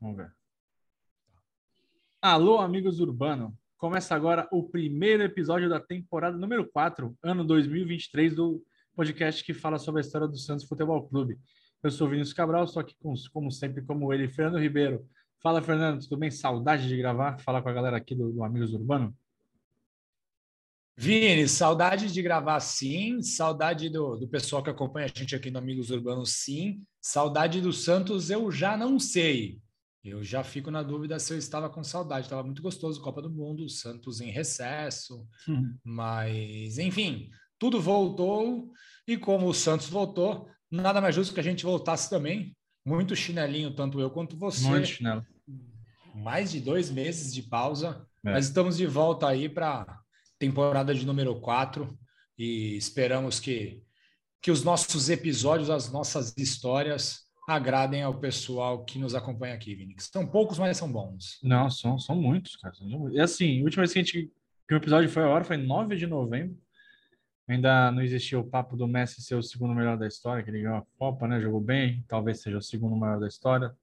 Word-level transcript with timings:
Vamos 0.00 0.16
ver. 0.16 0.32
Alô, 2.20 2.58
amigos 2.58 3.00
urbano. 3.00 3.56
Começa 3.76 4.14
agora 4.14 4.48
o 4.50 4.64
primeiro 4.64 5.22
episódio 5.22 5.68
da 5.68 5.78
temporada 5.78 6.36
número 6.36 6.68
4, 6.68 7.16
ano 7.22 7.44
2023, 7.44 8.34
do 8.34 8.64
podcast 8.94 9.44
que 9.44 9.54
fala 9.54 9.78
sobre 9.78 10.00
a 10.00 10.04
história 10.04 10.26
do 10.26 10.36
Santos 10.36 10.66
Futebol 10.66 11.08
Clube. 11.08 11.38
Eu 11.82 11.90
sou 11.90 12.08
Vinícius 12.08 12.34
Cabral, 12.34 12.64
estou 12.64 12.80
aqui 12.80 12.96
com, 13.00 13.14
como 13.32 13.52
sempre, 13.52 13.82
como 13.82 14.12
ele, 14.12 14.28
Fernando 14.28 14.58
Ribeiro. 14.58 15.08
Fala, 15.40 15.62
Fernando, 15.62 16.02
tudo 16.02 16.16
bem? 16.16 16.30
Saudade 16.30 16.88
de 16.88 16.96
gravar, 16.96 17.38
falar 17.38 17.62
com 17.62 17.68
a 17.68 17.72
galera 17.72 17.96
aqui 17.96 18.16
do, 18.16 18.32
do 18.32 18.42
Amigos 18.42 18.74
Urbano? 18.74 19.16
Vini, 21.00 21.46
saudade 21.46 22.12
de 22.12 22.20
gravar 22.20 22.58
sim, 22.58 23.22
saudade 23.22 23.88
do, 23.88 24.16
do 24.16 24.26
pessoal 24.26 24.64
que 24.64 24.70
acompanha 24.70 25.06
a 25.06 25.16
gente 25.16 25.36
aqui 25.36 25.48
no 25.48 25.60
Amigos 25.60 25.90
Urbanos 25.90 26.32
sim, 26.32 26.84
saudade 27.00 27.60
do 27.60 27.72
Santos 27.72 28.30
eu 28.30 28.50
já 28.50 28.76
não 28.76 28.98
sei. 28.98 29.60
Eu 30.04 30.22
já 30.22 30.44
fico 30.44 30.70
na 30.70 30.82
dúvida 30.82 31.18
se 31.18 31.32
eu 31.32 31.38
estava 31.38 31.68
com 31.68 31.82
saudade. 31.82 32.26
Estava 32.26 32.42
muito 32.42 32.62
gostoso, 32.62 33.00
Copa 33.00 33.20
do 33.20 33.30
Mundo, 33.30 33.64
o 33.64 33.68
Santos 33.68 34.20
em 34.20 34.30
recesso, 34.30 35.26
uhum. 35.46 35.76
mas 35.84 36.78
enfim, 36.78 37.30
tudo 37.58 37.80
voltou 37.80 38.72
e 39.06 39.16
como 39.16 39.48
o 39.48 39.54
Santos 39.54 39.88
voltou, 39.88 40.48
nada 40.70 41.00
mais 41.00 41.14
justo 41.14 41.34
que 41.34 41.40
a 41.40 41.44
gente 41.44 41.64
voltasse 41.64 42.08
também. 42.08 42.56
Muito 42.86 43.14
chinelinho, 43.16 43.74
tanto 43.74 44.00
eu 44.00 44.10
quanto 44.10 44.36
você. 44.36 44.66
Muito 44.66 44.86
chinelo. 44.88 45.26
Mais 46.14 46.50
de 46.52 46.60
dois 46.60 46.90
meses 46.90 47.34
de 47.34 47.42
pausa, 47.42 48.06
é. 48.24 48.32
mas 48.32 48.46
estamos 48.46 48.76
de 48.76 48.86
volta 48.86 49.28
aí 49.28 49.48
para 49.48 50.00
temporada 50.38 50.94
de 50.94 51.04
número 51.04 51.40
4 51.40 51.98
e 52.38 52.76
esperamos 52.76 53.40
que, 53.40 53.82
que 54.40 54.50
os 54.50 54.62
nossos 54.62 55.10
episódios, 55.10 55.68
as 55.68 55.90
nossas 55.90 56.34
histórias 56.36 57.27
agradem 57.48 58.02
ao 58.02 58.12
pessoal 58.12 58.84
que 58.84 58.98
nos 58.98 59.14
acompanha 59.14 59.54
aqui, 59.54 59.74
Vini. 59.74 59.96
São 59.98 60.26
poucos, 60.26 60.58
mas 60.58 60.76
são 60.76 60.92
bons. 60.92 61.40
Não, 61.42 61.70
são, 61.70 61.98
são 61.98 62.14
muitos, 62.14 62.56
cara. 62.56 62.74
E 63.10 63.18
assim, 63.18 63.62
a 63.62 63.64
última 63.64 63.80
vez 63.80 63.92
que, 63.94 63.98
a 63.98 64.02
gente, 64.02 64.32
que 64.68 64.74
o 64.74 64.76
episódio 64.76 65.08
foi 65.08 65.22
a 65.22 65.28
hora 65.28 65.44
foi 65.44 65.56
9 65.56 65.96
de 65.96 66.06
novembro. 66.06 66.54
Ainda 67.48 67.90
não 67.90 68.02
existia 68.02 68.38
o 68.38 68.44
papo 68.44 68.76
do 68.76 68.86
Messi 68.86 69.22
ser 69.22 69.34
o 69.34 69.42
segundo 69.42 69.74
melhor 69.74 69.96
da 69.96 70.06
história, 70.06 70.44
que 70.44 70.50
ele 70.50 70.60
ganhou 70.60 70.76
a 70.76 70.86
Copa, 70.98 71.26
né? 71.26 71.40
Jogou 71.40 71.62
bem, 71.62 72.04
talvez 72.06 72.42
seja 72.42 72.58
o 72.58 72.62
segundo 72.62 72.94
melhor 72.94 73.18
da 73.18 73.26
história. 73.26 73.74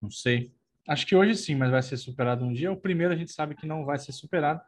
Não 0.00 0.08
sei. 0.08 0.52
Acho 0.86 1.04
que 1.04 1.16
hoje 1.16 1.34
sim, 1.34 1.56
mas 1.56 1.72
vai 1.72 1.82
ser 1.82 1.96
superado 1.96 2.44
um 2.44 2.52
dia. 2.52 2.70
O 2.70 2.76
primeiro 2.76 3.12
a 3.12 3.16
gente 3.16 3.32
sabe 3.32 3.56
que 3.56 3.66
não 3.66 3.84
vai 3.84 3.98
ser 3.98 4.12
superado. 4.12 4.60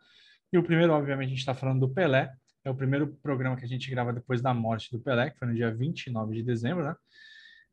E 0.53 0.59
o 0.59 0.65
primeiro, 0.65 0.93
obviamente, 0.93 1.29
a 1.29 1.31
gente 1.31 1.39
está 1.39 1.55
falando 1.55 1.87
do 1.87 1.89
Pelé. 1.89 2.35
É 2.65 2.71
o 2.71 2.75
primeiro 2.75 3.07
programa 3.23 3.57
que 3.57 3.65
a 3.65 3.69
gente 3.69 3.89
grava 3.89 4.13
depois 4.13 4.43
da 4.43 4.53
morte 4.53 4.91
do 4.91 4.99
Pelé, 4.99 5.31
que 5.31 5.39
foi 5.39 5.47
no 5.47 5.55
dia 5.55 5.73
29 5.73 6.35
de 6.35 6.43
dezembro, 6.43 6.83
né? 6.85 6.97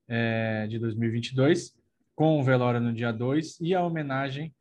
É, 0.08 0.68
de 0.68 0.80
2022, 0.80 1.76
com 2.16 2.40
o 2.40 2.44
velório 2.44 2.80
no 2.80 2.94
dia 2.94 3.12
2 3.12 3.60
e 3.60 3.76
a 3.76 3.84
homenagem 3.84 4.54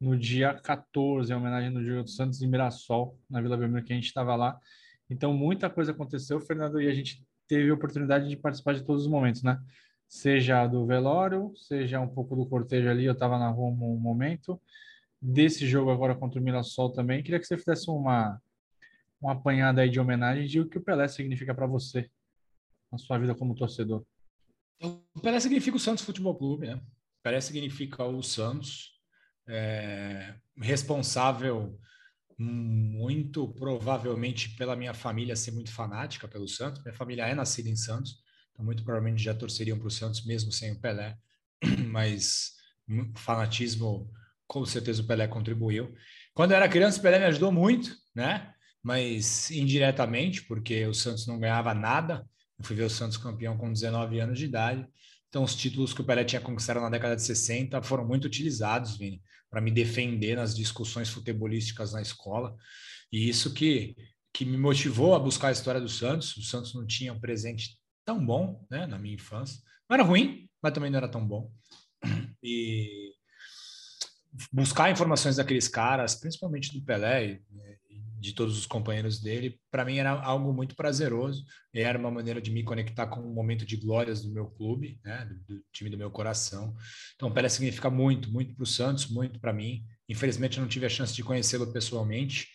no 0.00 0.16
dia 0.16 0.54
14, 0.54 1.32
a 1.32 1.36
homenagem 1.36 1.70
no 1.70 1.82
Dia 1.82 2.02
do 2.02 2.10
Santos 2.10 2.42
em 2.42 2.46
Mirassol, 2.46 3.18
na 3.28 3.40
Vila 3.40 3.56
Belmiro, 3.56 3.84
que 3.84 3.92
a 3.92 3.96
gente 3.96 4.06
estava 4.06 4.36
lá. 4.36 4.58
Então, 5.08 5.32
muita 5.32 5.70
coisa 5.70 5.92
aconteceu, 5.92 6.40
Fernando, 6.40 6.80
e 6.80 6.88
a 6.88 6.94
gente 6.94 7.24
teve 7.46 7.70
a 7.70 7.74
oportunidade 7.74 8.28
de 8.28 8.36
participar 8.36 8.74
de 8.74 8.84
todos 8.84 9.04
os 9.04 9.10
momentos, 9.10 9.42
né? 9.42 9.58
Seja 10.08 10.66
do 10.66 10.84
velório, 10.86 11.52
seja 11.56 12.00
um 12.00 12.08
pouco 12.08 12.36
do 12.36 12.46
cortejo 12.46 12.88
ali, 12.88 13.04
eu 13.04 13.12
estava 13.12 13.38
na 13.38 13.48
rua 13.48 13.68
um 13.68 13.98
momento, 13.98 14.60
desse 15.20 15.66
jogo 15.66 15.90
agora 15.90 16.14
contra 16.14 16.40
o 16.40 16.42
Mirassol 16.42 16.90
também. 16.90 17.22
Queria 17.22 17.40
que 17.40 17.46
você 17.46 17.56
fizesse 17.56 17.90
uma, 17.90 18.40
uma 19.20 19.32
apanhada 19.32 19.80
aí 19.80 19.88
de 19.88 19.98
homenagem 19.98 20.46
de 20.46 20.60
o 20.60 20.68
que 20.68 20.78
o 20.78 20.82
Pelé 20.82 21.08
significa 21.08 21.54
para 21.54 21.66
você 21.66 22.10
na 22.92 22.98
sua 22.98 23.18
vida 23.18 23.34
como 23.34 23.54
torcedor. 23.54 24.04
O 24.82 25.20
Pelé 25.20 25.40
significa 25.40 25.76
o 25.76 25.80
Santos 25.80 26.04
Futebol 26.04 26.36
Clube, 26.36 26.66
né? 26.66 26.74
O 26.74 27.22
Pelé 27.22 27.40
significa 27.40 28.04
o 28.04 28.22
Santos, 28.22 28.92
é, 29.48 30.34
responsável 30.56 31.78
muito 32.38 33.48
provavelmente 33.54 34.50
pela 34.56 34.74
minha 34.74 34.92
família 34.92 35.36
ser 35.36 35.52
muito 35.52 35.72
fanática 35.72 36.26
pelo 36.26 36.48
Santos. 36.48 36.82
Minha 36.82 36.94
família 36.94 37.26
é 37.26 37.34
nascida 37.34 37.68
em 37.68 37.76
Santos, 37.76 38.16
então 38.52 38.64
muito 38.64 38.82
provavelmente 38.82 39.22
já 39.22 39.34
torceriam 39.34 39.78
para 39.78 39.88
o 39.88 39.90
Santos 39.90 40.24
mesmo 40.24 40.50
sem 40.50 40.72
o 40.72 40.80
Pelé, 40.80 41.16
mas 41.88 42.54
fanatismo 43.16 44.10
com 44.46 44.64
certeza 44.66 45.02
o 45.02 45.06
Pelé 45.06 45.26
contribuiu. 45.26 45.94
Quando 46.34 46.50
eu 46.50 46.56
era 46.56 46.68
criança, 46.68 46.98
o 46.98 47.02
Pelé 47.02 47.18
me 47.18 47.26
ajudou 47.26 47.52
muito, 47.52 47.96
né? 48.14 48.52
Mas 48.82 49.50
indiretamente, 49.50 50.42
porque 50.42 50.84
o 50.86 50.92
Santos 50.92 51.26
não 51.26 51.38
ganhava 51.38 51.72
nada. 51.72 52.28
Eu 52.58 52.64
fui 52.64 52.76
ver 52.76 52.84
o 52.84 52.90
Santos 52.90 53.16
campeão 53.16 53.56
com 53.56 53.72
19 53.72 54.20
anos 54.20 54.38
de 54.38 54.44
idade. 54.44 54.86
Então, 55.28 55.42
os 55.42 55.54
títulos 55.54 55.92
que 55.92 56.00
o 56.00 56.04
Pelé 56.04 56.24
tinha 56.24 56.40
conquistado 56.40 56.80
na 56.80 56.88
década 56.88 57.16
de 57.16 57.22
60 57.22 57.82
foram 57.82 58.06
muito 58.06 58.26
utilizados, 58.26 58.96
Vini, 58.96 59.20
para 59.50 59.60
me 59.60 59.70
defender 59.70 60.36
nas 60.36 60.54
discussões 60.54 61.08
futebolísticas 61.08 61.92
na 61.92 62.00
escola. 62.00 62.56
E 63.10 63.28
isso 63.28 63.52
que, 63.52 63.96
que 64.32 64.44
me 64.44 64.56
motivou 64.56 65.14
a 65.14 65.18
buscar 65.18 65.48
a 65.48 65.52
história 65.52 65.80
do 65.80 65.88
Santos. 65.88 66.36
O 66.36 66.42
Santos 66.42 66.74
não 66.74 66.86
tinha 66.86 67.12
um 67.12 67.18
presente 67.18 67.76
tão 68.04 68.24
bom 68.24 68.64
né, 68.70 68.86
na 68.86 68.98
minha 68.98 69.14
infância. 69.14 69.60
Não 69.88 69.94
era 69.94 70.04
ruim, 70.04 70.48
mas 70.62 70.72
também 70.72 70.90
não 70.90 70.98
era 70.98 71.08
tão 71.08 71.26
bom. 71.26 71.50
E 72.42 73.12
buscar 74.52 74.90
informações 74.90 75.36
daqueles 75.36 75.68
caras, 75.68 76.14
principalmente 76.14 76.72
do 76.72 76.84
Pelé 76.84 77.40
de 78.24 78.32
todos 78.32 78.56
os 78.56 78.64
companheiros 78.64 79.20
dele, 79.20 79.60
para 79.70 79.84
mim 79.84 79.98
era 79.98 80.10
algo 80.10 80.50
muito 80.50 80.74
prazeroso. 80.74 81.44
Era 81.74 81.98
uma 81.98 82.10
maneira 82.10 82.40
de 82.40 82.50
me 82.50 82.64
conectar 82.64 83.06
com 83.06 83.20
um 83.20 83.34
momento 83.34 83.66
de 83.66 83.76
glórias 83.76 84.22
do 84.22 84.32
meu 84.32 84.46
clube, 84.46 84.98
né, 85.04 85.26
do, 85.26 85.56
do 85.56 85.64
time 85.70 85.90
do 85.90 85.98
meu 85.98 86.10
coração. 86.10 86.74
Então, 87.14 87.30
Pelé 87.30 87.50
significa 87.50 87.90
muito, 87.90 88.32
muito 88.32 88.54
para 88.54 88.62
o 88.62 88.66
Santos, 88.66 89.08
muito 89.08 89.38
para 89.38 89.52
mim. 89.52 89.84
Infelizmente, 90.08 90.56
eu 90.56 90.62
não 90.62 90.68
tive 90.68 90.86
a 90.86 90.88
chance 90.88 91.14
de 91.14 91.22
conhecê-lo 91.22 91.70
pessoalmente. 91.70 92.48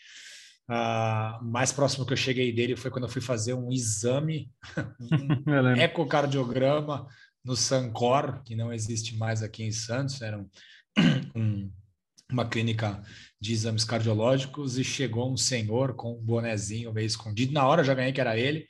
Uh, 0.67 1.43
mais 1.45 1.71
próximo 1.71 2.05
que 2.05 2.13
eu 2.13 2.17
cheguei 2.17 2.51
dele 2.51 2.75
foi 2.75 2.89
quando 2.89 3.03
eu 3.03 3.09
fui 3.09 3.21
fazer 3.21 3.53
um 3.53 3.71
exame, 3.71 4.51
um 5.45 5.75
ecocardiograma 5.77 7.07
no 7.45 7.55
Sancor, 7.55 8.41
que 8.43 8.55
não 8.55 8.73
existe 8.73 9.15
mais 9.17 9.43
aqui 9.43 9.63
em 9.63 9.71
Santos. 9.71 10.19
Era 10.19 10.39
um, 10.39 10.49
um, 11.35 11.71
uma 12.31 12.47
clínica 12.47 13.01
de 13.41 13.53
exames 13.53 13.83
cardiológicos 13.83 14.77
e 14.77 14.83
chegou 14.83 15.31
um 15.31 15.37
senhor 15.37 15.95
com 15.95 16.13
um 16.13 16.21
bonezinho 16.21 16.93
meio 16.93 17.07
escondido. 17.07 17.53
Na 17.53 17.65
hora 17.65 17.83
já 17.83 17.93
ganhei 17.93 18.11
que 18.11 18.21
era 18.21 18.37
ele, 18.37 18.67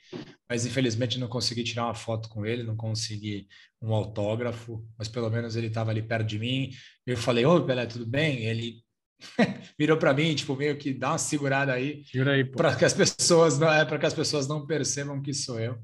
mas 0.48 0.64
infelizmente 0.64 1.18
não 1.18 1.28
consegui 1.28 1.62
tirar 1.64 1.84
uma 1.84 1.94
foto 1.94 2.28
com 2.28 2.46
ele, 2.46 2.62
não 2.62 2.76
consegui 2.76 3.48
um 3.82 3.92
autógrafo, 3.92 4.84
mas 4.96 5.08
pelo 5.08 5.28
menos 5.28 5.56
ele 5.56 5.66
estava 5.66 5.90
ali 5.90 6.02
perto 6.02 6.26
de 6.26 6.38
mim. 6.38 6.70
Eu 7.06 7.16
falei: 7.16 7.44
Oi, 7.44 7.66
Pelé, 7.66 7.86
tudo 7.86 8.06
bem? 8.06 8.44
Ele 8.44 8.82
virou 9.78 9.98
para 9.98 10.14
mim, 10.14 10.34
tipo, 10.34 10.56
meio 10.56 10.76
que 10.78 10.94
dá 10.94 11.10
uma 11.10 11.18
segurada 11.18 11.72
aí, 11.72 12.04
aí 12.26 12.44
para 12.44 12.74
que 12.74 12.84
as 12.84 12.94
pessoas 12.94 13.58
não 13.58 13.70
é 13.70 13.84
para 13.84 13.98
que 13.98 14.06
as 14.06 14.14
pessoas 14.14 14.46
não 14.46 14.66
percebam 14.66 15.20
que 15.20 15.34
sou 15.34 15.58
eu. 15.60 15.78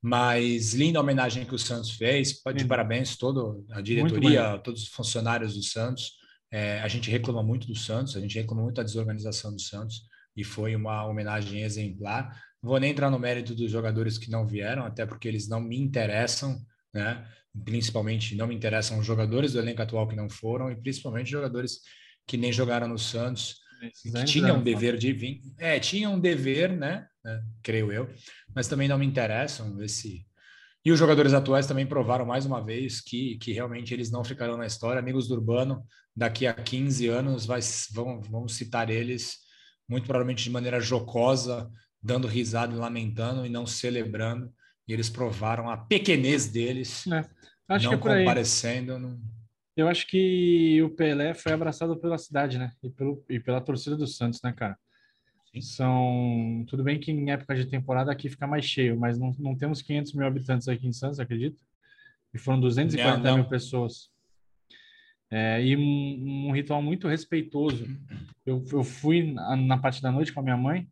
Mas 0.00 0.74
linda 0.74 1.00
homenagem 1.00 1.46
que 1.46 1.54
o 1.54 1.58
Santos 1.58 1.92
fez, 1.92 2.42
de 2.54 2.64
parabéns 2.66 3.16
toda 3.16 3.58
a 3.70 3.80
diretoria, 3.80 4.58
todos 4.58 4.82
os 4.82 4.88
funcionários 4.88 5.54
do 5.54 5.62
Santos. 5.62 6.23
É, 6.54 6.78
a 6.82 6.86
gente 6.86 7.10
reclama 7.10 7.42
muito 7.42 7.66
do 7.66 7.74
Santos, 7.74 8.16
a 8.16 8.20
gente 8.20 8.38
reclama 8.38 8.62
muito 8.62 8.76
da 8.76 8.84
desorganização 8.84 9.52
do 9.52 9.60
Santos 9.60 10.02
e 10.36 10.44
foi 10.44 10.76
uma 10.76 11.04
homenagem 11.04 11.62
exemplar. 11.62 12.40
Não 12.62 12.70
vou 12.70 12.78
nem 12.78 12.92
entrar 12.92 13.10
no 13.10 13.18
mérito 13.18 13.56
dos 13.56 13.72
jogadores 13.72 14.18
que 14.18 14.30
não 14.30 14.46
vieram, 14.46 14.84
até 14.84 15.04
porque 15.04 15.26
eles 15.26 15.48
não 15.48 15.60
me 15.60 15.76
interessam, 15.76 16.64
né? 16.94 17.26
Principalmente 17.64 18.36
não 18.36 18.46
me 18.46 18.54
interessam 18.54 19.00
os 19.00 19.04
jogadores 19.04 19.54
do 19.54 19.58
elenco 19.58 19.82
atual 19.82 20.06
que 20.06 20.14
não 20.14 20.30
foram 20.30 20.70
e 20.70 20.76
principalmente 20.76 21.28
jogadores 21.28 21.80
que 22.24 22.36
nem 22.36 22.52
jogaram 22.52 22.86
no 22.86 22.98
Santos, 23.00 23.56
que 24.00 24.24
tinham 24.24 24.58
um 24.58 24.62
dever 24.62 24.96
de 24.96 25.12
vir. 25.12 25.40
É, 25.58 25.80
tinham 25.80 26.14
um 26.14 26.20
dever, 26.20 26.70
né? 26.70 27.04
né? 27.24 27.42
Creio 27.64 27.90
eu, 27.90 28.08
mas 28.54 28.68
também 28.68 28.86
não 28.86 28.96
me 28.96 29.04
interessam 29.04 29.82
esse. 29.82 30.24
E 30.84 30.92
os 30.92 30.98
jogadores 30.98 31.32
atuais 31.32 31.66
também 31.66 31.86
provaram 31.86 32.26
mais 32.26 32.44
uma 32.44 32.62
vez 32.62 33.00
que, 33.00 33.38
que 33.38 33.52
realmente 33.52 33.94
eles 33.94 34.10
não 34.10 34.22
ficarão 34.22 34.56
na 34.56 34.66
história. 34.66 34.98
Amigos 34.98 35.26
do 35.26 35.34
Urbano, 35.34 35.82
daqui 36.14 36.46
a 36.46 36.52
15 36.52 37.08
anos, 37.08 37.46
vai, 37.46 37.60
vão, 37.92 38.20
vamos 38.20 38.54
citar 38.54 38.90
eles, 38.90 39.38
muito 39.88 40.04
provavelmente 40.04 40.44
de 40.44 40.50
maneira 40.50 40.80
jocosa, 40.80 41.70
dando 42.02 42.28
risada 42.28 42.74
e 42.74 42.76
lamentando 42.76 43.46
e 43.46 43.48
não 43.48 43.66
celebrando. 43.66 44.52
E 44.86 44.92
eles 44.92 45.08
provaram 45.08 45.70
a 45.70 45.76
pequenez 45.78 46.48
deles, 46.48 47.06
é. 47.06 47.24
Acho 47.68 47.90
não 47.90 47.98
que 47.98 48.08
é 48.08 48.18
comparecendo. 48.18 48.98
Não... 48.98 49.18
Eu 49.76 49.88
acho 49.88 50.06
que 50.06 50.82
o 50.82 50.90
Pelé 50.90 51.34
foi 51.34 51.52
abraçado 51.52 51.96
pela 51.98 52.18
cidade, 52.18 52.58
né? 52.58 52.70
E, 52.82 52.90
pelo, 52.90 53.24
e 53.28 53.40
pela 53.40 53.60
torcida 53.60 53.96
do 53.96 54.06
Santos, 54.06 54.40
né, 54.42 54.52
cara? 54.52 54.78
São. 55.62 56.64
Tudo 56.68 56.82
bem 56.82 56.98
que 56.98 57.12
em 57.12 57.30
época 57.30 57.54
de 57.54 57.66
temporada 57.66 58.10
aqui 58.10 58.28
fica 58.28 58.46
mais 58.46 58.64
cheio, 58.64 58.98
mas 58.98 59.18
não, 59.18 59.34
não 59.38 59.56
temos 59.56 59.82
500 59.82 60.12
mil 60.14 60.26
habitantes 60.26 60.68
aqui 60.68 60.86
em 60.86 60.92
Santos, 60.92 61.20
acredito? 61.20 61.60
E 62.32 62.38
foram 62.38 62.60
240 62.60 63.18
não, 63.18 63.24
não. 63.24 63.36
mil 63.38 63.48
pessoas. 63.48 64.10
É, 65.30 65.64
e 65.64 65.76
um, 65.76 66.48
um, 66.48 66.52
ritual 66.52 66.82
muito 66.82 67.08
respeitoso. 67.08 67.86
Eu, 68.44 68.64
eu 68.72 68.84
fui 68.84 69.32
na, 69.32 69.56
na 69.56 69.78
parte 69.78 70.02
da 70.02 70.12
noite 70.12 70.32
com 70.32 70.40
a 70.40 70.42
minha 70.42 70.56
mãe 70.56 70.88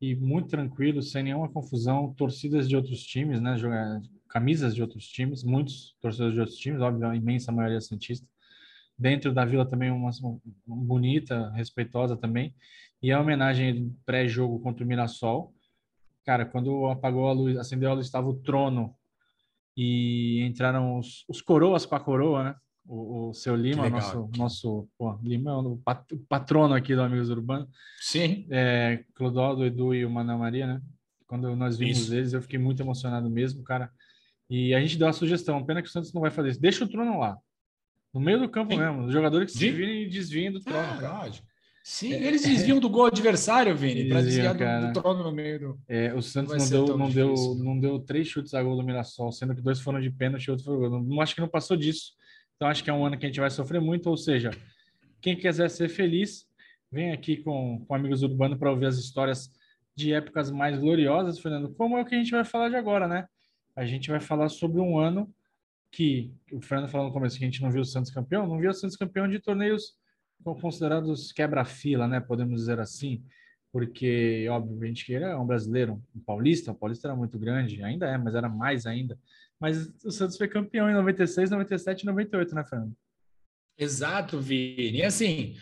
e 0.00 0.14
muito 0.14 0.48
tranquilo, 0.48 1.02
sem 1.02 1.22
nenhuma 1.22 1.48
confusão. 1.48 2.14
Torcidas 2.14 2.68
de 2.68 2.76
outros 2.76 3.02
times, 3.02 3.40
né? 3.40 3.56
camisas 4.28 4.74
de 4.74 4.82
outros 4.82 5.08
times, 5.08 5.42
muitos 5.42 5.96
torcedores 6.00 6.34
de 6.34 6.40
outros 6.40 6.58
times, 6.58 6.80
óbvio, 6.80 7.08
a 7.08 7.16
imensa 7.16 7.50
maioria 7.50 7.80
santista. 7.80 8.26
Dentro 8.96 9.32
da 9.32 9.44
vila 9.44 9.66
também 9.66 9.90
uma, 9.90 10.10
uma 10.66 10.84
bonita, 10.84 11.50
respeitosa 11.50 12.16
também. 12.16 12.54
E 13.02 13.12
a 13.12 13.20
homenagem 13.20 13.96
pré-jogo 14.04 14.60
contra 14.60 14.84
o 14.84 14.86
Mirassol. 14.86 15.54
Cara, 16.24 16.44
quando 16.44 16.86
apagou 16.86 17.28
a 17.28 17.32
luz, 17.32 17.56
acendeu 17.56 17.90
a 17.90 17.94
luz, 17.94 18.06
estava 18.06 18.28
o 18.28 18.34
trono 18.34 18.94
e 19.76 20.42
entraram 20.42 20.98
os, 20.98 21.24
os 21.28 21.40
coroas 21.40 21.86
com 21.86 21.94
a 21.94 22.00
coroa, 22.00 22.44
né? 22.44 22.54
O, 22.84 23.28
o 23.28 23.34
seu 23.34 23.54
Lima, 23.54 23.88
nosso, 23.88 24.30
nosso 24.36 24.88
pô, 24.96 25.18
Lima 25.22 25.50
é 25.50 25.54
o 25.54 25.80
patrono 26.28 26.74
aqui 26.74 26.94
do 26.94 27.02
Amigos 27.02 27.28
Urbanos. 27.28 27.68
Sim. 28.00 28.46
É, 28.50 29.04
Clodoaldo, 29.14 29.64
Edu 29.64 29.94
e 29.94 30.04
o 30.04 30.10
Mana 30.10 30.36
Maria, 30.36 30.66
né? 30.66 30.82
Quando 31.26 31.54
nós 31.54 31.76
vimos 31.76 31.98
isso. 31.98 32.14
eles, 32.14 32.32
eu 32.32 32.40
fiquei 32.40 32.58
muito 32.58 32.82
emocionado 32.82 33.28
mesmo, 33.28 33.62
cara. 33.62 33.92
E 34.50 34.74
a 34.74 34.80
gente 34.80 34.96
deu 34.96 35.06
a 35.06 35.12
sugestão, 35.12 35.64
pena 35.64 35.82
que 35.82 35.88
o 35.88 35.92
Santos 35.92 36.12
não 36.12 36.22
vai 36.22 36.30
fazer 36.30 36.50
isso. 36.50 36.60
Deixa 36.60 36.84
o 36.84 36.88
trono 36.88 37.18
lá. 37.18 37.36
No 38.12 38.20
meio 38.20 38.40
do 38.40 38.48
campo 38.48 38.72
Sim. 38.72 38.80
mesmo. 38.80 39.04
Os 39.04 39.12
jogadores 39.12 39.52
que 39.52 39.58
se 39.58 39.70
virem 39.70 40.04
e 40.04 40.08
desviem 40.08 40.50
do 40.50 40.60
trono. 40.60 40.78
É, 40.78 40.90
verdade. 40.92 41.44
Sim, 41.90 42.12
é, 42.12 42.22
eles 42.22 42.42
desviam 42.42 42.78
do 42.78 42.90
gol 42.90 43.06
adversário, 43.06 43.74
Vini, 43.74 44.10
para 44.10 44.20
desviar 44.20 44.54
do, 44.54 44.88
do, 44.88 45.00
trono 45.00 45.24
no 45.24 45.32
meio 45.32 45.58
do. 45.58 45.80
É, 45.88 46.12
o 46.12 46.20
Santos 46.20 46.70
não, 46.70 46.84
deu, 46.84 46.98
não, 46.98 47.10
deu, 47.10 47.34
não 47.54 47.80
deu 47.80 47.98
três 47.98 48.28
chutes 48.28 48.52
a 48.52 48.62
gol 48.62 48.76
do 48.76 48.84
Mirassol, 48.84 49.32
sendo 49.32 49.54
que 49.54 49.62
dois 49.62 49.80
foram 49.80 49.98
de 49.98 50.10
pênalti 50.10 50.44
e 50.44 50.50
outro 50.50 50.66
foi 50.66 50.76
gol. 50.76 50.90
Não, 50.90 51.00
não 51.00 51.20
acho 51.22 51.34
que 51.34 51.40
não 51.40 51.48
passou 51.48 51.78
disso. 51.78 52.12
Então 52.54 52.68
acho 52.68 52.84
que 52.84 52.90
é 52.90 52.92
um 52.92 53.06
ano 53.06 53.16
que 53.16 53.24
a 53.24 53.28
gente 53.30 53.40
vai 53.40 53.48
sofrer 53.48 53.80
muito. 53.80 54.10
Ou 54.10 54.18
seja, 54.18 54.50
quem 55.18 55.34
quiser 55.34 55.70
ser 55.70 55.88
feliz, 55.88 56.46
vem 56.92 57.10
aqui 57.10 57.38
com, 57.38 57.82
com 57.88 57.94
amigos 57.94 58.22
urbanos 58.22 58.58
para 58.58 58.70
ouvir 58.70 58.84
as 58.84 58.98
histórias 58.98 59.50
de 59.96 60.12
épocas 60.12 60.50
mais 60.50 60.78
gloriosas, 60.78 61.38
Fernando. 61.38 61.72
Como 61.72 61.96
é 61.96 62.02
o 62.02 62.04
que 62.04 62.14
a 62.14 62.18
gente 62.18 62.32
vai 62.32 62.44
falar 62.44 62.68
de 62.68 62.76
agora, 62.76 63.08
né? 63.08 63.26
A 63.74 63.86
gente 63.86 64.10
vai 64.10 64.20
falar 64.20 64.50
sobre 64.50 64.78
um 64.78 64.98
ano 64.98 65.26
que 65.90 66.34
o 66.52 66.60
Fernando 66.60 66.90
falou 66.90 67.06
no 67.06 67.14
começo 67.14 67.38
que 67.38 67.44
a 67.44 67.48
gente 67.48 67.62
não 67.62 67.70
viu 67.70 67.80
o 67.80 67.86
Santos 67.86 68.10
campeão, 68.10 68.46
não 68.46 68.58
viu 68.58 68.68
o 68.68 68.74
Santos 68.74 68.94
campeão 68.94 69.26
de 69.26 69.38
torneios 69.38 69.96
considerados 70.42 71.32
quebra-fila, 71.32 72.06
né? 72.06 72.20
Podemos 72.20 72.60
dizer 72.60 72.80
assim, 72.80 73.22
porque, 73.72 74.46
obviamente, 74.50 75.04
que 75.04 75.12
ele 75.12 75.24
é 75.24 75.36
um 75.36 75.46
brasileiro, 75.46 76.02
um 76.14 76.20
paulista, 76.20 76.72
o 76.72 76.74
paulista 76.74 77.08
era 77.08 77.16
muito 77.16 77.38
grande, 77.38 77.82
ainda 77.82 78.06
é, 78.06 78.16
mas 78.16 78.34
era 78.34 78.48
mais 78.48 78.86
ainda. 78.86 79.18
Mas 79.60 79.88
o 80.04 80.10
Santos 80.10 80.36
foi 80.36 80.48
campeão 80.48 80.88
em 80.88 80.94
96, 80.94 81.50
97 81.50 82.02
e 82.02 82.06
98, 82.06 82.54
né, 82.54 82.64
Fernando? 82.64 82.92
Exato, 83.76 84.40
Vini. 84.40 84.98
E 84.98 85.04
assim, 85.04 85.56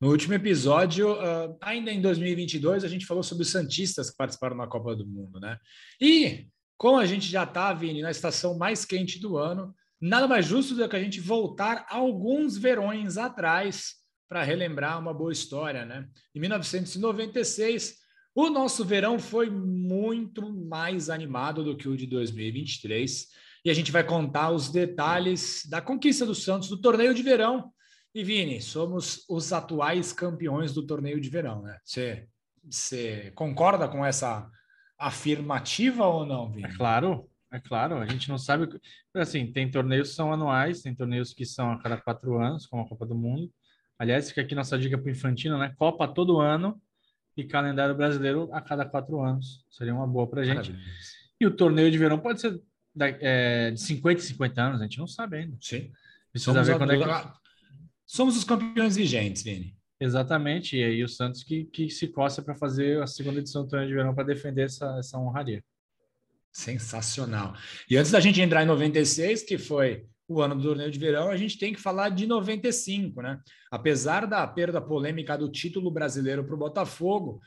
no 0.00 0.10
último 0.10 0.34
episódio, 0.34 1.12
uh, 1.12 1.56
ainda 1.60 1.90
em 1.90 2.00
2022, 2.00 2.84
a 2.84 2.88
gente 2.88 3.06
falou 3.06 3.22
sobre 3.22 3.42
os 3.42 3.50
Santistas 3.50 4.10
que 4.10 4.16
participaram 4.16 4.56
na 4.56 4.66
Copa 4.66 4.96
do 4.96 5.06
Mundo, 5.06 5.38
né? 5.38 5.58
E, 6.00 6.48
como 6.76 6.98
a 6.98 7.06
gente 7.06 7.30
já 7.30 7.44
está, 7.44 7.72
Vini, 7.72 8.02
na 8.02 8.10
estação 8.10 8.58
mais 8.58 8.84
quente 8.84 9.20
do 9.20 9.38
ano, 9.38 9.74
nada 10.00 10.26
mais 10.26 10.44
justo 10.44 10.74
do 10.74 10.88
que 10.88 10.96
a 10.96 11.02
gente 11.02 11.20
voltar 11.20 11.86
alguns 11.88 12.58
verões 12.58 13.16
atrás 13.16 14.01
para 14.32 14.42
relembrar 14.42 14.98
uma 14.98 15.12
boa 15.12 15.30
história, 15.30 15.84
né? 15.84 16.08
Em 16.34 16.40
1996, 16.40 17.98
o 18.34 18.48
nosso 18.48 18.82
verão 18.82 19.18
foi 19.18 19.50
muito 19.50 20.50
mais 20.50 21.10
animado 21.10 21.62
do 21.62 21.76
que 21.76 21.86
o 21.86 21.94
de 21.94 22.06
2023 22.06 23.26
e 23.62 23.68
a 23.68 23.74
gente 23.74 23.92
vai 23.92 24.02
contar 24.02 24.50
os 24.50 24.70
detalhes 24.70 25.66
da 25.68 25.82
conquista 25.82 26.24
do 26.24 26.34
Santos 26.34 26.70
do 26.70 26.80
torneio 26.80 27.12
de 27.12 27.22
verão. 27.22 27.70
E 28.14 28.24
Vini, 28.24 28.62
somos 28.62 29.22
os 29.28 29.52
atuais 29.52 30.14
campeões 30.14 30.72
do 30.72 30.86
torneio 30.86 31.20
de 31.20 31.28
verão, 31.28 31.60
né? 31.60 31.78
Você, 31.84 32.26
você 32.64 33.32
concorda 33.34 33.86
com 33.86 34.02
essa 34.02 34.50
afirmativa 34.98 36.06
ou 36.06 36.24
não, 36.24 36.50
Vini? 36.50 36.68
É 36.68 36.74
claro, 36.74 37.28
é 37.52 37.60
claro. 37.60 37.98
A 37.98 38.06
gente 38.06 38.30
não 38.30 38.38
sabe. 38.38 38.66
Assim, 39.14 39.52
tem 39.52 39.70
torneios 39.70 40.08
que 40.08 40.14
são 40.14 40.32
anuais, 40.32 40.80
tem 40.80 40.94
torneios 40.94 41.34
que 41.34 41.44
são 41.44 41.70
a 41.70 41.78
cada 41.78 41.98
quatro 41.98 42.38
anos, 42.38 42.66
como 42.66 42.82
a 42.82 42.88
Copa 42.88 43.04
do 43.04 43.14
Mundo. 43.14 43.52
Aliás, 44.02 44.28
fica 44.30 44.40
aqui 44.40 44.52
nossa 44.52 44.76
dica 44.76 44.98
para 44.98 45.06
o 45.06 45.12
Infantino, 45.12 45.56
né? 45.56 45.72
Copa 45.78 46.08
todo 46.08 46.40
ano 46.40 46.82
e 47.36 47.44
calendário 47.44 47.94
brasileiro 47.94 48.48
a 48.52 48.60
cada 48.60 48.84
quatro 48.84 49.22
anos. 49.22 49.64
Seria 49.70 49.94
uma 49.94 50.08
boa 50.08 50.26
para 50.26 50.40
a 50.40 50.44
gente. 50.44 50.72
Maravilha. 50.72 50.92
E 51.40 51.46
o 51.46 51.52
torneio 51.52 51.88
de 51.88 51.98
verão 51.98 52.18
pode 52.18 52.40
ser 52.40 52.60
é, 52.98 53.70
de 53.70 53.80
50 53.80 54.20
e 54.20 54.24
50 54.24 54.60
anos, 54.60 54.80
a 54.80 54.82
gente 54.82 54.98
não 54.98 55.06
sabe 55.06 55.36
ainda. 55.36 55.56
Sim. 55.60 55.92
Precisa 56.32 56.52
Somos 56.52 56.66
ver 56.66 56.78
quando 56.78 56.92
é 56.94 56.98
que... 56.98 57.28
Somos 58.04 58.36
os 58.36 58.42
campeões 58.42 58.96
vigentes, 58.96 59.44
Vini. 59.44 59.76
Exatamente, 60.00 60.76
e 60.76 60.82
aí 60.82 61.04
o 61.04 61.08
Santos 61.08 61.44
que, 61.44 61.66
que 61.66 61.88
se 61.88 62.08
coça 62.08 62.42
para 62.42 62.56
fazer 62.56 63.00
a 63.00 63.06
segunda 63.06 63.38
edição 63.38 63.62
do 63.62 63.68
torneio 63.68 63.88
de 63.88 63.94
verão 63.94 64.12
para 64.12 64.24
defender 64.24 64.62
essa, 64.62 64.98
essa 64.98 65.16
honraria. 65.16 65.62
Sensacional. 66.50 67.54
E 67.88 67.96
antes 67.96 68.10
da 68.10 68.18
gente 68.18 68.40
entrar 68.40 68.64
em 68.64 68.66
96, 68.66 69.44
que 69.44 69.58
foi 69.58 70.04
o 70.32 70.42
ano 70.42 70.56
do 70.56 70.62
torneio 70.62 70.90
de 70.90 70.98
verão, 70.98 71.28
a 71.28 71.36
gente 71.36 71.58
tem 71.58 71.72
que 71.72 71.80
falar 71.80 72.08
de 72.08 72.26
95, 72.26 73.22
né? 73.22 73.40
Apesar 73.70 74.26
da 74.26 74.46
perda 74.46 74.80
polêmica 74.80 75.36
do 75.36 75.50
título 75.50 75.90
brasileiro 75.90 76.44
para 76.44 76.54
o 76.54 76.58
Botafogo, 76.58 77.40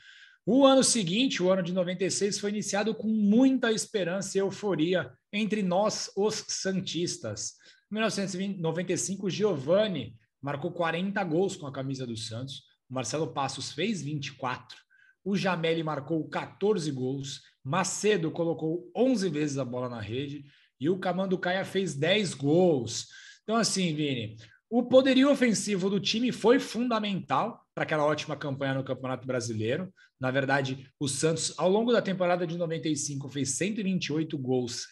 o 0.44 0.64
ano 0.64 0.84
seguinte, 0.84 1.42
o 1.42 1.50
ano 1.50 1.62
de 1.62 1.72
96, 1.72 2.38
foi 2.38 2.50
iniciado 2.50 2.94
com 2.94 3.08
muita 3.08 3.72
esperança 3.72 4.38
e 4.38 4.40
euforia 4.40 5.12
entre 5.32 5.62
nós, 5.62 6.10
os 6.16 6.44
Santistas. 6.48 7.54
Em 7.90 7.94
1995, 7.96 9.28
Giovanni 9.28 10.14
marcou 10.40 10.70
40 10.70 11.22
gols 11.24 11.56
com 11.56 11.66
a 11.66 11.72
camisa 11.72 12.06
do 12.06 12.16
Santos, 12.16 12.62
o 12.88 12.94
Marcelo 12.94 13.32
Passos 13.32 13.72
fez 13.72 14.00
24, 14.02 14.76
o 15.24 15.36
Jameli 15.36 15.82
marcou 15.82 16.28
14 16.28 16.90
gols, 16.92 17.40
Macedo 17.64 18.30
colocou 18.30 18.88
11 18.94 19.28
vezes 19.28 19.58
a 19.58 19.64
bola 19.64 19.88
na 19.88 20.00
rede 20.00 20.44
e 20.80 20.88
o 20.88 20.98
Camanducaia 20.98 21.64
fez 21.64 21.94
10 21.94 22.34
gols. 22.34 23.06
Então, 23.42 23.56
assim, 23.56 23.94
Vini, 23.94 24.36
o 24.68 24.82
poderio 24.82 25.30
ofensivo 25.30 25.88
do 25.88 26.00
time 26.00 26.32
foi 26.32 26.58
fundamental 26.58 27.64
para 27.74 27.84
aquela 27.84 28.04
ótima 28.04 28.36
campanha 28.36 28.74
no 28.74 28.84
Campeonato 28.84 29.26
Brasileiro. 29.26 29.92
Na 30.18 30.30
verdade, 30.30 30.88
o 30.98 31.06
Santos, 31.06 31.54
ao 31.56 31.70
longo 31.70 31.92
da 31.92 32.02
temporada 32.02 32.46
de 32.46 32.56
95, 32.56 33.28
fez 33.28 33.50
128 33.50 34.36
gols 34.38 34.86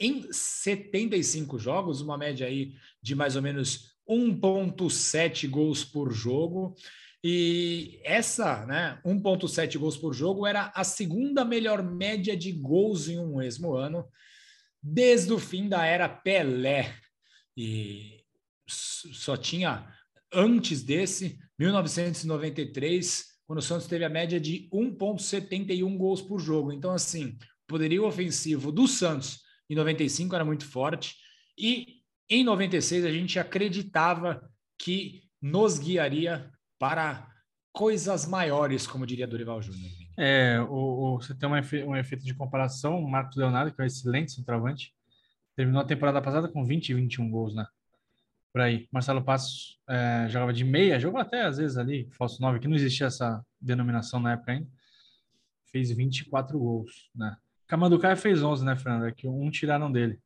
em 0.00 0.26
75 0.32 1.58
jogos, 1.58 2.00
uma 2.00 2.16
média 2.16 2.46
aí 2.46 2.72
de 3.02 3.14
mais 3.14 3.36
ou 3.36 3.42
menos 3.42 3.94
1,7 4.08 5.48
gols 5.48 5.84
por 5.84 6.10
jogo. 6.10 6.74
E 7.22 8.00
essa, 8.02 8.64
né, 8.64 8.98
1,7 9.04 9.78
gols 9.78 9.98
por 9.98 10.14
jogo 10.14 10.46
era 10.46 10.72
a 10.74 10.82
segunda 10.82 11.44
melhor 11.44 11.82
média 11.82 12.34
de 12.34 12.50
gols 12.50 13.08
em 13.08 13.18
um 13.18 13.36
mesmo 13.36 13.74
ano 13.74 14.06
desde 14.82 15.32
o 15.32 15.38
fim 15.38 15.68
da 15.68 15.84
era 15.84 16.08
Pelé. 16.08 16.94
E 17.56 18.24
só 18.66 19.36
tinha 19.36 19.92
antes 20.32 20.82
desse, 20.82 21.38
1993, 21.58 23.24
quando 23.46 23.58
o 23.58 23.62
Santos 23.62 23.86
teve 23.86 24.04
a 24.04 24.08
média 24.08 24.38
de 24.38 24.68
1,71 24.72 25.96
gols 25.96 26.22
por 26.22 26.38
jogo. 26.38 26.72
Então, 26.72 26.92
assim, 26.92 27.36
o 27.64 27.66
poderio 27.66 28.06
ofensivo 28.06 28.70
do 28.70 28.86
Santos 28.86 29.40
em 29.68 29.74
95 29.74 30.34
era 30.34 30.44
muito 30.44 30.64
forte 30.64 31.16
e 31.58 32.00
em 32.28 32.44
96 32.44 33.04
a 33.04 33.10
gente 33.10 33.38
acreditava 33.38 34.48
que 34.78 35.24
nos 35.42 35.78
guiaria 35.78 36.50
para 36.78 37.28
coisas 37.72 38.26
maiores, 38.26 38.86
como 38.86 39.06
diria 39.06 39.26
Dorival 39.26 39.60
Júnior. 39.60 39.90
É, 40.22 40.60
o, 40.60 41.14
o, 41.14 41.16
você 41.18 41.34
tem 41.34 41.48
um, 41.48 41.56
efe, 41.56 41.82
um 41.82 41.96
efeito 41.96 42.22
de 42.22 42.34
comparação, 42.34 43.02
o 43.02 43.10
Marcos 43.10 43.38
Leonardo, 43.38 43.72
que 43.72 43.80
é 43.80 43.84
um 43.84 43.86
excelente 43.86 44.32
centroavante, 44.32 44.94
terminou 45.56 45.80
a 45.80 45.84
temporada 45.84 46.20
passada 46.20 46.46
com 46.46 46.62
20 46.62 46.90
e 46.90 46.94
21 46.94 47.30
gols, 47.30 47.54
né? 47.54 47.66
Por 48.52 48.60
aí. 48.60 48.86
Marcelo 48.92 49.24
Passos 49.24 49.80
é, 49.88 50.26
jogava 50.28 50.52
de 50.52 50.62
meia, 50.62 51.00
jogou 51.00 51.18
até 51.18 51.46
às 51.46 51.56
vezes 51.56 51.78
ali, 51.78 52.06
falso 52.10 52.38
9, 52.42 52.58
que 52.58 52.68
não 52.68 52.76
existia 52.76 53.06
essa 53.06 53.42
denominação 53.58 54.20
na 54.20 54.32
época 54.32 54.52
ainda. 54.52 54.68
Fez 55.72 55.90
24 55.90 56.58
gols, 56.58 57.08
né? 57.14 57.34
Camanducaia 57.66 58.14
fez 58.14 58.42
11, 58.42 58.62
né, 58.62 58.76
Fernando? 58.76 59.06
É 59.06 59.12
que 59.12 59.26
um 59.26 59.50
tiraram 59.50 59.90
dele. 59.90 60.20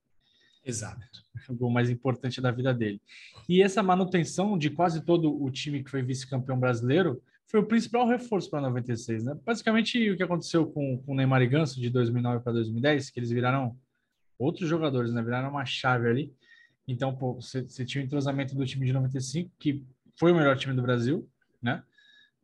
Exato. 0.64 1.06
O 1.48 1.54
gol 1.54 1.70
mais 1.70 1.90
importante 1.90 2.40
da 2.40 2.50
vida 2.50 2.72
dele. 2.72 3.00
E 3.48 3.62
essa 3.62 3.82
manutenção 3.82 4.56
de 4.56 4.70
quase 4.70 5.04
todo 5.04 5.40
o 5.40 5.50
time 5.50 5.84
que 5.84 5.90
foi 5.90 6.02
vice-campeão 6.02 6.58
brasileiro 6.58 7.22
foi 7.54 7.60
o 7.60 7.66
principal 7.66 8.04
reforço 8.08 8.50
para 8.50 8.60
96, 8.62 9.22
né? 9.22 9.38
Basicamente 9.44 10.10
o 10.10 10.16
que 10.16 10.24
aconteceu 10.24 10.66
com, 10.66 11.00
o 11.06 11.14
Neymar 11.14 11.40
e 11.40 11.46
Ganso 11.46 11.80
de 11.80 11.88
2009 11.88 12.42
para 12.42 12.54
2010, 12.54 13.10
que 13.10 13.20
eles 13.20 13.30
viraram 13.30 13.78
outros 14.36 14.68
jogadores, 14.68 15.14
né? 15.14 15.22
Viraram 15.22 15.50
uma 15.50 15.64
chave 15.64 16.08
ali. 16.08 16.34
Então, 16.88 17.14
pô, 17.14 17.34
você, 17.34 17.62
você 17.62 17.84
tinha 17.84 18.02
o 18.02 18.04
entrosamento 18.04 18.56
do 18.56 18.66
time 18.66 18.84
de 18.84 18.92
95, 18.92 19.52
que 19.56 19.84
foi 20.18 20.32
o 20.32 20.34
melhor 20.34 20.56
time 20.56 20.74
do 20.74 20.82
Brasil, 20.82 21.30
né? 21.62 21.80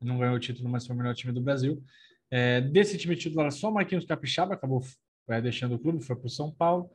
Não 0.01 0.17
ganhou 0.17 0.37
o 0.37 0.39
título, 0.39 0.69
mas 0.69 0.87
foi 0.87 0.95
o 0.95 0.99
melhor 1.01 1.17
time 1.17 1.33
do 1.33 1.41
Brasil. 1.41 1.83
É, 2.31 2.61
desse 2.61 2.97
time 2.97 3.17
titular, 3.17 3.51
só 3.51 3.69
Marquinhos 3.69 4.05
Capixaba 4.05 4.55
acabou 4.55 4.81
é, 5.29 5.41
deixando 5.41 5.75
o 5.75 5.79
clube, 5.81 6.05
foi 6.05 6.15
para 6.15 6.27
o 6.29 6.31
São 6.31 6.53
Paulo. 6.53 6.89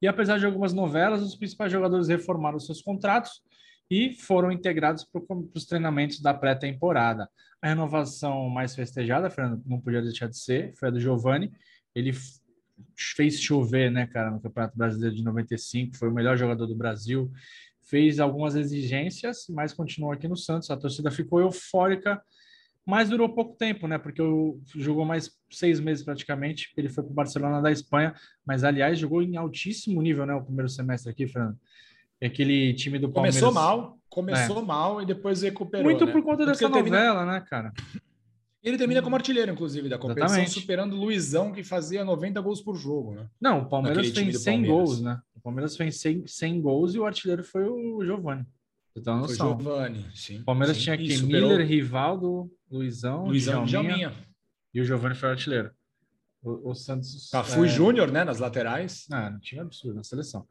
E 0.00 0.06
apesar 0.06 0.38
de 0.38 0.46
algumas 0.46 0.72
novelas, 0.72 1.22
os 1.22 1.34
principais 1.34 1.72
jogadores 1.72 2.06
reformaram 2.06 2.60
seus 2.60 2.80
contratos 2.80 3.42
e 3.90 4.12
foram 4.12 4.52
integrados 4.52 5.04
para 5.04 5.22
os 5.54 5.64
treinamentos 5.64 6.20
da 6.20 6.34
pré-temporada. 6.34 7.28
A 7.60 7.68
renovação 7.68 8.48
mais 8.48 8.74
festejada, 8.74 9.30
Fernando, 9.30 9.62
não 9.66 9.80
podia 9.80 10.02
deixar 10.02 10.28
de 10.28 10.38
ser, 10.38 10.74
foi 10.76 10.88
a 10.88 10.90
do 10.90 11.00
Giovani. 11.00 11.50
Ele 11.94 12.12
fez 13.16 13.40
chover, 13.40 13.90
né, 13.90 14.06
cara, 14.06 14.30
no 14.30 14.40
Campeonato 14.40 14.76
Brasileiro 14.76 15.16
de 15.16 15.24
95, 15.24 15.96
foi 15.96 16.08
o 16.08 16.14
melhor 16.14 16.36
jogador 16.36 16.66
do 16.66 16.76
Brasil, 16.76 17.30
fez 17.82 18.20
algumas 18.20 18.54
exigências, 18.54 19.46
mas 19.48 19.72
continuou 19.72 20.12
aqui 20.12 20.28
no 20.28 20.36
Santos. 20.36 20.70
A 20.70 20.76
torcida 20.76 21.10
ficou 21.10 21.40
eufórica, 21.40 22.22
mas 22.84 23.08
durou 23.08 23.34
pouco 23.34 23.56
tempo, 23.56 23.88
né? 23.88 23.98
Porque 23.98 24.22
jogou 24.76 25.04
mais 25.04 25.30
seis 25.50 25.80
meses 25.80 26.04
praticamente. 26.04 26.72
Ele 26.76 26.88
foi 26.88 27.02
para 27.02 27.10
o 27.10 27.14
Barcelona 27.14 27.60
da 27.60 27.72
Espanha, 27.72 28.14
mas 28.46 28.62
aliás 28.62 28.98
jogou 28.98 29.22
em 29.22 29.36
altíssimo 29.36 30.00
nível, 30.00 30.24
né? 30.24 30.34
O 30.34 30.44
primeiro 30.44 30.68
semestre 30.68 31.10
aqui, 31.10 31.26
Fernando. 31.26 31.58
E 32.20 32.26
aquele 32.26 32.74
time 32.74 32.98
do 32.98 33.08
Palmeiras. 33.08 33.40
Começou 33.40 33.54
mal, 33.54 33.98
começou 34.08 34.58
é. 34.58 34.64
mal 34.64 35.02
e 35.02 35.06
depois 35.06 35.42
recuperou. 35.42 35.84
Muito 35.84 36.06
né? 36.06 36.12
por 36.12 36.22
conta 36.22 36.44
Porque 36.44 36.64
dessa 36.64 36.68
novela, 36.68 37.24
né, 37.24 37.40
cara? 37.48 37.72
Ele 38.62 38.76
termina 38.76 39.00
como 39.00 39.14
artilheiro, 39.14 39.52
inclusive, 39.52 39.88
da 39.88 39.96
competição, 39.96 40.26
Exatamente. 40.26 40.60
superando 40.60 40.94
o 40.94 40.96
Luizão, 40.96 41.52
que 41.52 41.62
fazia 41.62 42.04
90 42.04 42.40
gols 42.40 42.60
por 42.60 42.76
jogo, 42.76 43.14
né? 43.14 43.26
Não, 43.40 43.60
o 43.60 43.66
Palmeiras 43.66 44.10
tem 44.10 44.32
100 44.32 44.66
gols, 44.66 45.00
né? 45.00 45.20
O 45.34 45.40
Palmeiras 45.40 45.76
fez 45.76 46.00
100, 46.00 46.26
100 46.26 46.60
gols 46.60 46.94
e 46.94 46.98
o 46.98 47.06
artilheiro 47.06 47.44
foi 47.44 47.64
o 47.64 48.04
Giovani. 48.04 48.44
Você 48.92 49.00
tá 49.00 49.18
Foi 49.20 49.34
Giovani, 49.34 50.06
sim. 50.12 50.40
O 50.40 50.44
Palmeiras 50.44 50.76
sim. 50.76 50.82
tinha 50.82 50.94
aqui 50.94 51.16
superou... 51.16 51.50
Miller, 51.50 51.66
Rivaldo, 51.66 52.50
Luizão, 52.70 53.26
Luizão 53.26 53.64
Djalminha. 53.64 54.12
E 54.74 54.80
o 54.80 54.84
Giovani 54.84 55.14
foi 55.14 55.28
o 55.28 55.32
artilheiro. 55.32 55.70
O, 56.42 56.70
o 56.70 56.74
Santos. 56.74 57.30
Cafu 57.30 57.64
é... 57.64 57.68
Júnior, 57.68 58.10
né? 58.10 58.24
Nas 58.24 58.38
laterais. 58.38 59.06
Ah, 59.10 59.30
não 59.30 59.40
tinha 59.40 59.62
absurdo 59.62 59.96
na 59.96 60.04
seleção. 60.04 60.46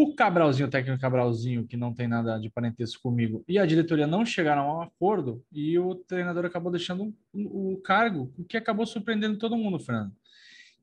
O 0.00 0.14
Cabralzinho, 0.14 0.68
o 0.68 0.70
técnico 0.70 1.00
Cabralzinho, 1.00 1.66
que 1.66 1.76
não 1.76 1.92
tem 1.92 2.06
nada 2.06 2.38
de 2.38 2.48
parentesco 2.48 3.02
comigo, 3.02 3.42
e 3.48 3.58
a 3.58 3.66
diretoria 3.66 4.06
não 4.06 4.24
chegaram 4.24 4.62
a 4.62 4.78
um 4.78 4.80
acordo 4.82 5.44
e 5.50 5.76
o 5.76 5.96
treinador 5.96 6.44
acabou 6.44 6.70
deixando 6.70 7.12
o, 7.34 7.80
cargo, 7.82 8.32
o 8.38 8.44
que 8.44 8.56
acabou 8.56 8.86
surpreendendo 8.86 9.36
todo 9.38 9.56
mundo, 9.56 9.80
Fernando. 9.80 10.12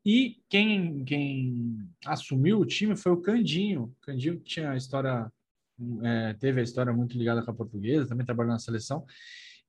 E 0.06 0.42
quem, 0.50 1.06
quem 1.06 1.78
assumiu 2.06 2.60
o 2.60 2.66
time 2.66 2.94
foi 2.98 3.14
o 3.14 3.22
Candinho. 3.22 3.84
O 3.84 4.06
Candinho 4.06 4.38
tinha 4.38 4.72
a 4.72 4.76
história, 4.76 5.32
é, 6.04 6.34
teve 6.34 6.60
a 6.60 6.64
história 6.64 6.92
muito 6.92 7.18
ligada 7.18 7.42
com 7.42 7.52
a 7.52 7.56
portuguesa, 7.56 8.10
também 8.10 8.26
trabalhou 8.26 8.52
na 8.52 8.60
seleção. 8.60 9.06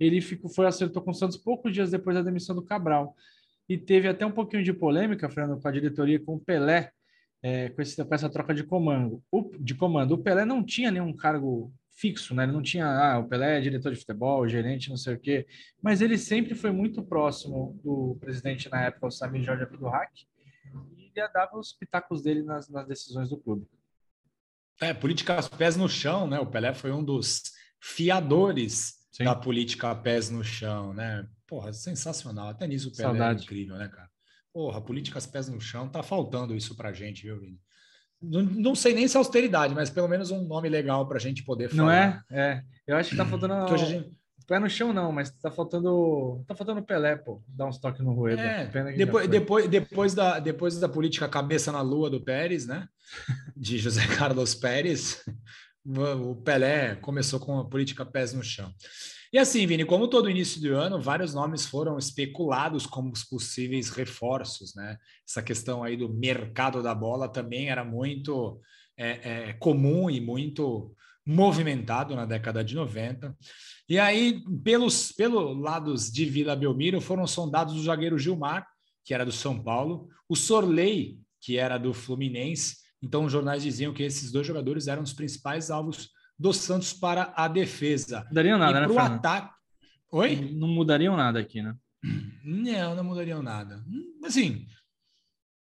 Ele 0.00 0.20
ficou, 0.20 0.50
foi 0.50 0.66
acertou 0.66 1.00
com 1.00 1.12
o 1.12 1.14
Santos 1.14 1.36
poucos 1.36 1.72
dias 1.72 1.92
depois 1.92 2.16
da 2.16 2.22
demissão 2.22 2.56
do 2.56 2.64
Cabral. 2.64 3.14
E 3.68 3.78
teve 3.78 4.08
até 4.08 4.26
um 4.26 4.32
pouquinho 4.32 4.64
de 4.64 4.72
polêmica, 4.72 5.30
Fernando, 5.30 5.60
com 5.60 5.68
a 5.68 5.70
diretoria, 5.70 6.18
com 6.18 6.34
o 6.34 6.40
Pelé, 6.40 6.90
é, 7.42 7.68
com, 7.70 7.82
esse, 7.82 8.04
com, 8.04 8.14
essa 8.14 8.28
troca 8.28 8.54
de 8.54 8.64
comando. 8.64 9.22
O, 9.30 9.50
de 9.58 9.74
comando. 9.74 10.12
O 10.12 10.18
Pelé 10.18 10.44
não 10.44 10.64
tinha 10.64 10.90
nenhum 10.90 11.14
cargo 11.14 11.72
fixo, 11.96 12.34
né? 12.34 12.44
Ele 12.44 12.52
não 12.52 12.62
tinha, 12.62 12.86
ah, 12.86 13.18
o 13.18 13.28
Pelé 13.28 13.58
é 13.58 13.60
diretor 13.60 13.92
de 13.92 13.98
futebol, 13.98 14.46
gerente, 14.48 14.90
não 14.90 14.96
sei 14.96 15.14
o 15.14 15.18
quê, 15.18 15.46
mas 15.82 16.02
ele 16.02 16.18
sempre 16.18 16.54
foi 16.54 16.70
muito 16.70 17.02
próximo 17.02 17.80
do 17.82 18.16
presidente 18.20 18.70
na 18.70 18.82
época, 18.82 19.06
o 19.06 19.10
Samir 19.10 19.42
Jorge 19.42 19.62
Abdurrak, 19.62 20.26
e 20.96 21.10
ele 21.14 21.28
dava 21.32 21.58
os 21.58 21.72
pitacos 21.72 22.22
dele 22.22 22.42
nas, 22.42 22.68
nas 22.68 22.86
decisões 22.86 23.30
do 23.30 23.38
clube. 23.38 23.66
É, 24.80 24.92
política 24.92 25.42
pés 25.56 25.74
no 25.76 25.88
chão, 25.88 26.28
né? 26.28 26.38
O 26.38 26.46
Pelé 26.46 26.74
foi 26.74 26.92
um 26.92 27.02
dos 27.02 27.44
fiadores 27.80 29.06
Sim. 29.10 29.24
da 29.24 29.34
política 29.34 29.94
pés 29.94 30.28
no 30.28 30.44
chão, 30.44 30.92
né? 30.92 31.26
Porra, 31.46 31.72
sensacional. 31.72 32.48
Até 32.48 32.66
nisso 32.66 32.90
o 32.90 32.92
Pelé 32.92 33.08
é 33.08 33.10
Saudade. 33.12 33.40
é 33.40 33.44
incrível, 33.44 33.76
né, 33.76 33.88
cara? 33.88 34.10
Porra, 34.56 34.80
políticas 34.80 35.26
pés 35.26 35.50
no 35.50 35.60
chão, 35.60 35.86
tá 35.86 36.02
faltando 36.02 36.56
isso 36.56 36.75
pra 36.75 36.90
gente, 36.90 37.25
viu, 37.25 37.38
Vini? 37.38 37.60
Não, 38.22 38.42
não 38.42 38.75
sei 38.75 38.94
nem 38.94 39.06
se 39.06 39.14
é 39.14 39.18
austeridade, 39.18 39.75
mas 39.75 39.90
pelo 39.90 40.08
menos 40.08 40.30
um 40.30 40.46
nome 40.48 40.66
legal 40.66 41.06
pra 41.06 41.18
gente 41.18 41.44
poder 41.44 41.68
falar. 41.68 41.82
Não 41.82 41.90
é? 41.90 42.22
É. 42.30 42.62
Eu 42.86 42.96
acho 42.96 43.10
que 43.10 43.16
tá 43.16 43.26
faltando. 43.26 43.66
que 43.66 43.75
hoje 43.75 43.84
a 43.84 43.88
gente... 43.88 44.10
Pé 44.46 44.58
no 44.58 44.70
chão 44.70 44.94
não, 44.94 45.12
mas 45.12 45.30
tá 45.30 45.50
faltando. 45.50 46.42
Tá 46.48 46.54
faltando 46.54 46.82
Pelé, 46.82 47.16
pô. 47.16 47.42
Dar 47.46 47.66
uns 47.66 47.78
toques 47.78 48.00
no 48.00 48.14
Rueda. 48.14 48.40
É, 48.40 48.64
depois, 48.96 49.28
depois, 49.28 49.68
depois, 49.68 50.14
da, 50.14 50.38
depois 50.38 50.78
da 50.78 50.88
política 50.88 51.28
cabeça 51.28 51.70
na 51.70 51.82
lua 51.82 52.08
do 52.08 52.25
Pérez, 52.25 52.66
né? 52.66 52.88
De 53.54 53.76
José 53.76 54.06
Carlos 54.06 54.54
Pérez, 54.54 55.22
o 55.84 56.34
Pelé 56.36 56.94
começou 56.94 57.38
com 57.38 57.58
a 57.58 57.68
política 57.68 58.06
pés 58.06 58.32
no 58.32 58.42
chão. 58.42 58.72
E 59.33 59.38
assim, 59.38 59.66
Vini, 59.66 59.85
como 59.85 60.09
todo 60.09 60.30
início 60.30 60.61
do 60.61 60.75
ano, 60.75 61.00
vários 61.00 61.35
nomes 61.35 61.66
foram 61.66 61.99
especulados 61.99 62.87
como 62.87 63.12
os 63.12 63.25
possíveis 63.25 63.90
reforços, 63.90 64.75
né? 64.75 64.97
Essa 65.28 65.42
questão 65.42 65.83
aí 65.83 65.97
do 65.97 66.09
mercado 66.09 66.83
da 66.83 66.95
bola 66.95 67.28
também 67.28 67.68
era 67.68 67.85
muito 67.85 68.61
é, 68.97 69.49
é, 69.49 69.52
comum 69.54 70.09
e 70.09 70.21
muito 70.21 70.95
movimentado 71.26 72.14
na 72.14 72.25
década 72.25 72.62
de 72.62 72.75
90. 72.76 73.37
E 73.88 73.99
aí, 73.99 74.42
pelos, 74.62 75.11
pelos 75.11 75.59
lados 75.59 76.11
de 76.11 76.25
Vila 76.25 76.54
Belmiro, 76.54 77.00
foram 77.00 77.26
sondados 77.26 77.75
o 77.75 77.83
zagueiro 77.83 78.18
Gilmar, 78.18 78.66
que 79.04 79.12
era 79.12 79.25
do 79.25 79.33
São 79.33 79.61
Paulo, 79.61 80.09
o 80.28 80.37
Sorley, 80.37 81.18
que 81.40 81.56
era 81.56 81.78
do 81.78 81.92
Fluminense. 81.92 82.76
Então, 83.02 83.25
os 83.25 83.33
jornais 83.33 83.62
diziam 83.62 83.92
que 83.92 84.02
esses 84.02 84.30
dois 84.30 84.47
jogadores 84.47 84.87
eram 84.87 85.02
os 85.02 85.12
principais 85.12 85.71
alvos 85.71 86.11
do 86.38 86.52
Santos 86.52 86.92
para 86.92 87.32
a 87.36 87.48
defesa. 87.48 88.24
Mudariam 88.28 88.58
nada, 88.58 88.78
e 88.78 88.80
né? 88.80 88.86
Para 88.86 88.94
o 88.94 88.98
ataque. 88.98 89.54
Oi? 90.12 90.36
Não 90.52 90.68
mudariam 90.68 91.16
nada 91.16 91.38
aqui, 91.38 91.62
né? 91.62 91.74
Não, 92.44 92.94
não 92.94 93.04
mudariam 93.04 93.42
nada. 93.42 93.84
Assim, 94.24 94.66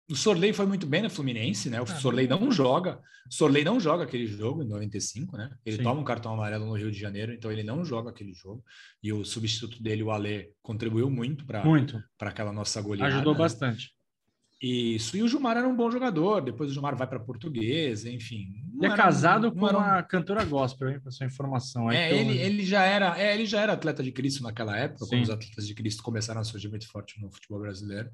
o 0.10 0.16
Sorley 0.16 0.54
foi 0.54 0.66
muito 0.66 0.86
bem 0.86 1.02
na 1.02 1.10
Fluminense, 1.10 1.70
né? 1.70 1.80
O 1.80 1.84
ah, 1.84 1.88
Sorley 1.88 2.28
não 2.28 2.52
joga. 2.52 3.02
O 3.28 3.34
Sorley 3.34 3.64
não 3.64 3.80
joga 3.80 4.04
aquele 4.04 4.28
jogo 4.28 4.62
em 4.62 4.68
95, 4.68 5.36
né? 5.36 5.50
Ele 5.66 5.78
Sim. 5.78 5.84
toma 5.84 6.00
um 6.00 6.04
cartão 6.04 6.34
amarelo 6.34 6.66
no 6.66 6.78
Rio 6.78 6.92
de 6.92 7.00
Janeiro, 7.00 7.34
então 7.34 7.52
ele 7.52 7.64
não 7.64 7.84
joga 7.84 8.12
aquele 8.12 8.34
jogo. 8.34 8.64
E 9.02 9.12
o 9.12 9.26
substituto 9.26 9.82
dele, 9.82 10.04
o 10.04 10.12
Alê, 10.12 10.52
contribuiu 10.62 11.10
muito 11.10 11.46
para 11.46 11.64
aquela 12.20 12.54
nossa 12.54 12.80
goleada. 12.82 13.16
Ajudou 13.16 13.34
né? 13.34 13.40
bastante. 13.40 13.95
Isso, 14.62 15.18
e 15.18 15.22
o 15.22 15.28
Gilmar 15.28 15.58
era 15.58 15.68
um 15.68 15.76
bom 15.76 15.92
jogador, 15.92 16.42
depois 16.42 16.70
o 16.70 16.74
Gilmar 16.74 16.96
vai 16.96 17.06
para 17.06 17.20
português, 17.20 18.06
enfim. 18.06 18.54
Ele 18.82 18.92
é 18.92 18.96
casado 18.96 19.52
com 19.52 19.60
uma 19.60 20.02
cantora 20.04 20.44
gospel, 20.46 20.90
hein, 20.90 21.00
para 21.00 21.12
sua 21.12 21.26
informação. 21.26 21.92
é, 21.92 22.12
ele, 22.16 22.38
eu... 22.38 22.46
ele, 22.46 22.66
já 22.66 22.84
era, 22.84 23.20
é, 23.20 23.34
ele 23.34 23.46
já 23.46 23.62
era 23.62 23.74
atleta 23.74 24.02
de 24.02 24.12
Cristo 24.12 24.44
naquela 24.44 24.78
época, 24.78 25.06
Sim. 25.06 25.12
quando 25.12 25.24
os 25.24 25.30
atletas 25.30 25.68
de 25.68 25.74
Cristo 25.74 26.02
começaram 26.02 26.40
a 26.40 26.44
surgir 26.44 26.70
muito 26.70 26.88
forte 26.88 27.20
no 27.22 27.30
futebol 27.32 27.60
brasileiro. 27.60 28.10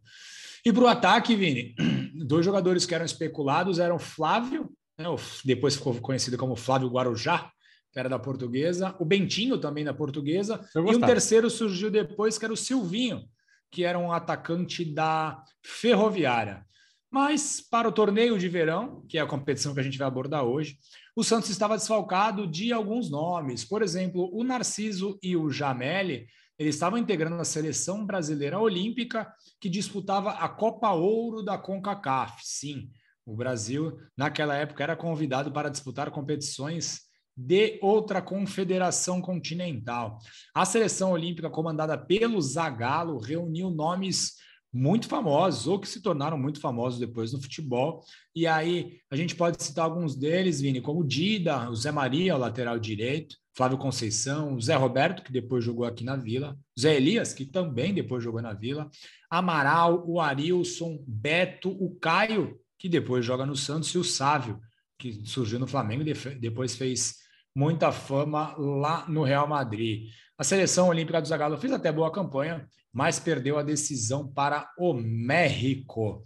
E 0.65 0.73
para 0.73 0.83
o 0.83 0.87
ataque, 0.87 1.35
Vini, 1.35 1.75
dois 2.25 2.43
jogadores 2.43 2.85
que 2.85 2.95
eram 2.95 3.05
especulados 3.05 3.79
eram 3.79 3.99
Flávio, 3.99 4.71
né, 4.97 5.05
depois 5.45 5.75
ficou 5.75 5.93
conhecido 5.95 6.37
como 6.37 6.55
Flávio 6.55 6.89
Guarujá, 6.89 7.51
que 7.91 7.99
era 7.99 8.09
da 8.09 8.17
portuguesa, 8.17 8.95
o 8.99 9.05
Bentinho 9.05 9.57
também 9.57 9.83
da 9.83 9.93
portuguesa, 9.93 10.59
e 10.75 10.79
um 10.79 11.01
terceiro 11.01 11.49
surgiu 11.49 11.91
depois, 11.91 12.37
que 12.37 12.45
era 12.45 12.53
o 12.53 12.57
Silvinho, 12.57 13.25
que 13.71 13.83
era 13.83 13.97
um 13.97 14.11
atacante 14.11 14.83
da 14.83 15.41
Ferroviária. 15.63 16.65
Mas 17.09 17.59
para 17.61 17.89
o 17.89 17.91
torneio 17.91 18.37
de 18.37 18.47
verão, 18.47 19.03
que 19.07 19.17
é 19.17 19.21
a 19.21 19.27
competição 19.27 19.73
que 19.73 19.79
a 19.79 19.83
gente 19.83 19.97
vai 19.97 20.07
abordar 20.07 20.43
hoje, 20.43 20.77
o 21.15 21.23
Santos 21.23 21.49
estava 21.49 21.77
desfalcado 21.77 22.47
de 22.47 22.71
alguns 22.71 23.09
nomes. 23.09 23.65
Por 23.65 23.81
exemplo, 23.81 24.29
o 24.33 24.43
Narciso 24.43 25.19
e 25.21 25.35
o 25.35 25.49
Jameli, 25.49 26.27
eles 26.57 26.75
estavam 26.75 26.97
integrando 26.97 27.35
a 27.35 27.43
seleção 27.43 28.05
brasileira 28.05 28.59
olímpica 28.59 29.27
que 29.59 29.67
disputava 29.67 30.31
a 30.31 30.47
Copa 30.47 30.91
Ouro 30.91 31.43
da 31.43 31.57
CONCACAF. 31.57 32.39
Sim, 32.43 32.89
o 33.25 33.35
Brasil 33.35 33.97
naquela 34.15 34.55
época 34.55 34.83
era 34.83 34.95
convidado 34.95 35.51
para 35.51 35.69
disputar 35.69 36.11
competições 36.11 37.10
de 37.45 37.79
outra 37.81 38.21
confederação 38.21 39.21
continental. 39.21 40.19
A 40.53 40.65
seleção 40.65 41.11
olímpica 41.11 41.49
comandada 41.49 41.97
pelo 41.97 42.41
Zagallo 42.41 43.17
reuniu 43.17 43.69
nomes 43.71 44.35
muito 44.73 45.07
famosos 45.07 45.67
ou 45.67 45.79
que 45.79 45.87
se 45.87 46.01
tornaram 46.01 46.37
muito 46.37 46.61
famosos 46.61 46.99
depois 46.99 47.33
no 47.33 47.41
futebol. 47.41 48.03
E 48.33 48.47
aí 48.47 48.99
a 49.09 49.15
gente 49.15 49.35
pode 49.35 49.61
citar 49.61 49.85
alguns 49.85 50.15
deles, 50.15 50.61
Vini, 50.61 50.79
como 50.79 51.01
o 51.01 51.07
Dida, 51.07 51.69
o 51.69 51.75
Zé 51.75 51.91
Maria, 51.91 52.35
o 52.35 52.39
lateral 52.39 52.79
direito, 52.79 53.35
Flávio 53.53 53.77
Conceição, 53.77 54.55
o 54.55 54.61
Zé 54.61 54.75
Roberto, 54.75 55.23
que 55.23 55.31
depois 55.31 55.65
jogou 55.65 55.83
aqui 55.83 56.05
na 56.05 56.15
Vila, 56.15 56.57
o 56.77 56.79
Zé 56.79 56.95
Elias, 56.95 57.33
que 57.33 57.45
também 57.45 57.93
depois 57.93 58.23
jogou 58.23 58.41
na 58.41 58.53
Vila, 58.53 58.89
Amaral, 59.29 60.05
o 60.07 60.21
Arilson, 60.21 61.03
Beto, 61.05 61.69
o 61.69 61.93
Caio, 61.95 62.57
que 62.79 62.87
depois 62.87 63.25
joga 63.25 63.45
no 63.45 63.55
Santos, 63.55 63.89
e 63.89 63.97
o 63.97 64.03
Sávio, 64.03 64.59
que 64.97 65.25
surgiu 65.25 65.59
no 65.59 65.67
Flamengo 65.67 66.03
e 66.03 66.35
depois 66.35 66.75
fez 66.75 67.20
muita 67.55 67.91
fama 67.91 68.55
lá 68.57 69.05
no 69.07 69.23
Real 69.23 69.47
Madrid. 69.47 70.09
A 70.37 70.43
seleção 70.43 70.87
olímpica 70.87 71.21
do 71.21 71.27
Zagallo 71.27 71.57
fez 71.57 71.71
até 71.73 71.91
boa 71.91 72.11
campanha, 72.11 72.67
mas 72.91 73.19
perdeu 73.19 73.57
a 73.57 73.63
decisão 73.63 74.27
para 74.27 74.71
o 74.77 74.93
México. 74.93 76.23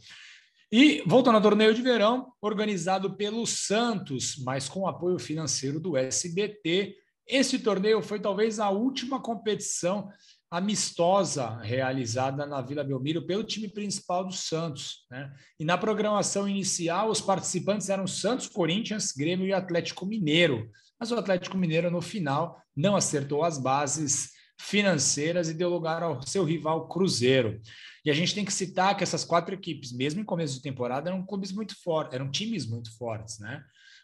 E 0.72 1.04
voltando 1.06 1.36
ao 1.36 1.42
torneio 1.42 1.74
de 1.74 1.82
verão, 1.82 2.34
organizado 2.42 3.16
pelo 3.16 3.46
Santos, 3.46 4.36
mas 4.44 4.68
com 4.68 4.88
apoio 4.88 5.20
financeiro 5.20 5.80
do 5.80 5.96
SBT, 5.96 6.96
esse 7.28 7.60
torneio 7.60 8.02
foi 8.02 8.20
talvez 8.20 8.60
a 8.60 8.70
última 8.70 9.22
competição 9.22 10.10
amistosa 10.50 11.58
realizada 11.58 12.46
na 12.46 12.62
Vila 12.62 12.84
Belmiro 12.84 13.26
pelo 13.26 13.44
time 13.44 13.68
principal 13.68 14.26
do 14.26 14.34
Santos. 14.34 15.06
Né? 15.10 15.34
E 15.60 15.66
na 15.66 15.78
programação 15.78 16.48
inicial, 16.48 17.10
os 17.10 17.20
participantes 17.20 17.90
eram 17.90 18.08
Santos, 18.08 18.48
Corinthians, 18.48 19.12
Grêmio 19.12 19.48
e 19.48 19.54
Atlético 19.54 20.06
Mineiro. 20.06 20.70
Mas 21.00 21.12
o 21.12 21.18
Atlético 21.18 21.58
Mineiro, 21.58 21.92
no 21.92 22.02
final, 22.02 22.62
não 22.76 22.96
acertou 22.96 23.44
as 23.44 23.58
bases, 23.58 24.32
financeiras 24.60 25.50
e 25.50 25.54
deu 25.54 25.70
lugar 25.70 26.02
ao 26.02 26.22
seu 26.26 26.44
rival 26.44 26.88
Cruzeiro. 26.88 27.60
E 28.04 28.12
a 28.12 28.14
gente 28.14 28.34
tem 28.34 28.46
que 28.46 28.54
citar 28.54 28.96
que 28.96 29.04
essas 29.04 29.24
quatro 29.24 29.54
equipes, 29.54 29.92
mesmo 29.92 30.22
em 30.22 30.26
começo 30.26 30.56
de 30.56 30.62
temporada, 30.62 31.10
eram 31.10 31.26
clubes 31.26 31.52
muito 31.52 31.76
fortes, 31.82 32.14
eram 32.14 32.30
times 32.30 32.66
muito 32.66 32.96
fortes, 32.98 33.40
né? 33.40 33.64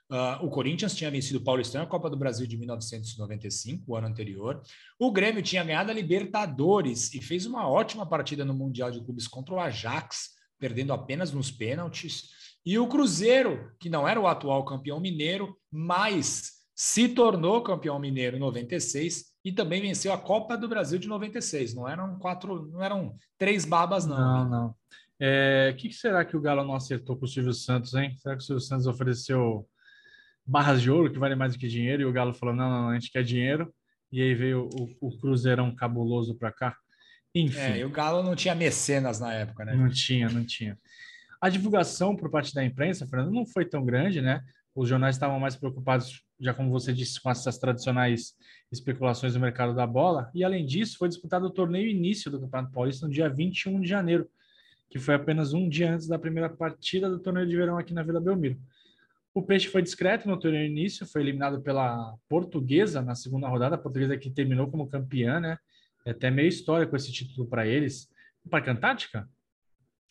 Uh, 0.10 0.46
o 0.46 0.50
Corinthians 0.50 0.94
tinha 0.94 1.10
vencido 1.10 1.40
o 1.40 1.44
Paulistão 1.44 1.82
a 1.82 1.88
Copa 1.88 2.10
do 2.10 2.18
Brasil 2.18 2.46
de 2.46 2.58
1995, 2.58 3.84
o 3.88 3.96
ano 3.96 4.08
anterior. 4.08 4.62
O 5.00 5.10
Grêmio 5.10 5.42
tinha 5.42 5.64
ganhado 5.64 5.90
a 5.90 5.94
Libertadores 5.94 7.14
e 7.14 7.22
fez 7.22 7.46
uma 7.46 7.70
ótima 7.70 8.06
partida 8.06 8.44
no 8.44 8.54
Mundial 8.54 8.92
de 8.92 9.02
Clubes 9.02 9.26
contra 9.26 9.54
o 9.54 9.60
Ajax, 9.60 10.32
perdendo 10.60 10.92
apenas 10.92 11.32
nos 11.32 11.50
pênaltis. 11.50 12.30
E 12.66 12.78
o 12.78 12.88
Cruzeiro, 12.88 13.72
que 13.80 13.90
não 13.90 14.06
era 14.06 14.20
o 14.20 14.28
atual 14.28 14.66
campeão 14.66 15.00
mineiro, 15.00 15.58
mas 15.72 16.61
se 16.82 17.08
tornou 17.08 17.62
campeão 17.62 18.00
mineiro 18.00 18.38
em 18.38 18.40
96 18.40 19.26
e 19.46 19.52
também 19.52 19.80
venceu 19.80 20.12
a 20.12 20.18
Copa 20.18 20.58
do 20.58 20.68
Brasil 20.68 20.98
de 20.98 21.08
96. 21.08 21.76
Não 21.76 21.88
eram 21.88 22.18
quatro, 22.18 22.66
não 22.72 22.84
eram 22.84 23.16
três 23.38 23.66
babas, 23.66 24.08
não. 24.08 24.18
Não, 24.18 24.50
não. 24.50 24.76
É, 25.20 25.70
o 25.72 25.78
que 25.78 25.94
será 25.94 26.26
que 26.26 26.36
o 26.36 26.42
Galo 26.42 26.64
não 26.64 26.74
acertou 26.74 27.16
com 27.16 27.26
o 27.26 27.28
Silvio 27.28 27.54
Santos, 27.54 27.94
hein? 27.94 28.16
Será 28.18 28.36
que 28.36 28.42
o 28.42 28.46
Silvio 28.48 28.64
Santos 28.64 28.88
ofereceu 28.88 29.70
barras 30.44 30.82
de 30.82 30.90
ouro 30.90 31.12
que 31.12 31.20
vale 31.20 31.36
mais 31.36 31.54
do 31.54 31.60
que 31.60 31.68
dinheiro 31.68 32.02
e 32.02 32.06
o 32.06 32.12
Galo 32.12 32.34
falou: 32.34 32.56
não, 32.56 32.68
não, 32.68 32.90
a 32.90 32.96
gente 32.96 33.12
quer 33.12 33.24
dinheiro. 33.24 33.72
E 34.12 34.20
aí 34.20 34.34
veio 34.34 34.68
o, 34.74 35.08
o 35.08 35.16
Cruzeirão 35.20 35.76
cabuloso 35.76 36.34
para 36.34 36.52
cá. 36.52 36.76
Enfim. 37.36 37.60
É, 37.60 37.78
e 37.78 37.86
o 37.86 37.92
Galo 37.92 38.24
não 38.24 38.36
tinha 38.36 38.56
mecenas 38.56 39.20
na 39.20 39.32
época, 39.32 39.66
né? 39.66 39.76
Não 39.76 39.88
tinha, 39.88 40.30
não 40.30 40.44
tinha. 40.44 40.76
A 41.40 41.48
divulgação 41.48 42.16
por 42.16 42.32
parte 42.32 42.56
da 42.56 42.66
imprensa, 42.66 43.06
Fernando, 43.06 43.32
não 43.32 43.46
foi 43.46 43.66
tão 43.66 43.86
grande, 43.86 44.20
né? 44.20 44.42
Os 44.74 44.88
jornais 44.88 45.16
estavam 45.16 45.40
mais 45.40 45.56
preocupados, 45.56 46.24
já 46.40 46.54
como 46.54 46.72
você 46.72 46.94
disse, 46.94 47.22
com 47.22 47.30
essas 47.30 47.58
tradicionais 47.58 48.34
especulações 48.72 49.34
no 49.36 49.42
mercado 49.42 49.76
da 49.76 49.86
bola. 49.86 50.32
E 50.34 50.44
além 50.44 50.66
disso, 50.66 50.98
foi 50.98 51.10
disputado 51.10 51.46
o 51.46 51.50
torneio 51.50 51.90
início 51.90 52.32
do 52.32 52.40
Campeonato 52.40 52.74
Paulista 52.74 53.06
no 53.06 53.12
dia 53.12 53.30
21 53.30 53.82
de 53.82 53.88
janeiro, 53.88 54.30
que 54.90 54.98
foi 54.98 55.16
apenas 55.16 55.54
um 55.54 55.68
dia 55.68 55.94
antes 55.94 56.08
da 56.08 56.18
primeira 56.18 56.50
partida 56.50 57.10
do 57.10 57.20
torneio 57.20 57.48
de 57.48 57.56
verão 57.56 57.78
aqui 57.78 57.94
na 57.94 58.04
Vila 58.04 58.22
Belmiro. 58.22 58.58
O 59.34 59.42
Peixe 59.42 59.68
foi 59.68 59.82
discreto 59.82 60.28
no 60.28 60.38
torneio 60.38 60.66
início, 60.66 61.06
foi 61.06 61.22
eliminado 61.22 61.62
pela 61.62 62.16
Portuguesa 62.28 63.02
na 63.02 63.16
segunda 63.16 63.48
rodada, 63.48 63.76
a 63.76 63.78
Portuguesa 63.78 64.18
que 64.18 64.30
terminou 64.30 64.70
como 64.70 64.90
campeã, 64.90 65.40
né? 65.40 65.58
É 66.06 66.12
até 66.12 66.30
meio 66.30 66.50
histórico 66.50 66.96
esse 66.96 67.12
título 67.12 67.48
para 67.48 67.66
eles. 67.66 68.10
O 68.44 68.50
Parque 68.50 68.70
Antártica? 68.70 69.30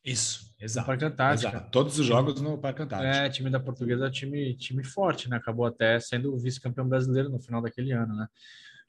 Isso, 0.05 0.55
exato. 0.59 0.87
Parque 0.87 1.05
Antártica. 1.05 1.49
Exato. 1.49 1.71
Todos 1.71 1.99
os 1.99 2.07
jogos 2.07 2.41
no 2.41 2.57
Parque. 2.57 2.83
É, 2.95 3.29
time 3.29 3.51
da 3.51 3.61
Portuguesa 3.61 4.07
é 4.07 4.11
time, 4.11 4.55
time 4.55 4.83
forte, 4.83 5.29
né? 5.29 5.37
Acabou 5.37 5.67
até 5.67 6.01
sendo 6.01 6.37
vice-campeão 6.39 6.89
brasileiro 6.89 7.29
no 7.29 7.39
final 7.39 7.61
daquele 7.61 7.93
ano, 7.93 8.15
né? 8.15 8.27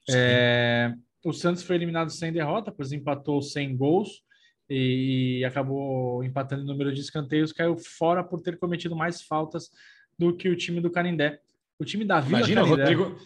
É, 0.09 0.93
o 1.23 1.33
Santos 1.33 1.63
foi 1.63 1.75
eliminado 1.75 2.09
sem 2.09 2.31
derrota, 2.31 2.71
pois 2.71 2.91
empatou 2.91 3.41
sem 3.41 3.75
gols 3.75 4.23
e 4.69 5.43
acabou 5.45 6.23
empatando 6.23 6.63
o 6.63 6.65
número 6.65 6.93
de 6.93 7.01
escanteios, 7.01 7.51
caiu 7.51 7.77
fora 7.77 8.23
por 8.23 8.41
ter 8.41 8.57
cometido 8.57 8.95
mais 8.95 9.21
faltas 9.21 9.69
do 10.17 10.35
que 10.35 10.49
o 10.49 10.55
time 10.55 10.79
do 10.79 10.89
Canindé. 10.89 11.41
O 11.77 11.83
time 11.83 12.05
da 12.05 12.21
Vila 12.21 12.39
imagina 12.39 12.61
Canindé... 12.61 12.83
O 12.83 12.85
Rodrigo, 12.85 13.19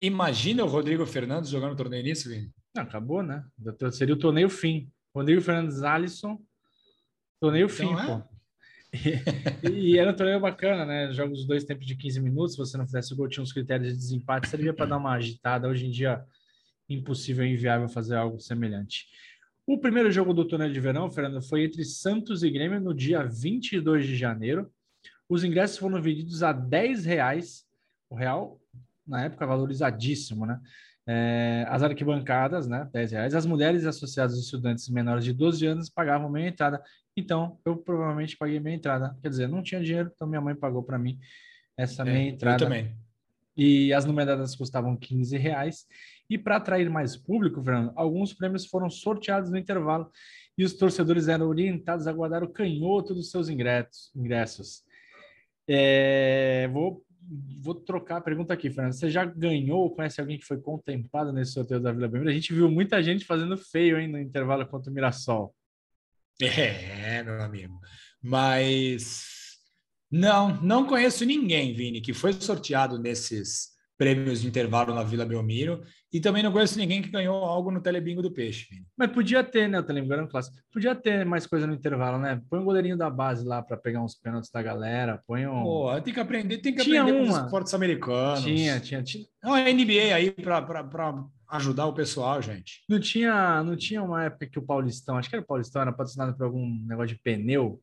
imagina 0.00 0.64
o 0.64 0.68
Rodrigo 0.68 1.04
Fernandes 1.04 1.50
jogando 1.50 1.72
o 1.72 1.76
torneio 1.76 2.04
nisso, 2.04 2.28
Vini? 2.28 2.50
Não, 2.74 2.84
acabou, 2.84 3.22
né? 3.22 3.44
Seria 3.92 4.14
o 4.14 4.18
torneio 4.18 4.48
fim. 4.48 4.88
Rodrigo 5.14 5.40
Fernandes 5.40 5.82
Alisson, 5.82 6.40
torneio 7.40 7.66
então, 7.66 7.76
fim, 7.76 7.94
é? 7.94 8.06
pô. 8.06 8.22
E, 9.64 9.94
e, 9.94 9.98
era 9.98 10.12
um 10.12 10.14
torneio 10.14 10.38
bacana, 10.38 10.86
né? 10.86 11.12
Jogos 11.12 11.40
de 11.40 11.46
dois 11.48 11.64
tempos 11.64 11.84
de 11.84 11.96
15 11.96 12.20
minutos. 12.20 12.52
Se 12.52 12.58
você 12.58 12.78
não 12.78 12.86
fizesse 12.86 13.12
gol, 13.12 13.28
tinha 13.28 13.42
uns 13.42 13.52
critérios 13.52 13.88
de 13.88 13.98
desempate, 13.98 14.48
servia 14.48 14.72
para 14.72 14.86
dar 14.86 14.98
uma 14.98 15.12
agitada. 15.12 15.66
Hoje 15.68 15.86
em 15.86 15.90
dia, 15.90 16.24
impossível 16.88 17.44
e 17.44 17.52
inviável 17.52 17.88
fazer 17.88 18.14
algo 18.14 18.38
semelhante. 18.38 19.06
O 19.66 19.78
primeiro 19.78 20.10
jogo 20.12 20.34
do 20.34 20.46
torneio 20.46 20.72
de 20.72 20.80
verão, 20.80 21.10
Fernando, 21.10 21.42
foi 21.42 21.64
entre 21.64 21.84
Santos 21.84 22.42
e 22.42 22.50
Grêmio 22.50 22.80
no 22.80 22.94
dia 22.94 23.24
22 23.24 24.06
de 24.06 24.14
janeiro. 24.14 24.70
Os 25.28 25.42
ingressos 25.42 25.78
foram 25.78 26.00
vendidos 26.02 26.42
a 26.42 26.52
10 26.52 27.06
reais, 27.06 27.64
o 28.10 28.14
real, 28.14 28.60
na 29.06 29.24
época, 29.24 29.46
valorizadíssimo, 29.46 30.44
né? 30.44 30.60
É, 31.06 31.66
as 31.68 31.82
arquibancadas, 31.82 32.66
né, 32.66 32.88
10 32.92 33.12
reais. 33.12 33.34
As 33.34 33.44
mulheres 33.44 33.84
associadas 33.84 34.34
aos 34.34 34.44
estudantes 34.44 34.88
menores 34.88 35.24
de 35.24 35.32
12 35.32 35.66
anos 35.66 35.90
pagavam 35.90 36.30
meia 36.30 36.48
entrada. 36.48 36.82
Então, 37.16 37.58
eu 37.64 37.76
provavelmente 37.76 38.36
paguei 38.36 38.58
meia 38.58 38.74
entrada. 38.74 39.16
Quer 39.22 39.28
dizer, 39.28 39.48
não 39.48 39.62
tinha 39.62 39.82
dinheiro, 39.82 40.10
então 40.14 40.26
minha 40.26 40.40
mãe 40.40 40.54
pagou 40.54 40.82
para 40.82 40.98
mim 40.98 41.18
essa 41.76 42.02
é, 42.02 42.04
meia 42.04 42.28
entrada. 42.30 42.64
Eu 42.64 42.68
também. 42.68 42.96
E 43.56 43.92
as 43.92 44.04
numeradas 44.04 44.56
custavam 44.56 44.96
15 44.96 45.36
reais. 45.38 45.86
E 46.28 46.36
para 46.36 46.56
atrair 46.56 46.90
mais 46.90 47.16
público, 47.16 47.62
Fernando, 47.62 47.92
alguns 47.94 48.32
prêmios 48.32 48.66
foram 48.66 48.90
sorteados 48.90 49.50
no 49.50 49.58
intervalo 49.58 50.10
e 50.56 50.64
os 50.64 50.74
torcedores 50.74 51.28
eram 51.28 51.48
orientados 51.48 52.06
a 52.06 52.12
guardar 52.12 52.42
o 52.42 52.48
canhoto 52.48 53.14
dos 53.14 53.30
seus 53.30 53.48
ingressos. 53.48 54.82
É, 55.68 56.68
vou, 56.72 57.04
vou 57.60 57.74
trocar 57.74 58.16
a 58.16 58.20
pergunta 58.20 58.52
aqui, 58.52 58.70
Fernando. 58.70 58.92
Você 58.92 59.10
já 59.10 59.24
ganhou 59.24 59.80
ou 59.80 59.90
conhece 59.90 60.20
alguém 60.20 60.38
que 60.38 60.44
foi 60.44 60.58
contemplado 60.58 61.32
nesse 61.32 61.52
sorteio 61.52 61.80
da 61.80 61.92
Vila 61.92 62.08
Belmiro? 62.08 62.30
A 62.30 62.34
gente 62.34 62.52
viu 62.52 62.70
muita 62.70 63.02
gente 63.02 63.24
fazendo 63.24 63.56
feio 63.56 63.98
hein, 63.98 64.08
no 64.08 64.18
intervalo 64.18 64.66
contra 64.66 64.90
o 64.90 64.94
Mirassol. 64.94 65.54
É, 66.40 67.22
meu 67.22 67.40
amigo. 67.42 67.78
Mas 68.22 69.24
não, 70.10 70.60
não 70.62 70.86
conheço 70.86 71.24
ninguém, 71.24 71.74
Vini, 71.74 72.00
que 72.00 72.12
foi 72.12 72.32
sorteado 72.32 72.98
nesses 72.98 73.74
prêmios 73.96 74.40
de 74.40 74.48
intervalo 74.48 74.94
na 74.94 75.04
Vila 75.04 75.24
Belmiro 75.24 75.80
e 76.12 76.20
também 76.20 76.42
não 76.42 76.52
conheço 76.52 76.78
ninguém 76.78 77.02
que 77.02 77.10
ganhou 77.10 77.44
algo 77.44 77.70
no 77.70 77.80
Telebingo 77.80 78.22
do 78.22 78.30
Peixe. 78.32 78.66
Vini. 78.70 78.86
Mas 78.96 79.10
podia 79.10 79.42
ter, 79.42 79.68
né? 79.68 79.78
O 79.78 79.82
Telebingo 79.82 80.12
era 80.12 80.24
um 80.24 80.28
clássico. 80.28 80.56
Podia 80.72 80.94
ter 80.94 81.24
mais 81.24 81.46
coisa 81.46 81.66
no 81.66 81.74
intervalo, 81.74 82.18
né? 82.18 82.40
Põe 82.48 82.60
um 82.60 82.64
goleirinho 82.64 82.96
da 82.96 83.10
base 83.10 83.44
lá 83.44 83.62
para 83.62 83.76
pegar 83.76 84.02
uns 84.02 84.14
pênaltis 84.14 84.50
da 84.50 84.62
galera. 84.62 85.22
Põe 85.26 85.46
um. 85.46 85.62
Pô, 85.62 86.00
tem 86.00 86.14
que 86.14 86.20
aprender, 86.20 86.58
tem 86.58 86.74
que 86.74 86.82
tinha 86.82 87.02
aprender 87.02 87.20
uma. 87.20 87.32
com 87.32 87.38
os 87.38 87.44
esportes 87.44 87.74
americanos. 87.74 88.44
Tinha, 88.44 88.80
tinha, 88.80 89.02
tinha. 89.02 89.24
Não, 89.42 89.56
NBA 89.56 90.14
aí 90.14 90.30
para 90.30 90.82
ajudar 91.50 91.86
o 91.86 91.92
pessoal, 91.92 92.40
gente. 92.40 92.82
Não 92.88 93.00
tinha, 93.00 93.62
não 93.62 93.76
tinha 93.76 94.02
uma 94.02 94.24
época 94.24 94.46
que 94.46 94.58
o 94.58 94.62
Paulistão, 94.62 95.16
acho 95.16 95.28
que 95.28 95.34
era 95.34 95.42
o 95.42 95.46
Paulistão, 95.46 95.82
era 95.82 95.92
patrocinado 95.92 96.36
por 96.36 96.44
algum 96.44 96.66
negócio 96.86 97.14
de 97.14 97.22
pneu. 97.22 97.80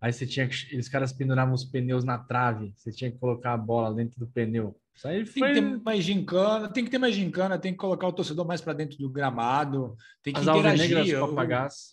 Aí 0.00 0.12
você 0.12 0.26
tinha 0.26 0.48
que. 0.48 0.54
Eles 0.72 0.88
caras 0.88 1.12
penduravam 1.12 1.54
os 1.54 1.64
pneus 1.64 2.04
na 2.04 2.18
trave. 2.18 2.74
Você 2.76 2.90
tinha 2.90 3.10
que 3.10 3.18
colocar 3.18 3.52
a 3.52 3.56
bola 3.56 3.94
dentro 3.94 4.18
do 4.18 4.26
pneu. 4.26 4.76
Isso 4.94 5.08
aí 5.08 5.24
foi... 5.24 5.52
Tem 5.52 5.62
que 5.62 5.70
ter 5.70 5.82
mais 5.84 6.04
gincana, 6.04 6.68
tem 6.68 6.84
que 6.84 6.90
ter 6.90 6.98
mais 6.98 7.14
gincana, 7.14 7.58
tem 7.58 7.72
que 7.72 7.78
colocar 7.78 8.08
o 8.08 8.12
torcedor 8.12 8.46
mais 8.46 8.60
para 8.60 8.72
dentro 8.72 8.98
do 8.98 9.08
gramado, 9.08 9.96
tem 10.22 10.32
que 10.32 10.40
As 10.40 10.46
interagir. 10.46 11.18
Papagás. 11.20 11.92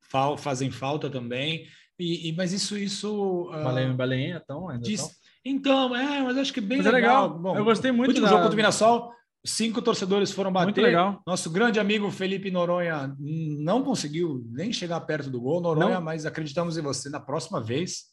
Fal, 0.00 0.36
fazem 0.36 0.70
falta 0.70 1.08
também. 1.10 1.66
E, 1.98 2.28
e, 2.28 2.32
mas 2.32 2.52
isso. 2.52 2.76
isso 2.76 3.50
uh... 3.50 3.94
Baleinha, 3.94 4.40
então, 4.42 4.68
ainda 4.68 4.82
diz... 4.82 5.08
Então, 5.48 5.94
é, 5.94 6.22
mas 6.22 6.36
acho 6.38 6.52
que 6.52 6.60
bem 6.60 6.78
legal. 6.78 6.90
É 6.90 6.96
legal. 6.96 7.38
Bom, 7.38 7.56
eu 7.56 7.64
gostei 7.64 7.92
muito. 7.92 8.12
do 8.12 8.20
da... 8.20 8.26
jogo 8.26 8.40
contra 8.40 8.54
o 8.54 8.56
Mirassol, 8.56 9.12
cinco 9.46 9.80
torcedores 9.80 10.30
foram 10.30 10.52
bater. 10.52 10.66
Muito 10.66 10.80
legal. 10.80 11.22
Nosso 11.26 11.50
grande 11.50 11.80
amigo 11.80 12.10
Felipe 12.10 12.50
Noronha 12.50 13.14
não 13.18 13.82
conseguiu 13.82 14.44
nem 14.50 14.72
chegar 14.72 15.00
perto 15.00 15.30
do 15.30 15.40
gol. 15.40 15.60
Noronha, 15.60 15.94
não. 15.94 16.02
mas 16.02 16.26
acreditamos 16.26 16.76
em 16.76 16.82
você. 16.82 17.08
Na 17.08 17.20
próxima 17.20 17.62
vez, 17.62 18.04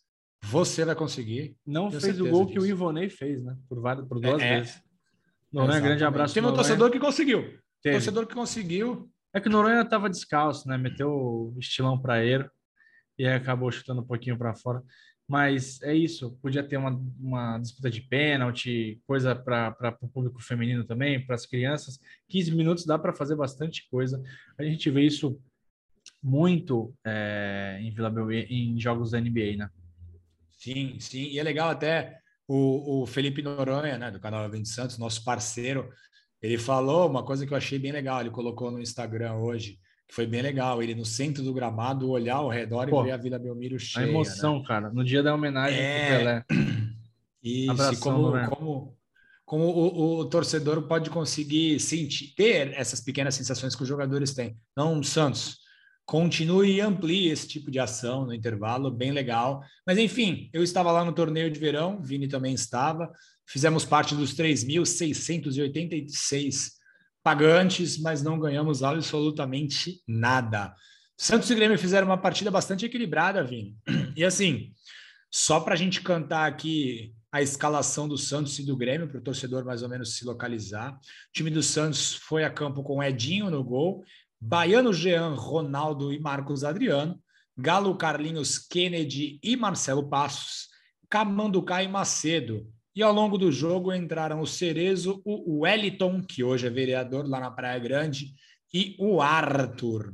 você 0.44 0.86
vai 0.86 0.96
conseguir. 0.96 1.56
Não 1.66 1.92
fez 1.92 2.20
o 2.20 2.30
gol 2.30 2.46
disso. 2.46 2.54
que 2.54 2.60
o 2.60 2.66
Ivonei 2.66 3.10
fez, 3.10 3.44
né? 3.44 3.56
Por, 3.68 3.82
várias, 3.82 4.08
por 4.08 4.20
duas 4.20 4.42
é, 4.42 4.60
vezes. 4.60 4.82
Noronha, 5.52 5.80
grande 5.80 6.04
abraço. 6.04 6.34
Teve 6.34 6.48
um 6.48 6.54
torcedor 6.54 6.92
que 6.92 7.00
conseguiu. 7.00 7.42
Teve. 7.82 7.96
Torcedor 7.98 8.28
que 8.28 8.34
conseguiu. 8.34 9.10
É 9.34 9.40
que 9.40 9.48
o 9.48 9.52
Noronha 9.52 9.82
estava 9.82 10.10
descalço, 10.10 10.68
né? 10.68 10.78
Meteu 10.78 11.10
o 11.10 11.56
estilão 11.60 12.00
para 12.00 12.24
ele 12.24 12.48
e 13.18 13.28
aí 13.28 13.36
acabou 13.36 13.72
chutando 13.72 14.02
um 14.02 14.06
pouquinho 14.06 14.38
para 14.38 14.56
fora. 14.56 14.82
Mas 15.28 15.82
é 15.82 15.96
isso, 15.96 16.38
podia 16.42 16.64
ter 16.64 16.78
uma, 16.78 16.92
uma 17.20 17.58
disputa 17.58 17.90
de 17.90 18.02
pênalti, 18.02 19.02
coisa 19.08 19.34
para 19.34 19.98
o 20.02 20.08
público 20.08 20.42
feminino 20.42 20.84
também, 20.84 21.26
para 21.26 21.36
as 21.36 21.46
crianças. 21.46 21.98
15 22.30 22.54
minutos 22.56 22.86
dá 22.86 23.00
para 23.00 23.14
fazer 23.14 23.36
bastante 23.36 23.88
coisa. 23.90 24.22
A 24.58 24.64
gente 24.64 24.90
vê 24.90 25.04
isso 25.04 25.40
muito 26.22 26.94
é, 27.06 27.80
em 27.82 27.92
Vila 27.92 28.10
Belmiro, 28.10 28.48
em 28.50 28.80
jogos 28.80 29.12
da 29.12 29.22
NBA, 29.22 29.56
né? 29.58 29.70
Sim, 30.58 31.00
sim. 31.00 31.24
E 31.24 31.40
é 31.40 31.44
legal 31.44 31.70
até 31.70 32.20
o, 32.48 33.02
o 33.02 33.06
Felipe 33.06 33.42
Noronha, 33.42 33.98
né, 33.98 34.12
do 34.12 34.20
canal 34.20 34.50
20 34.50 34.68
Santos, 34.68 34.98
nosso 34.98 35.24
parceiro, 35.24 35.90
ele 36.42 36.58
falou 36.58 37.10
uma 37.10 37.24
coisa 37.24 37.48
que 37.48 37.54
eu 37.54 37.58
achei 37.58 37.80
bem 37.80 37.94
legal. 37.94 38.20
Ele 38.20 38.30
colocou 38.30 38.70
no 38.70 38.82
Instagram 38.82 39.36
hoje, 39.36 39.80
foi 40.14 40.28
bem 40.28 40.44
legal. 40.44 40.84
Ele 40.84 40.94
no 40.94 41.06
centro 41.06 41.44
do 41.44 41.54
gramado, 41.54 42.10
olhar 42.10 42.36
ao 42.36 42.48
redor 42.48 42.88
Pô, 42.88 43.02
e 43.02 43.06
ver 43.06 43.12
a 43.12 43.18
Vila 43.18 43.40
Belmiro 43.40 43.80
cheia. 43.80 44.06
A 44.06 44.10
emoção, 44.10 44.60
né? 44.60 44.66
cara. 44.68 44.92
No 44.92 45.04
dia 45.04 45.24
da 45.24 45.34
homenagem 45.34 45.80
é... 45.80 46.18
Pelé. 46.18 46.46
Isso, 47.44 47.72
Abração, 47.72 48.00
como, 48.00 48.32
né? 48.32 48.48
como, 48.48 48.96
como 49.44 49.66
o, 49.66 50.20
o, 50.20 50.26
torcedor 50.26 50.84
pode 50.84 51.10
conseguir 51.10 51.80
sentir, 51.80 52.34
ter 52.36 52.74
essas 52.74 53.02
pequenas 53.02 53.34
sensações 53.36 53.76
que 53.76 53.82
os 53.82 53.90
jogadores 53.90 54.34
têm. 54.34 54.56
Não, 54.78 55.04
Santos, 55.04 55.58
continue 56.06 56.76
e 56.76 56.80
amplie 56.80 57.30
esse 57.30 57.46
tipo 57.48 57.70
de 57.70 57.80
ação 57.80 58.26
no 58.26 58.34
intervalo, 58.34 58.90
bem 58.90 59.12
legal. 59.12 59.62
Mas 59.86 59.98
enfim, 59.98 60.50
eu 60.54 60.64
estava 60.64 60.90
lá 60.90 61.04
no 61.04 61.12
torneio 61.12 61.52
de 61.52 61.60
verão, 61.60 62.02
Vini 62.02 62.30
também 62.30 62.54
estava. 62.54 63.12
Fizemos 63.46 63.84
parte 63.84 64.16
dos 64.16 64.34
3.686 64.36 66.82
pagantes, 67.24 67.98
mas 67.98 68.22
não 68.22 68.38
ganhamos 68.38 68.84
absolutamente 68.84 70.02
nada. 70.08 70.76
Santos 71.18 71.50
e 71.50 71.56
Grêmio 71.56 71.80
fizeram 71.80 72.08
uma 72.08 72.18
partida 72.18 72.52
bastante 72.52 72.86
equilibrada, 72.86 73.44
Vini. 73.44 73.78
E 74.16 74.24
assim, 74.24 74.72
só 75.32 75.60
para 75.60 75.74
a 75.74 75.78
gente 75.78 76.02
cantar 76.02 76.48
aqui 76.48 77.16
a 77.32 77.42
escalação 77.42 78.08
do 78.08 78.18
Santos 78.18 78.60
e 78.60 78.66
do 78.66 78.78
Grêmio, 78.78 79.08
para 79.08 79.18
o 79.18 79.24
torcedor 79.24 79.66
mais 79.66 79.82
ou 79.82 79.90
menos 79.90 80.16
se 80.16 80.26
localizar. 80.26 80.94
O 80.94 81.00
time 81.34 81.50
do 81.50 81.64
Santos 81.64 82.14
foi 82.14 82.44
a 82.44 82.50
campo 82.50 82.84
com 82.84 83.02
Edinho 83.02 83.50
no 83.50 83.64
gol, 83.64 84.04
Baiano 84.40 84.94
Jean, 84.94 85.34
Ronaldo 85.34 86.14
e 86.14 86.20
Marcos 86.20 86.64
Adriano, 86.64 87.20
Galo 87.58 87.96
Carlinhos, 87.96 88.60
Kennedy 88.60 89.40
e 89.42 89.56
Marcelo 89.56 90.10
Passos, 90.10 90.68
Camanducá 91.10 91.82
e 91.82 91.88
Macedo. 91.88 92.68
E 92.96 93.02
ao 93.02 93.12
longo 93.12 93.38
do 93.38 93.52
jogo 93.52 93.94
entraram 93.94 94.40
o 94.42 94.48
Cerezo, 94.48 95.22
o 95.26 95.62
Wellington, 95.62 96.22
que 96.22 96.44
hoje 96.44 96.68
é 96.68 96.70
vereador 96.70 97.28
lá 97.28 97.40
na 97.40 97.50
Praia 97.50 97.80
Grande, 97.80 98.34
e 98.74 98.96
o 99.00 99.22
Arthur. 99.22 100.14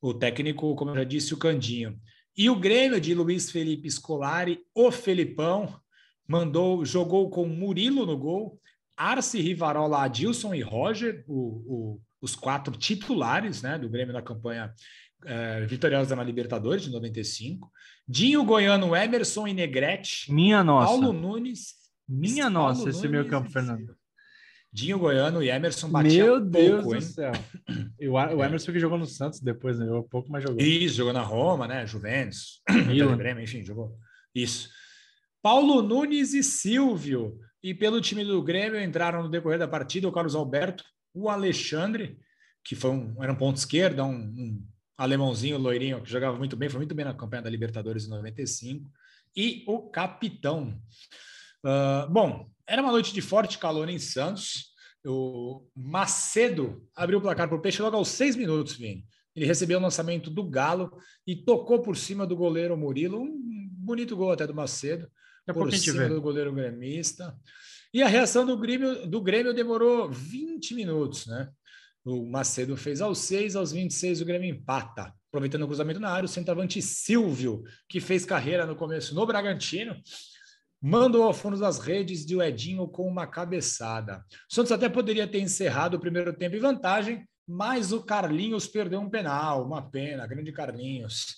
O 0.00 0.14
técnico, 0.14 0.74
como 0.74 0.90
eu 0.92 0.96
já 0.96 1.04
disse, 1.04 1.34
o 1.34 1.38
Candinho. 1.38 1.98
E 2.36 2.48
o 2.48 2.56
Grêmio 2.56 3.00
de 3.00 3.14
Luiz 3.14 3.50
Felipe 3.50 3.90
Scolari, 3.90 4.60
o 4.74 4.90
Felipão, 4.90 5.78
mandou, 6.26 6.84
jogou 6.84 7.28
com 7.28 7.46
Murilo 7.46 8.06
no 8.06 8.16
gol, 8.16 8.58
Arce, 8.96 9.40
Rivarola, 9.40 10.04
Adilson 10.04 10.54
e 10.54 10.62
Roger, 10.62 11.24
o, 11.26 11.34
o, 11.34 12.00
os 12.20 12.34
quatro 12.34 12.76
titulares 12.76 13.62
né, 13.62 13.78
do 13.78 13.88
Grêmio 13.88 14.14
na 14.14 14.22
campanha 14.22 14.72
é, 15.24 15.66
vitoriosa 15.66 16.16
na 16.16 16.22
Libertadores 16.22 16.84
de 16.84 16.90
95. 16.90 17.70
Dinho 18.06 18.44
Goiano, 18.44 18.94
Emerson 18.96 19.46
e 19.46 19.54
Negrete. 19.54 20.32
Minha 20.32 20.64
nossa. 20.64 20.88
Paulo 20.88 21.12
Nunes. 21.12 21.81
Minha 22.12 22.50
Paulo 22.50 22.68
nossa, 22.68 22.90
esse 22.90 23.08
meio 23.08 23.26
campo, 23.26 23.50
Fernando. 23.50 23.96
Dinho 24.72 24.98
Goiano 24.98 25.42
e 25.42 25.50
Emerson 25.50 25.88
batiam 25.88 26.26
Meu 26.26 26.40
Deus 26.40 26.82
pouco, 26.82 26.98
do 26.98 27.02
céu. 27.02 27.32
E 28.00 28.08
o, 28.08 28.14
o 28.14 28.44
Emerson 28.44 28.72
que 28.72 28.80
jogou 28.80 28.98
no 28.98 29.06
Santos 29.06 29.38
depois, 29.40 29.78
né? 29.78 29.86
Jogou 29.86 30.02
pouco, 30.02 30.30
mas 30.30 30.42
jogou. 30.42 30.60
Isso, 30.60 30.96
jogou 30.96 31.12
na 31.12 31.22
Roma, 31.22 31.68
né? 31.68 31.86
Juventus, 31.86 32.60
Grêmio, 33.16 33.42
enfim, 33.44 33.64
jogou. 33.64 33.96
Isso. 34.34 34.68
Paulo 35.40 35.82
Nunes 35.82 36.34
e 36.34 36.42
Silvio. 36.42 37.38
E 37.62 37.72
pelo 37.72 38.00
time 38.00 38.24
do 38.24 38.42
Grêmio 38.42 38.80
entraram 38.80 39.22
no 39.22 39.28
decorrer 39.30 39.58
da 39.58 39.68
partida 39.68 40.08
o 40.08 40.12
Carlos 40.12 40.34
Alberto, 40.34 40.84
o 41.14 41.28
Alexandre, 41.28 42.18
que 42.64 42.74
foi 42.74 42.90
um, 42.90 43.22
era 43.22 43.32
um 43.32 43.36
ponto 43.36 43.56
esquerda, 43.56 44.04
um, 44.04 44.16
um 44.16 44.66
alemãozinho 44.98 45.58
loirinho 45.58 46.02
que 46.02 46.10
jogava 46.10 46.36
muito 46.36 46.56
bem, 46.56 46.68
foi 46.68 46.78
muito 46.78 46.94
bem 46.94 47.04
na 47.04 47.14
campanha 47.14 47.42
da 47.42 47.50
Libertadores 47.50 48.06
em 48.06 48.10
95, 48.10 48.90
e 49.36 49.64
o 49.66 49.90
capitão. 49.90 50.76
Uh, 51.64 52.10
bom, 52.10 52.50
era 52.66 52.82
uma 52.82 52.92
noite 52.92 53.12
de 53.12 53.20
forte 53.20 53.58
calor 53.58 53.88
em 53.88 53.98
Santos. 53.98 54.72
O 55.04 55.66
Macedo 55.74 56.86
abriu 56.94 57.18
o 57.18 57.22
placar 57.22 57.48
para 57.48 57.56
o 57.56 57.60
Peixe 57.60 57.82
logo 57.82 57.96
aos 57.96 58.08
seis 58.08 58.36
minutos, 58.36 58.74
Vini. 58.74 59.04
Ele 59.34 59.46
recebeu 59.46 59.78
o 59.78 59.82
lançamento 59.82 60.30
do 60.30 60.48
Galo 60.48 60.90
e 61.26 61.34
tocou 61.34 61.80
por 61.80 61.96
cima 61.96 62.26
do 62.26 62.36
goleiro 62.36 62.76
Murilo. 62.76 63.20
Um 63.20 63.68
bonito 63.72 64.16
gol 64.16 64.32
até 64.32 64.46
do 64.46 64.54
Macedo. 64.54 65.08
Daqui 65.46 65.58
por 65.58 65.72
cima 65.72 66.08
do 66.08 66.20
goleiro 66.20 66.52
gremista. 66.52 67.36
E 67.92 68.02
a 68.02 68.08
reação 68.08 68.46
do 68.46 68.56
Grêmio, 68.56 69.06
do 69.06 69.20
Grêmio 69.20 69.52
demorou 69.52 70.10
20 70.10 70.74
minutos, 70.74 71.26
né? 71.26 71.50
O 72.04 72.26
Macedo 72.26 72.76
fez 72.76 73.00
aos 73.00 73.18
6, 73.18 73.56
aos 73.56 73.72
26 73.72 74.20
o 74.20 74.24
Grêmio 74.24 74.48
empata. 74.48 75.12
Aproveitando 75.28 75.62
o 75.62 75.66
cruzamento 75.66 76.00
na 76.00 76.10
área, 76.10 76.26
o 76.26 76.28
centroavante 76.28 76.80
Silvio, 76.82 77.62
que 77.88 78.00
fez 78.00 78.24
carreira 78.24 78.66
no 78.66 78.76
começo 78.76 79.14
no 79.14 79.26
Bragantino, 79.26 79.96
mandou 80.82 81.22
ao 81.22 81.32
fundo 81.32 81.56
das 81.56 81.78
redes 81.78 82.26
de 82.26 82.36
Edinho 82.40 82.88
com 82.88 83.06
uma 83.06 83.24
cabeçada. 83.24 84.24
O 84.50 84.54
Santos 84.54 84.72
até 84.72 84.88
poderia 84.88 85.28
ter 85.28 85.38
encerrado 85.38 85.94
o 85.94 86.00
primeiro 86.00 86.32
tempo 86.32 86.56
em 86.56 86.60
vantagem, 86.60 87.24
mas 87.46 87.92
o 87.92 88.02
Carlinhos 88.02 88.66
perdeu 88.66 89.00
um 89.00 89.08
penal, 89.08 89.64
uma 89.64 89.80
pena, 89.80 90.26
grande 90.26 90.50
Carlinhos. 90.50 91.36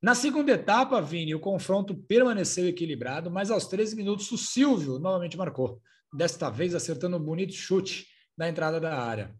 Na 0.00 0.14
segunda 0.14 0.52
etapa, 0.52 1.02
Vini, 1.02 1.34
o 1.34 1.40
confronto 1.40 1.94
permaneceu 1.94 2.66
equilibrado, 2.66 3.30
mas 3.30 3.50
aos 3.50 3.66
13 3.66 3.94
minutos 3.94 4.30
o 4.32 4.38
Silvio 4.38 4.98
novamente 4.98 5.36
marcou, 5.36 5.82
desta 6.14 6.48
vez 6.48 6.74
acertando 6.74 7.16
um 7.16 7.22
bonito 7.22 7.52
chute 7.52 8.06
na 8.36 8.48
entrada 8.48 8.80
da 8.80 8.98
área. 8.98 9.34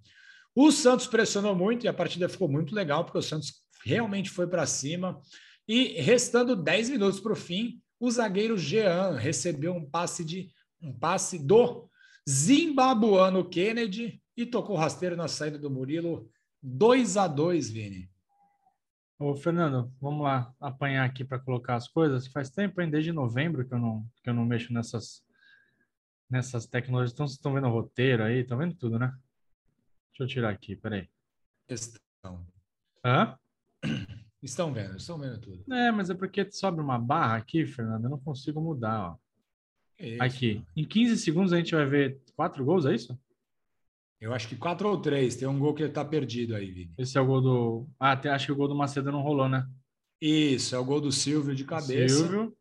O 0.54 0.70
Santos 0.72 1.06
pressionou 1.06 1.54
muito 1.54 1.86
e 1.86 1.88
a 1.88 1.94
partida 1.94 2.28
ficou 2.28 2.48
muito 2.48 2.74
legal, 2.74 3.04
porque 3.04 3.18
o 3.18 3.22
Santos 3.22 3.62
realmente 3.84 4.28
foi 4.28 4.46
para 4.46 4.66
cima. 4.66 5.20
E 5.66 6.00
restando 6.00 6.56
10 6.56 6.90
minutos 6.90 7.20
para 7.20 7.32
o 7.32 7.36
fim, 7.36 7.80
o 8.00 8.10
zagueiro 8.10 8.56
Jean 8.56 9.16
recebeu 9.16 9.74
um 9.74 9.84
passe 9.84 10.24
de 10.24 10.50
um 10.80 10.92
passe 10.92 11.38
do 11.38 11.88
zimbabuano 12.28 13.48
Kennedy 13.48 14.22
e 14.36 14.46
tocou 14.46 14.76
rasteiro 14.76 15.16
na 15.16 15.26
saída 15.26 15.58
do 15.58 15.70
Murilo. 15.70 16.30
2 16.62 17.16
a 17.16 17.26
2 17.26 17.70
Vini. 17.70 18.10
Ô, 19.18 19.34
Fernando, 19.34 19.92
vamos 20.00 20.22
lá 20.22 20.54
apanhar 20.60 21.04
aqui 21.04 21.24
para 21.24 21.40
colocar 21.40 21.74
as 21.74 21.88
coisas. 21.88 22.28
Faz 22.28 22.50
tempo, 22.50 22.80
hein? 22.80 22.88
Desde 22.88 23.12
novembro 23.12 23.66
que 23.66 23.74
eu 23.74 23.78
não, 23.78 24.06
que 24.22 24.30
eu 24.30 24.34
não 24.34 24.44
mexo 24.44 24.72
nessas, 24.72 25.24
nessas 26.30 26.66
tecnologias. 26.66 27.12
Então, 27.12 27.26
vocês 27.26 27.36
estão 27.36 27.54
vendo 27.54 27.66
o 27.66 27.72
roteiro 27.72 28.22
aí? 28.22 28.40
Estão 28.40 28.58
vendo 28.58 28.74
tudo, 28.76 28.98
né? 28.98 29.12
Deixa 30.10 30.22
eu 30.22 30.26
tirar 30.26 30.50
aqui, 30.50 30.76
peraí. 30.76 31.08
Estão. 31.68 32.46
Hã? 33.04 33.36
Estão 34.48 34.72
vendo, 34.72 34.96
estão 34.96 35.18
vendo 35.18 35.38
tudo. 35.38 35.72
É, 35.72 35.90
mas 35.90 36.10
é 36.10 36.14
porque 36.14 36.50
sobe 36.50 36.80
uma 36.80 36.98
barra 36.98 37.36
aqui, 37.36 37.66
Fernando, 37.66 38.04
eu 38.04 38.10
não 38.10 38.18
consigo 38.18 38.60
mudar, 38.60 39.10
ó. 39.10 39.16
Isso, 39.98 40.22
aqui. 40.22 40.54
Mano. 40.54 40.66
Em 40.76 40.84
15 40.84 41.18
segundos 41.18 41.52
a 41.52 41.56
gente 41.56 41.74
vai 41.74 41.84
ver 41.84 42.20
quatro 42.36 42.64
gols, 42.64 42.86
é 42.86 42.94
isso? 42.94 43.18
Eu 44.20 44.32
acho 44.32 44.48
que 44.48 44.56
quatro 44.56 44.88
ou 44.88 45.00
três. 45.00 45.36
Tem 45.36 45.46
um 45.46 45.58
gol 45.58 45.74
que 45.74 45.82
está 45.82 46.04
perdido 46.04 46.54
aí, 46.54 46.70
Vini. 46.70 46.92
Esse 46.98 47.18
é 47.18 47.20
o 47.20 47.26
gol 47.26 47.40
do. 47.40 47.88
Ah, 47.98 48.12
até 48.12 48.30
acho 48.30 48.46
que 48.46 48.52
o 48.52 48.56
gol 48.56 48.68
do 48.68 48.74
Macedo 48.74 49.12
não 49.12 49.22
rolou, 49.22 49.48
né? 49.48 49.66
Isso, 50.20 50.74
é 50.74 50.78
o 50.78 50.84
gol 50.84 51.00
do 51.00 51.12
Silvio 51.12 51.54
de 51.54 51.64
cabeça. 51.64 52.16
Silvio. 52.16 52.56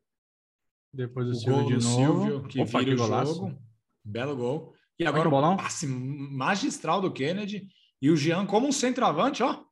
Depois 0.93 1.27
o, 1.27 1.31
o 1.31 1.35
Silvio 1.35 1.79
de 1.79 1.83
novo. 1.83 1.95
Silvio, 1.95 2.43
que 2.43 2.61
Opa, 2.61 2.79
vira 2.79 2.95
que 2.95 3.01
o 3.01 3.07
jogo. 3.07 3.57
Belo 4.03 4.35
gol. 4.35 4.73
E 4.99 5.05
agora 5.05 5.29
o 5.29 5.57
passe 5.57 5.87
magistral 5.87 7.01
do 7.01 7.11
Kennedy. 7.11 7.67
E 8.01 8.11
o 8.11 8.15
Jean 8.15 8.45
como 8.45 8.67
um 8.67 8.71
centroavante, 8.71 9.41
ó. 9.41 9.63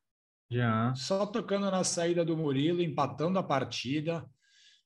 Jean. 0.49 0.93
Só 0.95 1.25
tocando 1.25 1.69
na 1.69 1.83
saída 1.83 2.23
do 2.23 2.37
Murilo, 2.37 2.81
empatando 2.81 3.39
a 3.39 3.43
partida. 3.43 4.27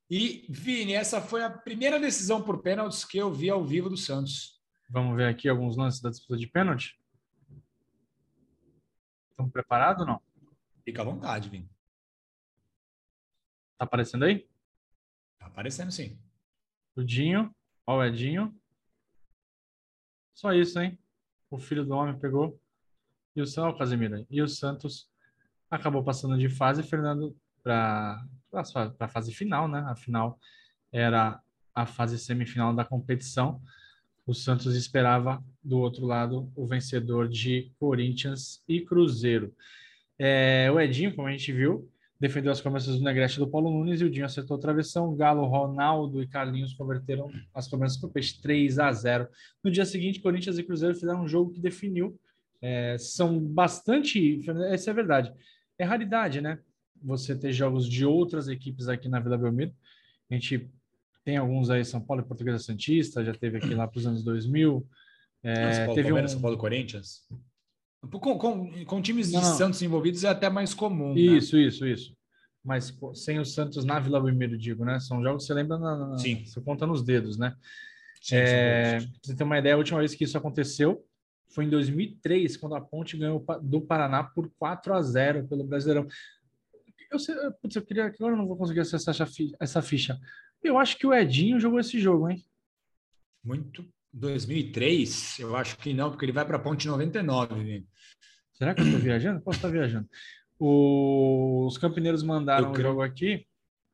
E, 0.10 0.46
Vini, 0.50 0.94
essa 0.94 1.22
foi 1.22 1.44
a 1.44 1.50
primeira 1.50 2.00
decisão 2.00 2.42
por 2.42 2.62
pênaltis 2.62 3.06
que 3.06 3.18
eu 3.18 3.32
vi 3.32 3.50
ao 3.50 3.64
vivo 3.64 3.90
do 3.90 3.98
Santos. 3.98 4.60
Vamos 4.90 5.16
ver 5.16 5.28
aqui 5.28 5.48
alguns 5.48 5.78
lances 5.78 6.02
da 6.02 6.10
disputa 6.10 6.38
de 6.38 6.48
pênalti. 6.48 7.00
Estão 9.30 9.50
preparados 9.50 10.02
ou 10.02 10.08
não? 10.08 10.22
Fica 10.84 11.02
à 11.02 11.06
vontade, 11.06 11.50
Vim. 11.50 11.70
Tá 13.78 13.86
aparecendo 13.86 14.26
aí? 14.26 14.48
Tá 15.38 15.46
aparecendo, 15.46 15.92
sim. 15.92 16.20
O 16.96 17.04
Dinho. 17.04 17.54
Ó 17.86 17.98
o 17.98 18.04
Edinho. 18.04 18.56
Só 20.34 20.54
isso, 20.54 20.80
hein? 20.80 21.00
O 21.50 21.58
filho 21.58 21.86
do 21.86 21.96
homem 21.96 22.18
pegou. 22.20 22.60
E 23.36 23.42
o, 23.42 23.46
oh, 23.58 23.78
Casemiro. 23.78 24.26
E 24.30 24.42
o 24.42 24.48
Santos 24.48 25.10
acabou 25.70 26.04
passando 26.04 26.38
de 26.38 26.50
fase, 26.50 26.84
Fernando, 26.84 27.36
para 27.64 28.24
a 28.52 29.08
fase 29.08 29.34
final, 29.34 29.68
né? 29.68 29.84
A 29.88 29.96
final 29.96 30.40
era 30.92 31.40
a 31.74 31.86
fase 31.86 32.18
semifinal 32.18 32.74
da 32.74 32.84
competição 32.84 33.62
o 34.30 34.34
Santos 34.36 34.76
esperava 34.76 35.44
do 35.64 35.80
outro 35.80 36.06
lado 36.06 36.52
o 36.56 36.64
vencedor 36.68 37.28
de 37.28 37.72
Corinthians 37.80 38.62
e 38.68 38.80
Cruzeiro. 38.80 39.52
É, 40.20 40.70
o 40.72 40.80
Edinho, 40.80 41.16
como 41.16 41.28
a 41.28 41.32
gente 41.32 41.52
viu, 41.52 41.90
defendeu 42.20 42.52
as 42.52 42.62
cobranças 42.62 42.96
do 42.96 43.04
Negrete 43.04 43.40
do 43.40 43.48
Paulo 43.48 43.72
Nunes 43.72 44.02
e 44.02 44.06
o 44.06 44.10
Dinho 44.10 44.28
acertou 44.28 44.56
a 44.56 44.60
travessão. 44.60 45.16
Galo, 45.16 45.46
Ronaldo 45.46 46.22
e 46.22 46.28
Carlinhos 46.28 46.76
converteram 46.76 47.32
as 47.56 47.68
cobranças 47.68 47.98
para 47.98 48.08
o 48.08 48.12
Peixe 48.12 48.40
3 48.40 48.78
a 48.78 48.92
0. 48.92 49.28
No 49.64 49.72
dia 49.72 49.84
seguinte, 49.84 50.20
Corinthians 50.20 50.60
e 50.60 50.64
Cruzeiro 50.64 50.94
fizeram 50.94 51.24
um 51.24 51.28
jogo 51.28 51.52
que 51.52 51.60
definiu. 51.60 52.16
É, 52.62 52.98
são 53.00 53.40
bastante. 53.40 54.42
Essa 54.72 54.90
é 54.90 54.92
a 54.92 54.96
verdade. 54.96 55.34
É 55.80 55.86
raridade, 55.86 56.42
né? 56.42 56.60
Você 57.02 57.34
ter 57.34 57.54
jogos 57.54 57.88
de 57.88 58.06
outras 58.06 58.50
equipes 58.50 58.90
aqui 58.90 59.08
na 59.08 59.22
Vila 59.22 59.38
Belmiro. 59.38 59.74
A 60.30 60.34
gente 60.34 60.70
tem 61.24 61.38
alguns 61.38 61.70
aí, 61.70 61.86
São 61.86 62.02
Paulo 62.02 62.22
e 62.22 62.26
Portuguesa 62.26 62.60
Santista, 62.60 63.24
já 63.24 63.34
teve 63.34 63.58
aqui 63.58 63.74
lá 63.74 63.88
para 63.88 63.98
os 63.98 64.06
anos 64.06 64.22
2000. 64.22 64.86
É, 65.42 65.74
São 65.74 65.86
Paulo, 65.86 65.96
teve 65.96 66.14
um... 66.14 66.28
São 66.28 66.42
Paulo 66.42 66.58
Corinthians. 66.58 67.26
Com, 68.12 68.38
com, 68.38 68.86
com 68.86 69.02
times 69.02 69.32
não, 69.32 69.40
de 69.40 69.48
Santos 69.48 69.82
envolvidos 69.82 70.24
é 70.26 70.30
até 70.30 70.50
mais 70.50 70.74
comum. 70.74 71.16
Isso, 71.16 71.56
né? 71.56 71.64
isso, 71.64 71.88
isso. 71.88 72.18
Mas 72.64 72.94
sem 73.14 73.40
o 73.40 73.46
Santos 73.46 73.86
na 73.86 74.00
Vila 74.00 74.22
Belmiro, 74.22 74.58
digo, 74.58 74.84
né? 74.84 75.00
São 75.00 75.24
jogos 75.24 75.44
que 75.44 75.48
você 75.48 75.54
lembra, 75.54 75.78
na, 75.78 75.96
na, 75.96 76.18
Sim. 76.18 76.44
você 76.46 76.60
conta 76.60 76.86
nos 76.86 77.02
dedos, 77.02 77.38
né? 77.38 77.56
Sim, 78.22 78.36
é, 78.36 79.00
você 79.22 79.34
tem 79.34 79.46
uma 79.46 79.58
ideia, 79.58 79.76
a 79.76 79.78
última 79.78 80.00
vez 80.00 80.14
que 80.14 80.26
isso 80.26 80.38
aconteceu 80.38 81.06
foi 81.50 81.66
em 81.66 81.70
2003, 81.70 82.58
quando 82.58 82.76
a 82.76 82.82
Ponte 82.82 83.18
ganhou 83.18 83.44
do 83.62 83.82
Paraná 83.82 84.24
por 84.24 84.50
4 84.58 84.94
a 84.94 85.02
0 85.02 85.48
pelo 85.48 85.64
Brasileirão. 85.64 86.08
Eu, 87.12 87.18
sei, 87.18 87.36
putz, 87.62 87.76
eu 87.76 87.82
queria 87.82 88.10
que 88.10 88.18
agora 88.18 88.34
eu 88.34 88.38
não 88.38 88.48
vou 88.48 88.56
conseguir 88.56 88.82
acessar 88.82 89.16
essa 89.60 89.82
ficha. 89.82 90.20
Eu 90.64 90.78
acho 90.78 90.98
que 90.98 91.08
o 91.08 91.14
Edinho 91.14 91.60
jogou 91.60 91.80
esse 91.80 92.00
jogo, 92.00 92.30
hein? 92.30 92.46
Muito 93.44 93.88
2003? 94.14 95.40
Eu 95.40 95.56
acho 95.56 95.78
que 95.78 95.94
não, 95.94 96.10
porque 96.10 96.26
ele 96.26 96.32
vai 96.32 96.46
para 96.46 96.58
a 96.58 96.62
Ponte 96.62 96.88
99, 96.88 97.56
Vini. 97.64 97.88
Será 98.54 98.74
que 98.74 98.82
eu 98.82 98.86
estou 98.86 99.00
viajando? 99.02 99.42
Posso 99.42 99.58
estar 99.58 99.70
viajando. 99.70 100.08
Os 100.60 101.78
campineiros 101.78 102.22
mandaram 102.22 102.72
o 102.72 102.76
jogo 102.76 103.02
aqui 103.02 103.46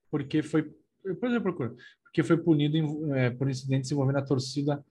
porque 0.09 0.41
foi. 0.41 0.73
Depois 1.03 1.33
eu 1.33 1.41
procuro. 1.41 1.75
Porque 2.03 2.23
foi 2.23 2.37
punido 2.37 2.77
em, 2.77 3.13
é, 3.13 3.29
por 3.29 3.49
incidentes 3.49 3.91
envolvendo 3.91 4.17
a 4.17 4.25
torcida 4.25 4.83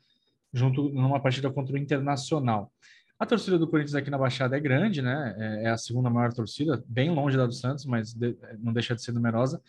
junto 0.55 0.89
numa 0.91 1.21
partida 1.21 1.51
contra 1.51 1.75
o 1.75 1.79
Internacional. 1.79 2.73
A 3.19 3.27
torcida 3.27 3.59
do 3.59 3.69
Corinthians 3.69 3.95
aqui 3.95 4.11
na 4.11 4.19
Baixada 4.19 4.57
é 4.57 4.61
grande, 4.61 5.03
né? 5.03 5.35
É, 5.39 5.65
é 5.65 5.71
a 5.71 5.77
segunda 5.77 6.09
maior 6.09 6.33
torcida, 6.33 6.83
bem 6.87 7.11
longe 7.11 7.37
da 7.37 7.47
do 7.47 7.53
Santos, 7.53 7.85
mas 7.85 8.15
não 8.59 8.73
deixa 8.73 8.95
de 8.95 9.03
ser 9.03 9.13
numerosa. 9.13 9.61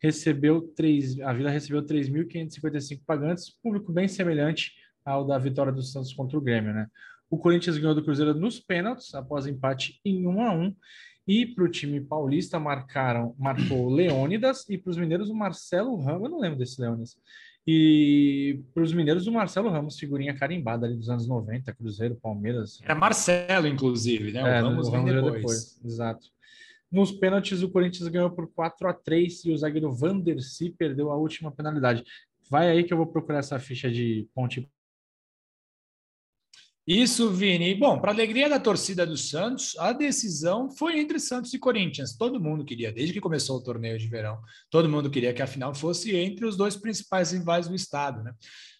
Recebeu 0.00 0.62
três, 0.76 1.18
a 1.20 1.32
Vila 1.32 1.50
recebeu 1.50 1.82
3.555 1.82 3.00
pagantes, 3.06 3.50
público 3.62 3.92
bem 3.92 4.08
semelhante 4.08 4.72
ao 5.04 5.26
da 5.26 5.38
vitória 5.38 5.72
do 5.72 5.82
Santos 5.82 6.12
contra 6.12 6.36
o 6.36 6.40
Grêmio, 6.40 6.72
né? 6.72 6.86
O 7.30 7.38
Corinthians 7.38 7.78
ganhou 7.78 7.94
do 7.94 8.04
Cruzeiro 8.04 8.34
nos 8.34 8.60
pênaltis, 8.60 9.14
após 9.14 9.46
empate 9.46 10.00
em 10.04 10.26
1 10.26 10.42
a 10.42 10.52
1 10.52 10.76
e 11.26 11.46
para 11.46 11.64
o 11.64 11.68
time 11.68 12.00
paulista 12.00 12.58
marcaram, 12.58 13.34
marcou 13.38 13.88
Leônidas 13.88 14.68
e 14.68 14.76
para 14.76 14.90
os 14.90 14.96
mineiros 14.96 15.30
o 15.30 15.34
Marcelo 15.34 15.96
Ramos, 15.96 16.24
eu 16.24 16.30
não 16.30 16.40
lembro 16.40 16.58
desse 16.58 16.80
Leônidas. 16.80 17.16
E 17.66 18.60
para 18.74 18.82
os 18.82 18.92
mineiros 18.92 19.26
o 19.26 19.32
Marcelo 19.32 19.70
Ramos, 19.70 19.98
figurinha 19.98 20.34
carimbada 20.34 20.84
ali 20.84 20.96
dos 20.96 21.08
anos 21.08 21.28
90, 21.28 21.72
Cruzeiro, 21.74 22.16
Palmeiras. 22.16 22.80
Era 22.82 22.94
Marcelo, 22.94 23.68
inclusive, 23.68 24.32
né? 24.32 24.42
O 24.42 24.46
é, 24.46 24.60
Ramos, 24.60 24.88
o 24.88 24.90
Ramos 24.90 25.12
depois. 25.12 25.34
depois. 25.34 25.80
Exato. 25.84 26.26
Nos 26.90 27.12
pênaltis, 27.12 27.62
o 27.62 27.70
Corinthians 27.70 28.08
ganhou 28.08 28.30
por 28.30 28.52
4 28.52 28.88
a 28.88 28.92
3 28.92 29.44
e 29.46 29.52
o 29.52 29.56
zagueiro 29.56 29.92
Vandercy 29.92 30.70
perdeu 30.70 31.10
a 31.10 31.16
última 31.16 31.50
penalidade. 31.50 32.04
Vai 32.50 32.68
aí 32.68 32.84
que 32.84 32.92
eu 32.92 32.98
vou 32.98 33.06
procurar 33.06 33.38
essa 33.38 33.58
ficha 33.58 33.90
de 33.90 34.28
ponte 34.34 34.68
isso, 36.86 37.30
Vini. 37.30 37.76
Bom, 37.76 38.00
para 38.00 38.10
alegria 38.10 38.48
da 38.48 38.58
torcida 38.58 39.06
do 39.06 39.16
Santos, 39.16 39.76
a 39.78 39.92
decisão 39.92 40.68
foi 40.68 40.98
entre 40.98 41.20
Santos 41.20 41.54
e 41.54 41.58
Corinthians. 41.58 42.16
Todo 42.16 42.40
mundo 42.40 42.64
queria, 42.64 42.90
desde 42.90 43.12
que 43.12 43.20
começou 43.20 43.58
o 43.58 43.62
torneio 43.62 43.96
de 43.96 44.08
verão, 44.08 44.40
todo 44.68 44.88
mundo 44.88 45.08
queria 45.08 45.32
que 45.32 45.40
a 45.40 45.46
final 45.46 45.72
fosse 45.72 46.16
entre 46.16 46.44
os 46.44 46.56
dois 46.56 46.76
principais 46.76 47.30
rivais 47.30 47.68
do 47.68 47.74
estado, 47.74 48.24
né? 48.24 48.32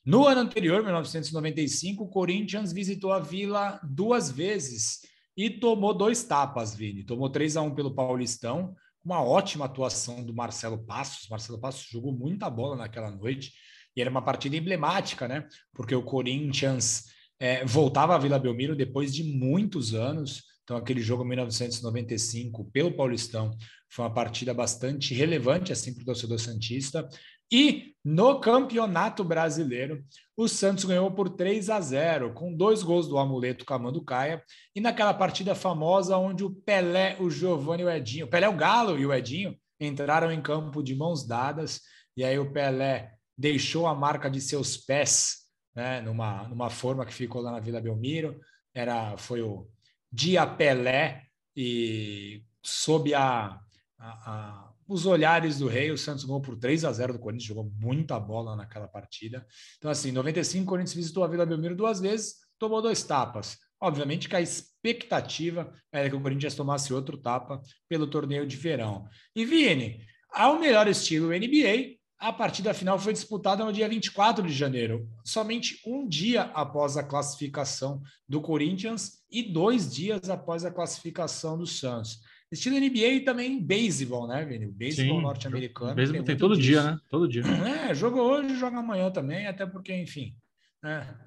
No 0.04 0.26
ano 0.26 0.40
anterior, 0.40 0.82
1995, 0.82 2.02
o 2.02 2.08
Corinthians 2.08 2.72
visitou 2.72 3.12
a 3.12 3.20
Vila 3.20 3.80
duas 3.84 4.28
vezes 4.28 5.02
e 5.36 5.48
tomou 5.48 5.94
dois 5.94 6.24
tapas, 6.24 6.74
Vini. 6.74 7.04
Tomou 7.04 7.30
3 7.30 7.56
a 7.56 7.62
1 7.62 7.72
pelo 7.72 7.94
Paulistão, 7.94 8.74
uma 9.04 9.22
ótima 9.22 9.66
atuação 9.66 10.24
do 10.24 10.34
Marcelo 10.34 10.84
Passos. 10.84 11.28
Marcelo 11.28 11.60
Passos 11.60 11.88
jogou 11.88 12.12
muita 12.12 12.50
bola 12.50 12.74
naquela 12.74 13.12
noite 13.12 13.52
e 13.96 14.00
era 14.00 14.10
uma 14.10 14.22
partida 14.22 14.56
emblemática, 14.56 15.28
né? 15.28 15.46
Porque 15.72 15.94
o 15.94 16.02
Corinthians 16.02 17.04
é, 17.42 17.64
voltava 17.64 18.14
à 18.14 18.18
Vila 18.18 18.38
Belmiro 18.38 18.76
depois 18.76 19.12
de 19.12 19.24
muitos 19.24 19.94
anos. 19.94 20.44
Então, 20.62 20.76
aquele 20.76 21.00
jogo 21.00 21.24
1995 21.24 22.66
pelo 22.66 22.92
Paulistão 22.92 23.50
foi 23.90 24.04
uma 24.04 24.14
partida 24.14 24.54
bastante 24.54 25.12
relevante 25.12 25.72
assim 25.72 25.92
para 25.92 26.02
o 26.02 26.04
torcedor 26.04 26.38
Santista. 26.38 27.08
E 27.50 27.96
no 28.04 28.38
Campeonato 28.38 29.24
Brasileiro, 29.24 30.04
o 30.36 30.46
Santos 30.46 30.84
ganhou 30.84 31.10
por 31.10 31.30
3 31.30 31.68
a 31.68 31.80
0, 31.80 32.32
com 32.32 32.54
dois 32.54 32.80
gols 32.84 33.08
do 33.08 33.18
amuleto 33.18 33.64
Camando 33.64 34.04
Caia. 34.04 34.40
E 34.72 34.80
naquela 34.80 35.12
partida 35.12 35.52
famosa 35.52 36.16
onde 36.16 36.44
o 36.44 36.50
Pelé, 36.50 37.16
o 37.18 37.28
Giovanni 37.28 37.82
e 37.82 37.86
o 37.86 37.90
Edinho, 37.90 38.26
o 38.26 38.30
Pelé, 38.30 38.48
o 38.48 38.56
Galo 38.56 38.96
e 38.96 39.04
o 39.04 39.12
Edinho 39.12 39.56
entraram 39.80 40.30
em 40.30 40.40
campo 40.40 40.80
de 40.80 40.94
mãos 40.94 41.26
dadas. 41.26 41.80
E 42.16 42.22
aí 42.22 42.38
o 42.38 42.52
Pelé 42.52 43.14
deixou 43.36 43.88
a 43.88 43.94
marca 43.96 44.30
de 44.30 44.40
seus 44.40 44.76
pés 44.76 45.41
né, 45.74 46.00
numa, 46.00 46.48
numa 46.48 46.70
forma 46.70 47.04
que 47.06 47.14
ficou 47.14 47.40
lá 47.40 47.50
na 47.50 47.60
Vila 47.60 47.80
Belmiro. 47.80 48.40
Era, 48.74 49.16
foi 49.16 49.42
o 49.42 49.68
Dia 50.10 50.46
Pelé 50.46 51.26
e 51.56 52.42
sob 52.62 53.14
a, 53.14 53.58
a, 53.98 54.30
a, 54.30 54.72
os 54.88 55.06
olhares 55.06 55.58
do 55.58 55.68
rei, 55.68 55.90
o 55.90 55.98
Santos 55.98 56.24
ganhou 56.24 56.40
por 56.40 56.56
3 56.56 56.84
a 56.84 56.92
0 56.92 57.14
do 57.14 57.18
Corinthians, 57.18 57.48
jogou 57.48 57.70
muita 57.78 58.18
bola 58.18 58.56
naquela 58.56 58.88
partida. 58.88 59.46
Então, 59.78 59.90
assim, 59.90 60.10
em 60.10 60.12
95, 60.12 60.64
o 60.64 60.68
Corinthians 60.68 60.94
visitou 60.94 61.24
a 61.24 61.28
Vila 61.28 61.46
Belmiro 61.46 61.76
duas 61.76 62.00
vezes, 62.00 62.36
tomou 62.58 62.80
dois 62.80 63.02
tapas. 63.02 63.58
Obviamente 63.80 64.28
que 64.28 64.36
a 64.36 64.40
expectativa 64.40 65.72
era 65.90 66.08
que 66.08 66.14
o 66.14 66.20
Corinthians 66.20 66.54
tomasse 66.54 66.94
outro 66.94 67.16
tapa 67.16 67.60
pelo 67.88 68.06
torneio 68.06 68.46
de 68.46 68.56
verão. 68.56 69.08
E 69.34 69.44
Vini, 69.44 70.06
ao 70.30 70.58
melhor 70.58 70.86
estilo 70.86 71.28
NBA, 71.28 71.96
a 72.22 72.32
partida 72.32 72.72
final 72.72 72.96
foi 73.00 73.12
disputada 73.12 73.64
no 73.64 73.72
dia 73.72 73.88
24 73.88 74.46
de 74.46 74.52
janeiro, 74.52 75.08
somente 75.24 75.82
um 75.84 76.06
dia 76.06 76.42
após 76.54 76.96
a 76.96 77.02
classificação 77.02 78.00
do 78.28 78.40
Corinthians 78.40 79.24
e 79.28 79.42
dois 79.42 79.92
dias 79.92 80.30
após 80.30 80.64
a 80.64 80.70
classificação 80.70 81.58
do 81.58 81.66
Santos. 81.66 82.20
Estilo 82.52 82.78
NBA 82.78 83.08
e 83.08 83.20
também 83.24 83.60
beisebol, 83.60 84.28
né, 84.28 84.44
Vini? 84.44 84.66
Beisebol 84.66 85.20
norte-americano. 85.20 85.96
Beisebol 85.96 86.22
tem, 86.22 86.36
tem 86.36 86.36
todo 86.36 86.54
disso. 86.54 86.68
dia, 86.68 86.82
né? 86.82 86.98
Todo 87.10 87.28
dia. 87.28 87.42
É, 87.42 87.92
joga 87.92 88.22
hoje, 88.22 88.56
joga 88.56 88.78
amanhã 88.78 89.10
também, 89.10 89.48
até 89.48 89.66
porque, 89.66 89.92
enfim. 89.92 90.36
Né? 90.80 91.18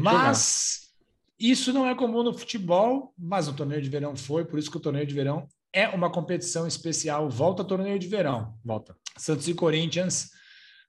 Mas 0.00 0.94
isso 1.38 1.70
não 1.70 1.86
é 1.86 1.94
comum 1.94 2.22
no 2.22 2.32
futebol, 2.32 3.12
mas 3.18 3.46
o 3.46 3.52
torneio 3.52 3.82
de 3.82 3.90
verão 3.90 4.16
foi, 4.16 4.46
por 4.46 4.58
isso 4.58 4.70
que 4.70 4.76
o 4.78 4.80
torneio 4.80 5.06
de 5.06 5.14
verão 5.14 5.46
é 5.74 5.88
uma 5.88 6.08
competição 6.08 6.66
especial. 6.66 7.28
Volta 7.28 7.62
torneio 7.64 7.98
de 7.98 8.06
verão. 8.06 8.54
Volta. 8.64 8.96
Santos 9.18 9.48
e 9.48 9.54
Corinthians 9.54 10.30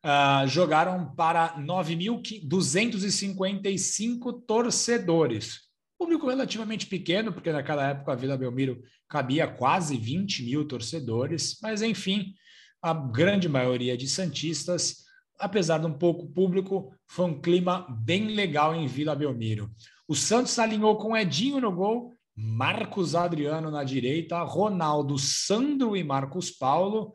uh, 0.06 0.48
jogaram 0.48 1.14
para 1.16 1.60
9.255 1.60 4.46
torcedores. 4.46 5.66
Público 5.98 6.30
relativamente 6.30 6.86
pequeno, 6.86 7.34
porque 7.34 7.52
naquela 7.52 7.90
época 7.90 8.12
a 8.12 8.16
Vila 8.16 8.38
Belmiro 8.38 8.80
cabia 9.10 9.48
quase 9.48 9.98
20 9.98 10.44
mil 10.44 10.68
torcedores, 10.68 11.58
mas 11.62 11.82
enfim, 11.82 12.36
a 12.82 12.94
grande 12.94 13.48
maioria 13.50 13.98
de 13.98 14.08
Santistas, 14.08 14.98
apesar 15.40 15.80
de 15.80 15.88
um 15.88 15.94
pouco 15.94 16.28
público, 16.28 16.94
foi 17.08 17.26
um 17.26 17.42
clima 17.42 17.88
bem 17.90 18.36
legal 18.36 18.76
em 18.76 18.86
Vila 18.86 19.16
Belmiro. 19.16 19.72
O 20.08 20.16
Santos 20.16 20.60
alinhou 20.60 20.96
com 20.98 21.18
Edinho 21.18 21.60
no 21.60 21.72
gol, 21.72 22.15
Marcos 22.36 23.16
Adriano 23.16 23.72
na 23.72 23.84
direita, 23.84 24.42
Ronaldo, 24.44 25.18
Sandro 25.18 25.96
e 25.96 26.04
Marcos 26.04 26.52
Paulo, 26.52 27.14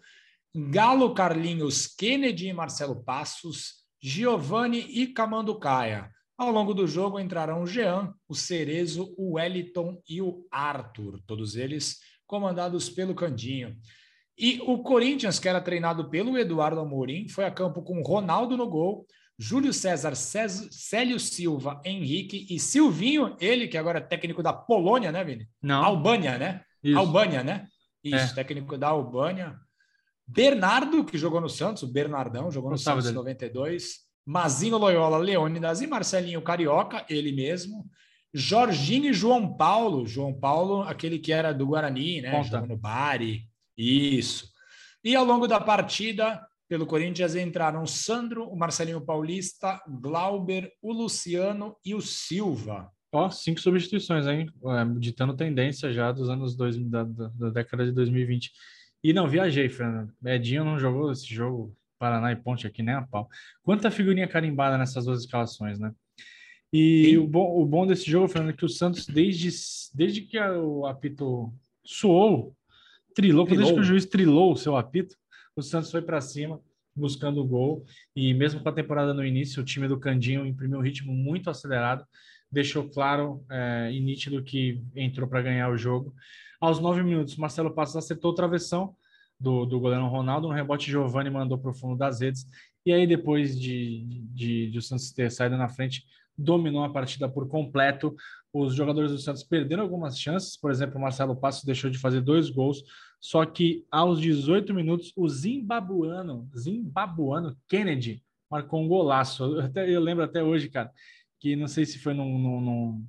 Galo, 0.55 1.13
Carlinhos, 1.13 1.87
Kennedy 1.87 2.49
e 2.49 2.53
Marcelo 2.53 3.05
Passos, 3.05 3.81
Giovanni 4.03 4.81
e 4.81 5.09
Camanducaia. 5.09 6.11
Ao 6.39 6.51
longo 6.51 6.73
do 6.73 6.87
jogo 6.87 7.21
entrarão 7.21 7.63
o 7.63 7.67
Jean, 7.67 8.15
o 8.27 8.35
Cerezo, 8.35 9.15
o 9.19 9.35
Wellington 9.35 10.01
e 10.09 10.23
o 10.23 10.47
Arthur, 10.51 11.21
todos 11.27 11.55
eles 11.55 11.99
comandados 12.27 12.89
pelo 12.89 13.15
Candinho. 13.15 13.77
E 14.39 14.59
o 14.63 14.79
Corinthians, 14.79 15.39
que 15.39 15.49
era 15.49 15.61
treinado 15.61 16.09
pelo 16.09 16.39
Eduardo 16.39 16.81
Amorim, 16.81 17.29
foi 17.29 17.45
a 17.45 17.51
campo 17.51 17.83
com 17.83 18.01
Ronaldo 18.01 18.57
no 18.57 18.67
gol, 18.67 19.07
Júlio 19.42 19.72
César, 19.72 20.14
Célio 20.14 21.18
Silva, 21.18 21.81
Henrique 21.83 22.46
e 22.50 22.61
Silvinho, 22.61 23.38
ele 23.40 23.68
que 23.68 23.79
agora 23.79 23.96
é 23.96 24.03
técnico 24.03 24.42
da 24.42 24.53
Polônia, 24.53 25.11
né, 25.11 25.24
Vini? 25.24 25.48
Não. 25.62 25.83
Albânia, 25.83 26.37
né? 26.37 26.62
Isso. 26.85 26.98
Albânia, 26.98 27.42
né? 27.42 27.66
Isso, 28.05 28.33
é. 28.33 28.35
técnico 28.35 28.76
da 28.76 28.88
Albânia. 28.88 29.59
Bernardo, 30.26 31.03
que 31.07 31.16
jogou 31.16 31.40
no 31.40 31.48
Santos, 31.48 31.83
o 31.83 31.90
Bernardão, 31.90 32.50
jogou 32.50 32.70
no 32.70 32.76
Santos 32.76 33.09
em 33.09 33.12
92. 33.12 34.00
Mazinho 34.26 34.76
Loyola, 34.76 35.16
Leônidas 35.16 35.81
e 35.81 35.87
Marcelinho 35.87 36.42
Carioca, 36.42 37.07
ele 37.09 37.33
mesmo. 37.33 37.88
Jorginho 38.35 39.09
e 39.09 39.14
João 39.14 39.57
Paulo. 39.57 40.07
João 40.07 40.38
Paulo, 40.38 40.83
aquele 40.83 41.18
que 41.18 41.33
era 41.33 41.55
do 41.55 41.66
Guarani, 41.66 42.20
né? 42.20 42.44
Jogou 42.44 42.68
no 42.68 42.76
Bari. 42.76 43.48
Isso. 43.74 44.50
E 45.03 45.16
ao 45.16 45.24
longo 45.24 45.48
da 45.48 45.59
partida, 45.59 46.46
pelo 46.71 46.87
Corinthians 46.87 47.35
entraram 47.35 47.83
o 47.83 47.87
Sandro, 47.87 48.45
o 48.45 48.57
Marcelinho 48.57 49.01
Paulista, 49.01 49.83
Glauber, 49.89 50.73
o 50.81 50.93
Luciano 50.93 51.75
e 51.85 51.97
o 51.97 52.01
Silva. 52.01 52.89
Ó, 53.13 53.29
cinco 53.29 53.61
substituições, 53.61 54.25
hein? 54.25 54.49
É, 54.65 54.99
ditando 55.01 55.35
tendência 55.35 55.93
já 55.93 56.13
dos 56.13 56.31
anos 56.31 56.55
dois, 56.55 56.79
da, 56.79 57.03
da, 57.03 57.51
década 57.51 57.85
de 57.85 57.91
2020. 57.91 58.53
E 59.03 59.13
não, 59.13 59.27
viajei, 59.27 59.69
Fernando. 59.69 60.13
Edinho 60.25 60.65
não 60.65 60.79
jogou 60.79 61.11
esse 61.11 61.27
jogo 61.27 61.77
Paraná 61.99 62.31
e 62.31 62.37
Ponte 62.37 62.69
aqui 62.69 62.85
nem 62.85 62.95
a 62.95 63.03
pau. 63.03 63.29
Quanta 63.65 63.91
figurinha 63.91 64.29
carimbada 64.29 64.79
nessas 64.79 65.07
duas 65.07 65.23
escalações, 65.23 65.81
né? 65.81 65.93
E 66.73 67.19
o 67.19 67.27
bom, 67.27 67.61
o 67.61 67.67
bom 67.67 67.85
desse 67.85 68.09
jogo, 68.09 68.29
Fernando, 68.29 68.51
é 68.51 68.57
que 68.57 68.65
o 68.65 68.69
Santos, 68.69 69.07
desde, 69.07 69.51
desde 69.93 70.21
que 70.21 70.39
o 70.39 70.87
apito 70.87 71.53
suou, 71.85 72.55
trilou, 73.13 73.45
trilou, 73.45 73.47
desde 73.47 73.75
que 73.75 73.81
o 73.81 73.83
juiz 73.83 74.07
trilou 74.07 74.53
o 74.53 74.57
seu 74.57 74.77
apito, 74.77 75.17
o 75.61 75.62
Santos 75.62 75.90
foi 75.90 76.03
para 76.03 76.20
cima 76.20 76.61
buscando 76.94 77.40
o 77.40 77.46
gol 77.46 77.85
e 78.14 78.35
mesmo 78.35 78.61
com 78.61 78.68
a 78.68 78.73
temporada 78.73 79.14
no 79.14 79.25
início, 79.25 79.62
o 79.62 79.64
time 79.64 79.87
do 79.87 79.99
Candinho 79.99 80.46
imprimiu 80.46 80.79
um 80.79 80.83
ritmo 80.83 81.12
muito 81.12 81.49
acelerado, 81.49 82.05
deixou 82.51 82.88
claro 82.88 83.44
é, 83.51 83.90
e 83.92 84.01
nítido 84.01 84.42
que 84.42 84.83
entrou 84.96 85.29
para 85.29 85.42
ganhar 85.42 85.70
o 85.70 85.77
jogo. 85.77 86.12
Aos 86.61 86.81
nove 86.81 87.03
minutos, 87.03 87.37
Marcelo 87.37 87.73
Passos 87.73 87.96
acertou 87.96 88.33
o 88.33 88.35
travessão 88.35 88.94
do, 89.38 89.64
do 89.64 89.81
goleiro 89.81 90.07
Ronaldo, 90.09 90.49
no 90.49 90.55
rebote 90.55 90.90
Giovani 90.90 91.31
mandou 91.31 91.57
para 91.57 91.70
o 91.70 91.75
fundo 91.75 91.96
das 91.96 92.20
redes 92.20 92.44
e 92.85 92.92
aí 92.92 93.07
depois 93.07 93.59
de, 93.59 94.05
de, 94.33 94.70
de 94.70 94.79
o 94.79 94.83
Santos 94.83 95.12
ter 95.12 95.31
saído 95.31 95.57
na 95.57 95.68
frente, 95.68 96.05
dominou 96.37 96.85
a 96.85 96.90
partida 96.90 97.29
por 97.29 97.49
completo. 97.49 98.14
Os 98.53 98.75
jogadores 98.75 99.12
do 99.12 99.18
Santos 99.18 99.42
perderam 99.42 99.83
algumas 99.83 100.18
chances, 100.18 100.57
por 100.57 100.70
exemplo, 100.70 101.01
Marcelo 101.01 101.37
Passos 101.37 101.64
deixou 101.64 101.90
de 101.90 101.99
fazer 101.99 102.20
dois 102.20 102.51
gols, 102.51 102.83
só 103.21 103.45
que 103.45 103.85
aos 103.91 104.21
18 104.21 104.73
minutos, 104.73 105.13
o 105.15 105.29
zimbabuano, 105.29 106.49
zimbabuano 106.57 107.57
Kennedy 107.69 108.23
marcou 108.51 108.83
um 108.83 108.89
golaço. 108.89 109.45
Eu, 109.45 109.61
até, 109.61 109.89
eu 109.89 110.01
lembro 110.01 110.25
até 110.25 110.43
hoje, 110.43 110.71
cara, 110.71 110.91
que 111.39 111.55
não 111.55 111.69
sei 111.69 111.85
se 111.85 111.99
foi 111.99 112.15
num, 112.15 112.39
num, 112.39 113.07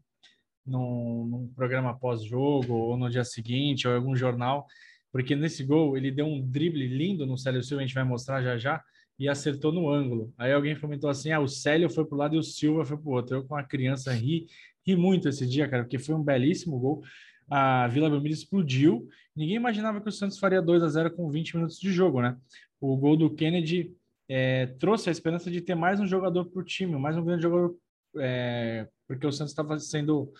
num, 0.66 1.26
num 1.26 1.54
programa 1.56 1.98
pós-jogo 1.98 2.74
ou 2.74 2.98
no 2.98 3.10
dia 3.10 3.24
seguinte 3.24 3.88
ou 3.88 3.96
algum 3.96 4.16
jornal, 4.16 4.66
porque 5.12 5.36
nesse 5.36 5.64
gol 5.64 5.98
ele 5.98 6.12
deu 6.12 6.26
um 6.26 6.46
drible 6.46 6.88
lindo 6.88 7.26
no 7.26 7.38
Célio 7.38 7.64
Silva, 7.64 7.82
a 7.82 7.86
gente 7.86 7.96
vai 7.96 8.04
mostrar 8.04 8.44
já 8.44 8.58
já, 8.58 8.84
e 9.18 9.30
acertou 9.30 9.72
no 9.72 9.90
ângulo. 9.90 10.34
Aí 10.38 10.52
alguém 10.52 10.76
comentou 10.80 11.10
assim: 11.10 11.32
ah, 11.32 11.40
o 11.40 11.48
Célio 11.48 11.90
foi 11.90 12.06
para 12.06 12.16
o 12.16 12.18
lado 12.18 12.36
e 12.36 12.40
o 12.40 12.44
Silva 12.44 12.84
foi 12.84 12.98
para 12.98 13.08
o 13.08 13.14
outro. 13.14 13.38
Eu, 13.38 13.44
com 13.46 13.56
a 13.56 13.64
criança, 13.64 14.12
ri, 14.12 14.48
ri 14.86 14.96
muito 14.96 15.30
esse 15.30 15.46
dia, 15.46 15.68
cara, 15.68 15.84
porque 15.84 16.00
foi 16.00 16.16
um 16.16 16.24
belíssimo 16.24 16.80
gol. 16.80 17.04
A 17.52 17.86
Vila 17.90 18.10
Belmiro 18.10 18.34
explodiu. 18.34 19.10
Ninguém 19.36 19.58
imaginava 19.58 20.00
que 20.00 20.08
o 20.08 20.12
Santos 20.12 20.40
faria 20.40 20.62
2 20.62 20.82
a 20.84 20.88
0 20.88 21.12
com 21.12 21.30
20 21.30 21.58
minutos 21.58 21.78
de 21.78 21.92
jogo, 21.92 22.22
né? 22.22 22.38
O 22.80 22.96
gol 22.96 23.18
do 23.18 23.30
Kennedy 23.30 23.92
é, 24.30 24.68
trouxe 24.80 25.10
a 25.10 25.12
esperança 25.12 25.52
de 25.52 25.60
ter 25.60 25.76
mais 25.76 26.00
um 26.00 26.08
jogador 26.08 26.46
para 26.46 26.62
o 26.62 26.64
time, 26.64 26.98
mais 26.98 27.18
um 27.18 27.26
grande 27.26 27.44
jogador, 27.44 27.76
é, 28.18 28.88
porque 29.06 29.28
o 29.28 29.32
Santos 29.34 29.52
estava 29.52 29.78
sendo 29.80 30.32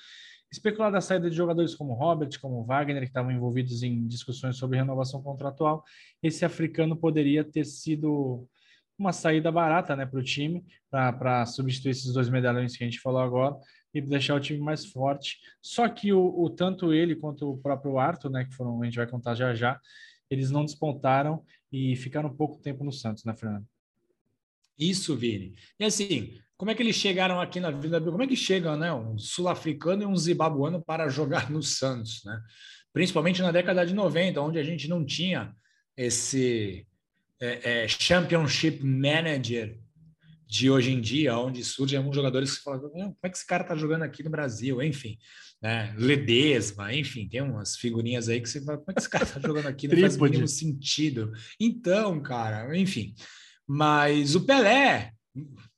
especulado 0.50 0.96
a 0.96 1.02
saída 1.02 1.30
de 1.30 1.36
jogadores 1.36 1.76
como 1.76 1.94
Robert, 1.94 2.30
como 2.40 2.64
Wagner, 2.64 3.02
que 3.02 3.10
estavam 3.10 3.32
envolvidos 3.32 3.84
em 3.84 4.08
discussões 4.08 4.56
sobre 4.56 4.78
renovação 4.78 5.22
contratual. 5.22 5.84
Esse 6.24 6.46
africano 6.46 6.96
poderia 6.96 7.44
ter 7.44 7.66
sido 7.66 8.48
uma 8.98 9.12
saída 9.12 9.52
barata 9.52 9.98
né, 9.98 10.06
para 10.06 10.20
o 10.20 10.24
time, 10.24 10.64
para 10.90 11.46
substituir 11.46 11.92
esses 11.92 12.14
dois 12.14 12.30
medalhões 12.30 12.78
que 12.78 12.86
a 12.86 12.88
gente 12.88 13.02
falou 13.02 13.20
agora 13.20 13.58
e 13.94 14.02
deixar 14.02 14.36
o 14.36 14.40
time 14.40 14.60
mais 14.60 14.86
forte. 14.86 15.40
Só 15.62 15.88
que 15.90 16.14
o, 16.14 16.42
o, 16.42 16.50
tanto 16.50 16.94
ele 16.94 17.16
quanto 17.16 17.50
o 17.50 17.58
próprio 17.58 17.98
Arthur, 17.98 18.30
né, 18.30 18.46
que 18.46 18.54
foram, 18.54 18.82
a 18.82 18.86
gente 18.86 18.98
vai 18.98 19.08
contar 19.08 19.36
já 19.36 19.54
já, 19.54 19.80
eles 20.30 20.50
não 20.50 20.66
despontaram 20.66 21.44
e 21.72 21.96
ficaram 21.96 22.34
pouco 22.34 22.62
tempo 22.62 22.84
no 22.84 22.92
Santos, 22.92 23.26
né, 23.26 23.36
Fernando? 23.36 23.66
Isso, 24.80 25.16
Vini. 25.16 25.54
E 25.80 25.84
assim, 25.84 26.40
como 26.58 26.72
é 26.72 26.76
que 26.76 26.82
eles 26.82 26.96
chegaram 26.96 27.42
aqui 27.42 27.60
na 27.60 27.72
Vila 27.72 28.00
Como 28.00 28.24
é 28.24 28.28
que 28.28 28.36
chegam, 28.36 28.78
né, 28.78 28.94
um 28.94 29.18
sul-africano 29.18 30.04
e 30.04 30.06
um 30.06 30.16
zibabuano 30.16 30.82
para 30.82 31.08
jogar 31.10 31.50
no 31.50 31.62
Santos, 31.62 32.24
né? 32.24 32.42
Principalmente 32.94 33.42
na 33.42 33.52
década 33.52 33.86
de 33.86 33.94
90, 33.94 34.42
onde 34.42 34.60
a 34.60 34.64
gente 34.64 34.88
não 34.88 35.06
tinha 35.06 35.56
esse 35.96 36.86
é, 37.40 37.84
é, 37.84 37.88
Championship 37.88 38.84
Manager 38.84 39.80
de 40.52 40.70
hoje 40.70 40.92
em 40.92 41.00
dia, 41.00 41.38
onde 41.38 41.64
surgem 41.64 41.98
alguns 41.98 42.14
jogadores 42.14 42.58
que 42.58 42.64
falam, 42.64 42.82
como 42.82 43.16
é 43.24 43.30
que 43.30 43.38
esse 43.38 43.48
cara 43.48 43.64
tá 43.64 43.74
jogando 43.74 44.02
aqui 44.02 44.22
no 44.22 44.30
Brasil? 44.30 44.82
Enfim, 44.82 45.18
né? 45.62 45.96
Ledesma, 45.98 46.94
enfim, 46.94 47.26
tem 47.26 47.40
umas 47.40 47.78
figurinhas 47.78 48.28
aí 48.28 48.42
que 48.42 48.50
você 48.50 48.62
fala, 48.62 48.78
como 48.78 48.92
é 48.92 48.94
que 48.94 49.00
esse 49.00 49.10
cara 49.10 49.26
tá 49.26 49.40
jogando 49.40 49.68
aqui? 49.68 49.88
Não 49.88 49.98
faz 49.98 50.18
nenhum 50.18 50.48
sentido. 50.48 51.32
Então, 51.58 52.22
cara, 52.22 52.78
enfim. 52.78 53.16
Mas 53.66 54.36
o 54.36 54.42
Pelé, 54.42 55.14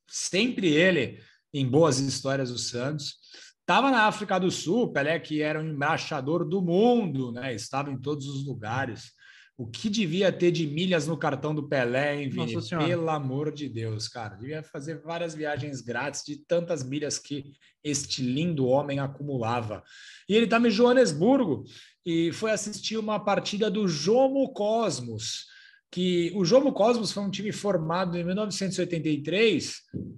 sempre 0.08 0.70
ele, 0.70 1.22
em 1.54 1.70
boas 1.70 2.00
histórias 2.00 2.50
do 2.50 2.58
Santos, 2.58 3.18
estava 3.60 3.92
na 3.92 4.08
África 4.08 4.40
do 4.40 4.50
Sul, 4.50 4.92
Pelé 4.92 5.20
que 5.20 5.40
era 5.40 5.62
um 5.62 5.68
embaixador 5.68 6.50
do 6.50 6.64
mundo, 6.64 7.32
né? 7.32 7.54
Estava 7.54 7.92
em 7.92 8.02
todos 8.02 8.26
os 8.26 8.44
lugares. 8.44 9.12
O 9.56 9.68
que 9.68 9.88
devia 9.88 10.32
ter 10.32 10.52
de 10.52 10.66
milhas 10.66 11.06
no 11.06 11.16
cartão 11.16 11.54
do 11.54 11.68
Pelé, 11.68 12.16
hein, 12.16 12.30
Vini? 12.30 12.56
Pelo 12.70 13.10
amor 13.10 13.52
de 13.52 13.70
Deus, 13.70 14.08
cara. 14.08 14.36
Devia 14.36 14.64
fazer 14.64 15.00
várias 15.00 15.36
viagens 15.36 15.80
grátis 15.80 16.24
de 16.26 16.38
tantas 16.38 16.84
milhas 16.84 17.20
que 17.20 17.54
este 17.84 18.24
lindo 18.24 18.66
homem 18.66 19.00
acumulava. 19.00 19.84
E 20.28 20.36
ele 20.36 20.46
estava 20.46 20.68
em 20.68 20.72
Joanesburgo 20.72 21.66
e 22.04 22.32
foi 22.32 22.52
assistir 22.52 22.98
uma 22.98 23.20
partida 23.20 23.70
do 23.70 23.88
Jomo 23.88 24.52
Cosmos, 24.54 25.46
que 25.92 26.32
o 26.36 26.44
Jomo 26.44 26.74
Cosmos 26.74 27.12
foi 27.12 27.22
um 27.22 27.30
time 27.30 27.52
formado 27.52 28.18
em 28.18 28.24
1983 28.24 29.76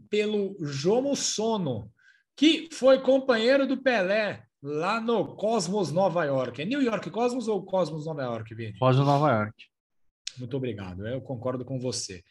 pelo 0.10 0.56
Jomo 0.62 1.14
Sono, 1.14 1.92
que 2.38 2.70
foi 2.72 3.02
companheiro 3.02 3.68
do 3.68 3.82
Pelé 3.82 4.44
lá 4.66 5.00
no 5.00 5.36
Cosmos 5.36 5.92
Nova 5.92 6.26
York. 6.26 6.60
É 6.60 6.66
New 6.66 6.82
York 6.82 7.12
Cosmos 7.12 7.48
ou 7.48 7.64
Cosmos 7.64 8.08
Nova 8.08 8.24
York, 8.24 8.56
Vini? 8.56 8.78
Cosmos 8.80 9.06
Nova 9.06 9.32
York. 9.32 9.64
Muito 10.40 10.58
obrigado, 10.58 11.08
eu 11.08 11.22
concordo 11.22 11.64
com 11.64 11.80
você. 11.80 12.24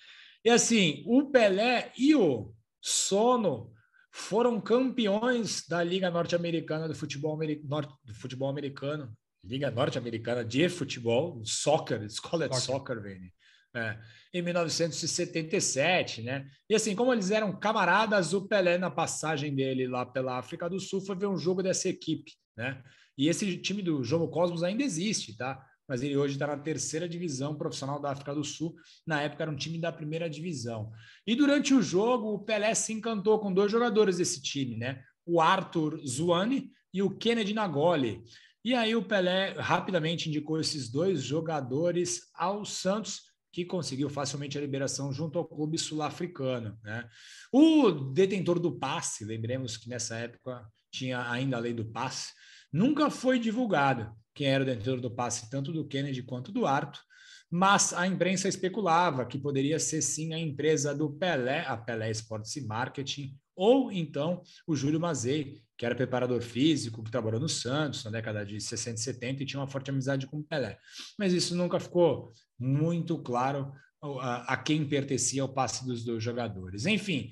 E 0.44 0.50
assim, 0.50 1.04
o 1.06 1.30
Pelé 1.30 1.92
e 1.96 2.14
o 2.14 2.52
Sono 2.80 3.72
foram 4.10 4.60
campeões 4.60 5.64
da 5.68 5.82
Liga 5.82 6.10
Norte-Americana 6.10 6.88
do 6.88 6.94
futebol, 6.94 7.38
do 7.38 8.14
futebol 8.14 8.50
americano, 8.50 9.16
Liga 9.44 9.70
Norte-Americana 9.70 10.44
de 10.44 10.68
Futebol, 10.68 11.40
Soccer, 11.44 12.02
Escola 12.02 12.48
de 12.48 12.60
Soccer, 12.60 13.00
Vini. 13.00 13.32
É, 13.76 13.98
em 14.32 14.40
1977, 14.40 16.22
né? 16.22 16.48
E 16.70 16.74
assim, 16.74 16.94
como 16.94 17.12
eles 17.12 17.30
eram 17.30 17.58
camaradas, 17.58 18.32
o 18.32 18.46
Pelé, 18.46 18.78
na 18.78 18.90
passagem 18.90 19.54
dele 19.54 19.88
lá 19.88 20.06
pela 20.06 20.38
África 20.38 20.70
do 20.70 20.78
Sul, 20.78 21.00
foi 21.00 21.16
ver 21.16 21.26
um 21.26 21.36
jogo 21.36 21.62
dessa 21.62 21.88
equipe, 21.88 22.32
né? 22.56 22.82
E 23.18 23.28
esse 23.28 23.56
time 23.58 23.82
do 23.82 24.02
Jogo 24.02 24.28
Cosmos 24.28 24.62
ainda 24.62 24.82
existe, 24.82 25.36
tá? 25.36 25.64
Mas 25.88 26.02
ele 26.02 26.16
hoje 26.16 26.34
está 26.34 26.46
na 26.46 26.56
terceira 26.56 27.08
divisão 27.08 27.56
profissional 27.56 28.00
da 28.00 28.10
África 28.10 28.34
do 28.34 28.42
Sul. 28.42 28.74
Na 29.06 29.22
época 29.22 29.42
era 29.44 29.50
um 29.50 29.56
time 29.56 29.78
da 29.78 29.92
primeira 29.92 30.28
divisão. 30.30 30.90
E 31.26 31.34
durante 31.34 31.74
o 31.74 31.82
jogo, 31.82 32.32
o 32.32 32.38
Pelé 32.38 32.74
se 32.74 32.92
encantou 32.92 33.38
com 33.38 33.52
dois 33.52 33.70
jogadores 33.70 34.16
desse 34.16 34.40
time, 34.40 34.76
né? 34.76 35.02
O 35.26 35.40
Arthur 35.40 36.00
Zuani 36.06 36.70
e 36.92 37.02
o 37.02 37.10
Kennedy 37.10 37.52
Nagoli. 37.52 38.22
E 38.64 38.72
aí 38.72 38.96
o 38.96 39.04
Pelé 39.04 39.52
rapidamente 39.58 40.28
indicou 40.28 40.58
esses 40.58 40.88
dois 40.88 41.22
jogadores 41.22 42.30
ao 42.34 42.64
Santos 42.64 43.33
que 43.54 43.64
conseguiu 43.64 44.10
facilmente 44.10 44.58
a 44.58 44.60
liberação 44.60 45.12
junto 45.12 45.38
ao 45.38 45.44
clube 45.44 45.78
sul-africano. 45.78 46.76
Né? 46.82 47.08
O 47.52 47.88
detentor 47.92 48.58
do 48.58 48.76
passe, 48.76 49.24
lembremos 49.24 49.76
que 49.76 49.88
nessa 49.88 50.16
época 50.16 50.66
tinha 50.90 51.30
ainda 51.30 51.56
a 51.56 51.60
lei 51.60 51.72
do 51.72 51.84
passe, 51.84 52.32
nunca 52.72 53.08
foi 53.10 53.38
divulgado 53.38 54.12
quem 54.34 54.48
era 54.48 54.64
o 54.64 54.66
detentor 54.66 55.00
do 55.00 55.08
passe, 55.08 55.48
tanto 55.48 55.72
do 55.72 55.86
Kennedy 55.86 56.20
quanto 56.24 56.50
do 56.50 56.66
Arthur, 56.66 57.00
mas 57.48 57.92
a 57.92 58.08
imprensa 58.08 58.48
especulava 58.48 59.24
que 59.24 59.38
poderia 59.38 59.78
ser 59.78 60.02
sim 60.02 60.34
a 60.34 60.38
empresa 60.38 60.92
do 60.92 61.08
Pelé, 61.12 61.60
a 61.60 61.76
Pelé 61.76 62.10
Sports 62.10 62.56
e 62.56 62.66
Marketing, 62.66 63.38
ou 63.56 63.90
então 63.92 64.42
o 64.66 64.74
Júlio 64.74 65.00
Mazei, 65.00 65.62
que 65.76 65.84
era 65.84 65.94
preparador 65.94 66.40
físico, 66.40 67.02
que 67.02 67.10
trabalhou 67.10 67.40
no 67.40 67.48
Santos 67.48 68.04
na 68.04 68.10
década 68.10 68.44
de 68.44 68.60
60 68.60 68.98
e 68.98 69.02
70 69.02 69.42
e 69.42 69.46
tinha 69.46 69.60
uma 69.60 69.66
forte 69.66 69.90
amizade 69.90 70.26
com 70.26 70.38
o 70.38 70.44
Pelé. 70.44 70.78
Mas 71.18 71.32
isso 71.32 71.54
nunca 71.54 71.80
ficou 71.80 72.32
muito 72.58 73.18
claro 73.18 73.72
a, 74.20 74.56
quem 74.56 74.86
pertencia 74.86 75.44
o 75.44 75.48
passe 75.48 75.84
dos 75.86 76.04
dois 76.04 76.22
jogadores. 76.22 76.86
Enfim, 76.86 77.30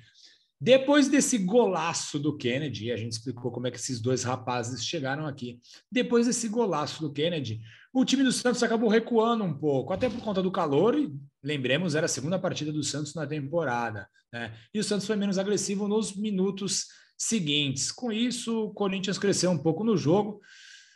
depois 0.60 1.08
desse 1.08 1.38
golaço 1.38 2.18
do 2.18 2.36
Kennedy, 2.36 2.92
a 2.92 2.96
gente 2.96 3.12
explicou 3.12 3.50
como 3.50 3.66
é 3.66 3.70
que 3.70 3.78
esses 3.78 4.00
dois 4.00 4.22
rapazes 4.22 4.84
chegaram 4.84 5.26
aqui. 5.26 5.60
Depois 5.90 6.26
desse 6.26 6.48
golaço 6.48 7.00
do 7.00 7.12
Kennedy, 7.12 7.60
o 7.92 8.04
time 8.04 8.22
do 8.22 8.32
Santos 8.32 8.62
acabou 8.62 8.88
recuando 8.88 9.44
um 9.44 9.52
pouco, 9.52 9.92
até 9.92 10.08
por 10.08 10.20
conta 10.20 10.40
do 10.40 10.52
calor, 10.52 10.94
lembremos, 11.42 11.94
era 11.94 12.06
a 12.06 12.08
segunda 12.08 12.38
partida 12.38 12.72
do 12.72 12.82
Santos 12.82 13.14
na 13.14 13.26
temporada. 13.26 14.08
Né? 14.32 14.54
E 14.72 14.78
o 14.78 14.84
Santos 14.84 15.06
foi 15.06 15.16
menos 15.16 15.38
agressivo 15.38 15.88
nos 15.88 16.16
minutos 16.16 16.86
seguintes. 17.16 17.90
Com 17.90 18.12
isso, 18.12 18.66
o 18.66 18.74
Corinthians 18.74 19.18
cresceu 19.18 19.50
um 19.50 19.58
pouco 19.58 19.84
no 19.84 19.96
jogo 19.96 20.40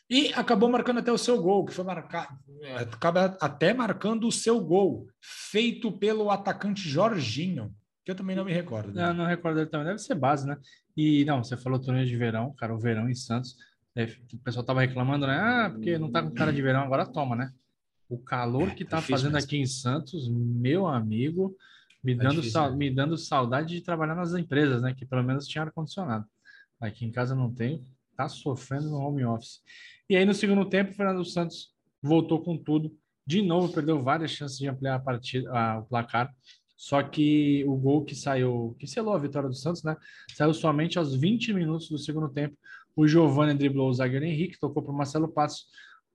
e 0.09 0.33
acabou 0.35 0.69
marcando 0.69 0.99
até 0.99 1.13
o 1.13 1.19
seu 1.19 1.41
gol, 1.43 1.65
que 1.65 1.75
foi 1.75 1.85
marcado, 1.85 2.39
acaba 2.77 3.37
até 3.41 3.75
marcando 3.75 4.29
o 4.29 4.33
seu 4.33 4.61
gol, 4.61 5.09
feito 5.21 5.91
pelo 5.91 6.31
atacante 6.31 6.89
Jorginho, 6.89 7.75
que 8.05 8.13
eu 8.13 8.15
também 8.15 8.37
não 8.37 8.45
me 8.45 8.53
recordo. 8.53 8.93
Né? 8.93 9.07
Não, 9.07 9.15
não 9.15 9.27
recordo 9.27 9.57
dele 9.57 9.71
também, 9.71 9.89
deve 9.89 9.99
ser 9.99 10.15
base, 10.15 10.47
né? 10.47 10.57
E 10.97 11.25
não, 11.25 11.43
você 11.43 11.57
falou 11.57 11.81
torneio 11.81 12.07
de 12.07 12.17
verão, 12.17 12.55
cara, 12.57 12.73
o 12.73 12.79
verão 12.79 13.11
em 13.11 13.15
Santos, 13.15 13.57
é, 13.97 14.05
o 14.33 14.39
pessoal 14.39 14.65
tava 14.65 14.81
reclamando, 14.81 15.27
né? 15.27 15.39
Ah, 15.39 15.71
porque 15.71 15.99
não 15.99 16.11
tá 16.11 16.23
com 16.23 16.31
cara 16.31 16.53
de 16.53 16.63
verão, 16.63 16.83
agora 16.83 17.05
toma, 17.05 17.35
né? 17.35 17.51
O 18.09 18.19
calor 18.19 18.69
é, 18.69 18.75
que 18.75 18.85
tá 18.85 19.01
fazendo 19.01 19.33
mesmo. 19.33 19.47
aqui 19.47 19.57
em 19.59 19.67
Santos, 19.67 20.29
meu 20.29 20.87
amigo, 20.87 21.57
me 22.03 22.13
é 22.13 22.17
dando, 22.17 22.37
difícil, 22.37 22.71
né? 22.71 22.77
me 22.77 22.91
dando 22.91 23.17
saudade 23.17 23.75
de 23.75 23.81
trabalhar 23.81 24.15
nas 24.15 24.33
empresas, 24.35 24.83
né? 24.83 24.95
Que 24.95 25.05
pelo 25.05 25.25
menos 25.25 25.47
tinha 25.47 25.65
ar-condicionado. 25.65 26.25
Aqui 26.81 27.05
em 27.05 27.11
casa 27.11 27.35
não 27.35 27.53
tem, 27.53 27.85
tá 28.17 28.29
sofrendo 28.29 28.91
no 28.91 28.99
home 28.99 29.25
office. 29.25 29.61
E 30.09 30.17
aí 30.17 30.25
no 30.25 30.35
segundo 30.35 30.65
tempo, 30.65 30.93
o 30.93 30.95
Fernando 30.95 31.25
Santos 31.25 31.75
voltou 32.01 32.43
com 32.43 32.57
tudo. 32.57 32.97
De 33.27 33.43
novo, 33.43 33.73
perdeu 33.73 34.01
várias 34.03 34.31
chances 34.31 34.59
de 34.59 34.69
ampliar 34.69 34.95
a 34.95 35.01
partida, 35.01 35.51
a, 35.51 35.79
o 35.81 35.85
placar. 35.85 36.33
Só 36.77 37.03
que 37.03 37.65
o 37.67 37.75
gol 37.75 38.05
que 38.05 38.15
saiu, 38.15 38.77
que 38.79 38.87
selou 38.87 39.15
a 39.15 39.19
vitória 39.19 39.49
do 39.49 39.55
Santos, 39.55 39.83
né? 39.83 39.97
Saiu 40.35 40.53
somente 40.53 40.99
aos 40.99 41.15
20 41.15 41.53
minutos 41.55 41.89
do 41.89 41.99
segundo 41.99 42.29
tempo. 42.29 42.57
O 42.95 43.09
Giovanni 43.09 43.55
driblou 43.55 43.89
o 43.89 43.93
zagueiro 43.93 44.25
Henrique, 44.25 44.61
tocou 44.61 44.83
para 44.83 44.93
o 44.93 44.97
Marcelo 44.97 45.29
Passos. 45.29 45.67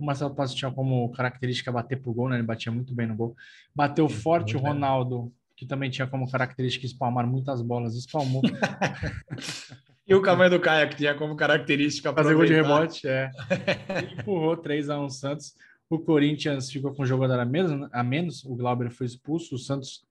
O 0.01 0.05
Marcelo 0.05 0.33
Passos 0.33 0.55
tinha 0.55 0.71
como 0.71 1.11
característica 1.11 1.71
bater 1.71 2.01
pro 2.01 2.11
gol, 2.11 2.27
né? 2.27 2.37
Ele 2.37 2.43
batia 2.43 2.71
muito 2.71 2.93
bem 2.93 3.05
no 3.05 3.15
gol. 3.15 3.35
Bateu 3.73 4.09
forte 4.09 4.57
o 4.57 4.59
Ronaldo 4.59 5.31
que 5.55 5.65
também 5.67 5.91
tinha 5.91 6.07
como 6.07 6.29
característica 6.29 6.87
espalmar 6.87 7.27
muitas 7.27 7.61
bolas, 7.61 7.95
espalmou. 7.95 8.41
E 10.07 10.15
o 10.15 10.21
tamanho 10.21 10.49
do 10.49 10.59
Caio, 10.59 10.89
que 10.89 10.97
tinha 10.97 11.15
como 11.15 11.37
característica 11.37 12.11
fazer 12.11 12.33
gol 12.33 12.45
de 12.45 12.51
rebote, 12.51 13.07
é. 13.07 13.31
Empurrou 14.19 14.57
3 14.57 14.89
a 14.89 14.99
1 14.99 15.09
Santos. 15.09 15.53
O 15.89 15.99
Corinthians 15.99 16.69
ficou 16.69 16.93
com 16.93 17.03
um 17.03 17.05
jogador 17.05 17.39
a 17.39 17.45
menos, 17.45 17.87
a 17.93 18.03
menos, 18.03 18.43
o 18.43 18.53
Glauber 18.55 18.89
foi 18.89 19.05
expulso, 19.05 19.55
o 19.55 19.57
Santos, 19.57 20.03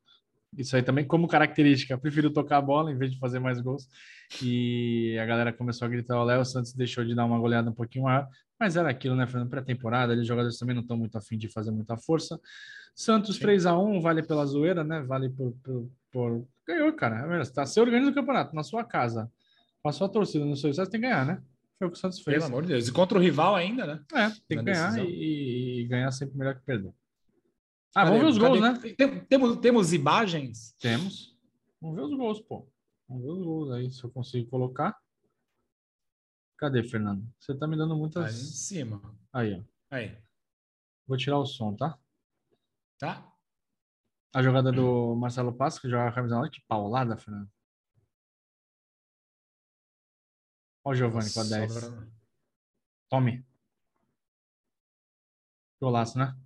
isso 0.57 0.75
aí 0.75 0.83
também 0.83 1.05
como 1.05 1.29
característica, 1.29 1.99
prefiro 1.99 2.31
tocar 2.31 2.59
a 2.59 2.63
bola 2.63 2.91
em 2.91 2.97
vez 2.97 3.11
de 3.11 3.19
fazer 3.19 3.41
mais 3.41 3.61
gols. 3.61 3.89
E 4.43 5.19
a 5.21 5.27
galera 5.27 5.53
começou 5.53 5.85
a 5.85 5.89
gritar 5.91 6.19
o 6.19 6.25
Léo, 6.25 6.41
o 6.41 6.47
Santos 6.47 6.73
deixou 6.73 7.05
de 7.05 7.15
dar 7.15 7.27
uma 7.27 7.39
goleada 7.39 7.69
um 7.69 7.75
pouquinho 7.75 8.05
maior, 8.05 8.27
mas 8.61 8.77
era 8.77 8.91
aquilo, 8.91 9.17
né, 9.17 9.27
Fernando? 9.27 9.49
Pré-temporada, 9.49 10.13
os 10.13 10.27
jogadores 10.27 10.59
também 10.59 10.75
não 10.75 10.83
estão 10.83 10.97
muito 10.97 11.17
afim 11.17 11.39
de 11.39 11.49
fazer 11.49 11.71
muita 11.71 11.97
força. 11.97 12.39
Santos 12.95 13.39
3 13.39 13.65
a 13.65 13.79
1 13.79 14.03
vale 14.03 14.23
pela 14.23 14.45
zoeira, 14.45 14.85
né? 14.85 15.01
Vale 15.01 15.31
por. 15.31 15.53
por, 15.63 15.91
por... 16.13 16.47
Ganhou, 16.67 16.93
cara. 16.93 17.41
É 17.41 17.45
tá, 17.47 17.65
você 17.65 17.81
organiza 17.81 18.11
o 18.11 18.15
campeonato 18.15 18.55
na 18.55 18.63
sua 18.63 18.85
casa. 18.85 19.33
Passou 19.83 20.07
a 20.07 20.11
torcida 20.11 20.45
no 20.45 20.57
seu 20.57 20.71
sucesso, 20.71 20.91
tem 20.91 21.01
que 21.01 21.07
ganhar, 21.07 21.25
né? 21.25 21.43
Foi 21.79 21.89
o 21.89 21.91
que 21.91 21.97
o 21.97 22.01
Santos 22.01 22.21
fez. 22.21 22.37
Pelo 22.37 22.49
amor 22.49 22.63
de 22.63 22.69
Deus. 22.69 22.87
E 22.87 22.93
contra 22.93 23.17
o 23.17 23.21
rival 23.21 23.57
ainda, 23.57 23.87
né? 23.87 24.05
É, 24.13 24.29
tem 24.47 24.59
que 24.59 24.65
ganhar 24.65 24.99
e, 24.99 25.81
e, 25.81 25.85
ganhar 25.87 26.11
sempre 26.11 26.37
melhor 26.37 26.55
que 26.55 26.61
perder. 26.61 26.93
Ah, 27.95 28.05
cadê, 28.05 28.19
vamos 28.19 28.21
ver 28.21 28.31
os 28.31 28.39
gols, 28.39 28.61
né? 28.61 28.95
Tem, 28.95 29.21
temos, 29.21 29.57
temos 29.57 29.93
imagens? 29.95 30.77
Temos. 30.79 31.35
Vamos 31.81 31.97
ver 31.97 32.03
os 32.03 32.15
gols, 32.15 32.41
pô. 32.43 32.69
Vamos 33.09 33.25
ver 33.25 33.31
os 33.31 33.43
gols 33.43 33.71
aí, 33.71 33.91
se 33.91 34.05
eu 34.05 34.11
consigo 34.11 34.51
colocar. 34.51 34.95
Cadê, 36.61 36.85
Fernando? 36.85 37.27
Você 37.39 37.57
tá 37.57 37.67
me 37.67 37.75
dando 37.75 37.97
muitas. 37.97 38.23
Aí 38.23 38.39
em 38.39 38.53
cima. 38.53 39.19
Aí, 39.33 39.55
ó. 39.55 39.97
Aí. 39.97 40.23
Vou 41.07 41.17
tirar 41.17 41.39
o 41.39 41.47
som, 41.47 41.75
tá? 41.75 41.99
Tá. 42.99 43.35
A 44.35 44.43
jogada 44.43 44.71
do 44.71 45.17
Marcelo 45.17 45.57
Passo, 45.57 45.81
que 45.81 45.89
joga 45.89 46.11
a 46.11 46.15
camisa 46.15 46.37
9, 46.37 46.51
que 46.51 46.61
paulada, 46.69 47.17
Fernando. 47.17 47.51
Olha 50.85 50.93
o 50.93 50.95
Giovanni 50.95 51.33
com 51.33 51.41
a 51.41 51.45
10. 51.45 51.73
Sobra... 51.73 52.13
Tome. 53.09 53.47
Golaço, 55.81 56.19
né? 56.19 56.39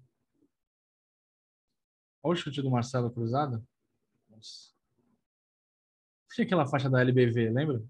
Olha 2.22 2.34
o 2.34 2.36
chute 2.36 2.62
do 2.62 2.70
Marcelo 2.70 3.12
cruzado. 3.12 3.66
Nossa. 4.28 4.72
Tinha 6.32 6.46
aquela 6.46 6.68
faixa 6.68 6.88
da 6.88 7.00
LBV, 7.00 7.50
lembra? 7.50 7.84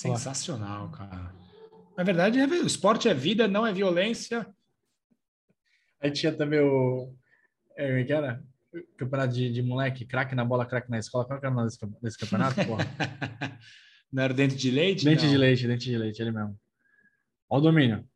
Sensacional, 0.00 0.90
cara. 0.90 1.34
Na 1.96 2.02
verdade, 2.02 2.38
é, 2.38 2.46
o 2.46 2.66
esporte 2.66 3.08
é 3.08 3.14
vida, 3.14 3.46
não 3.46 3.66
é 3.66 3.72
violência. 3.72 4.46
Aí 6.00 6.10
tinha 6.10 6.32
também 6.32 6.60
o. 6.60 7.14
É, 7.76 8.00
é 8.00 8.04
que 8.04 8.12
era? 8.12 8.42
Campeonato 8.96 9.34
de, 9.34 9.52
de 9.52 9.62
moleque, 9.62 10.06
craque 10.06 10.34
na 10.34 10.44
bola, 10.44 10.64
craque 10.64 10.90
na 10.90 10.98
escola. 10.98 11.26
Qual 11.26 11.38
é 11.42 11.48
o 11.48 11.50
nome 11.50 11.68
desse, 11.68 11.86
desse 12.00 12.18
campeonato, 12.18 12.54
porra? 12.64 12.86
Não 14.10 14.22
era 14.22 14.32
dente 14.32 14.56
de 14.56 14.70
leite? 14.70 15.04
Dente 15.04 15.24
não. 15.24 15.30
de 15.30 15.36
leite, 15.36 15.66
dente 15.66 15.84
de 15.84 15.98
leite, 15.98 16.22
ele 16.22 16.32
mesmo. 16.32 16.58
Olha 17.48 17.60
o 17.60 17.62
domínio. 17.62 18.08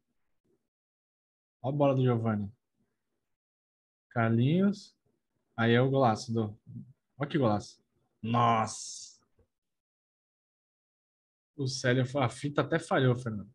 Olha 1.62 1.74
a 1.74 1.76
bola 1.76 1.94
do 1.94 2.02
Giovanni. 2.02 2.50
Carlinhos. 4.10 4.96
Aí 5.56 5.72
é 5.72 5.80
o 5.80 5.90
golaço 5.90 6.32
do. 6.32 6.58
Olha 7.18 7.28
que 7.28 7.36
golaço. 7.36 7.78
Nossa! 8.22 9.13
O 11.56 11.66
Célio, 11.68 12.04
a 12.18 12.28
fita 12.28 12.62
até 12.62 12.78
falhou, 12.78 13.16
Fernando. 13.16 13.48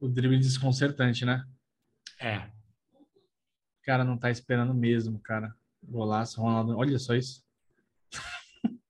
O 0.00 0.08
drible 0.08 0.38
desconcertante, 0.38 1.24
né? 1.24 1.46
É. 2.18 2.38
O 2.38 3.84
cara 3.84 4.04
não 4.04 4.16
tá 4.16 4.30
esperando 4.30 4.72
mesmo, 4.72 5.20
cara. 5.20 5.54
Golaço, 5.82 6.40
Ronaldo. 6.40 6.76
Olha 6.76 6.98
só 6.98 7.14
isso. 7.14 7.44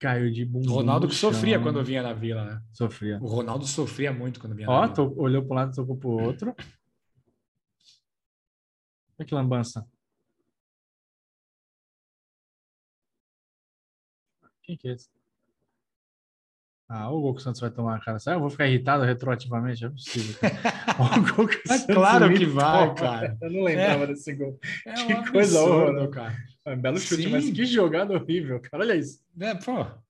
Caiu 0.00 0.30
de 0.30 0.44
bumbum. 0.44 0.70
O 0.70 0.74
Ronaldo 0.74 1.08
que 1.08 1.14
sofria 1.14 1.60
quando 1.60 1.84
vinha 1.84 2.02
na 2.02 2.12
vila, 2.12 2.44
né? 2.44 2.62
Sofria. 2.72 3.18
O 3.22 3.26
Ronaldo 3.26 3.66
sofria 3.66 4.12
muito 4.12 4.40
quando 4.40 4.54
vinha 4.54 4.68
Ó, 4.68 4.80
na 4.80 4.92
vila. 4.92 5.08
Ó, 5.08 5.22
olhou 5.22 5.44
para 5.44 5.52
um 5.52 5.56
lado, 5.56 5.74
tocou 5.74 5.96
para 5.96 6.08
o 6.08 6.22
outro. 6.22 6.54
Olha 9.18 9.26
que 9.26 9.34
lambança. 9.34 9.88
Quem 14.62 14.76
que 14.76 14.88
é 14.88 14.92
esse? 14.92 15.08
Ah, 16.88 17.10
o 17.10 17.20
gol 17.20 17.34
que 17.34 17.40
o 17.40 17.42
Santos 17.42 17.60
vai 17.60 17.70
tomar, 17.70 18.00
cara. 18.00 18.18
Sabe? 18.20 18.36
Eu 18.36 18.40
vou 18.40 18.50
ficar 18.50 18.68
irritado 18.68 19.02
retroativamente, 19.02 19.84
é 19.84 19.88
possível. 19.88 20.36
o 21.00 21.34
gol 21.34 21.48
que 21.48 21.56
o 21.56 21.72
é 21.72 21.86
claro 21.86 22.32
que 22.32 22.46
vai, 22.46 22.94
cara. 22.94 23.36
Eu 23.42 23.50
não 23.50 23.64
lembrava 23.64 24.04
é. 24.04 24.06
desse 24.06 24.32
gol. 24.32 24.58
É 24.86 24.92
que 24.92 25.14
um 25.14 25.24
coisa 25.24 25.60
horrorosa, 25.60 26.08
cara. 26.08 26.36
É 26.64 26.74
um 26.74 26.80
belo 26.80 26.98
chute, 26.98 27.24
Sim. 27.24 27.30
mas 27.30 27.50
que 27.50 27.64
jogada 27.64 28.14
horrível, 28.14 28.60
cara. 28.60 28.84
Olha 28.84 28.94
isso. 28.94 29.20
É, 29.40 29.54
pô. 29.54 29.84